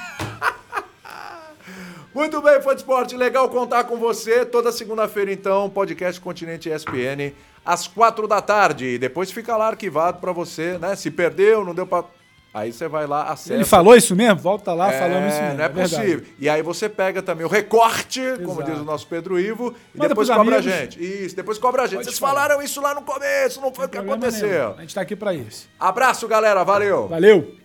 Muito 2.13 2.41
bem, 2.41 2.61
fã 2.61 2.71
de 2.71 2.81
esporte, 2.81 3.15
legal 3.15 3.47
contar 3.47 3.85
com 3.85 3.95
você. 3.95 4.45
Toda 4.45 4.69
segunda-feira, 4.73 5.31
então, 5.31 5.69
podcast 5.69 6.19
Continente 6.19 6.67
ESPN, 6.69 7.31
às 7.65 7.87
quatro 7.87 8.27
da 8.27 8.41
tarde. 8.41 8.85
E 8.85 8.97
depois 8.97 9.31
fica 9.31 9.55
lá 9.57 9.67
arquivado 9.67 10.19
pra 10.19 10.31
você, 10.31 10.77
né? 10.77 10.95
Se 10.95 11.09
perdeu, 11.11 11.63
não 11.65 11.73
deu 11.75 11.85
pra 11.87 12.03
Aí 12.53 12.73
você 12.73 12.85
vai 12.85 13.07
lá, 13.07 13.23
acessa. 13.31 13.53
Ele 13.53 13.63
falou 13.63 13.95
isso 13.95 14.13
mesmo? 14.13 14.35
Volta 14.41 14.73
lá, 14.73 14.91
É, 14.91 14.99
falamos 14.99 15.31
isso 15.33 15.41
mesmo. 15.41 15.57
não 15.57 15.63
é, 15.63 15.69
verdade. 15.69 15.95
possível. 15.95 16.25
E 16.37 16.49
aí 16.49 16.61
você 16.61 16.89
pega 16.89 17.21
também 17.21 17.45
o 17.45 17.49
recorte, 17.49 18.19
como 18.43 18.59
Exato. 18.59 18.71
diz 18.71 18.81
o 18.81 18.83
nosso 18.83 19.07
Pedro 19.07 19.39
Ivo, 19.39 19.73
e 19.95 19.97
Manda 19.97 20.09
depois 20.09 20.27
cobra 20.27 20.57
amigos. 20.57 20.67
a 20.73 20.77
gente. 20.81 21.01
Isso, 21.01 21.33
depois 21.33 21.57
cobra 21.57 21.83
a 21.83 21.85
gente. 21.87 21.95
Pode 21.99 22.07
Vocês 22.07 22.19
falar. 22.19 22.33
falaram 22.41 22.61
isso 22.61 22.81
lá 22.81 22.93
no 22.93 23.03
começo, 23.03 23.61
não 23.61 23.73
foi 23.73 23.85
o 23.85 23.87
que 23.87 23.95
Problema 23.95 24.17
nenhum. 24.17 24.27
aconteceu. 24.35 24.75
A 24.77 24.81
gente 24.81 24.93
tá 24.93 24.99
aqui 24.99 25.15
pra 25.15 25.33
isso. 25.33 25.69
Abraço, 25.79 26.27
galera. 26.27 26.61
Valeu. 26.65 27.07
Valeu! 27.07 27.55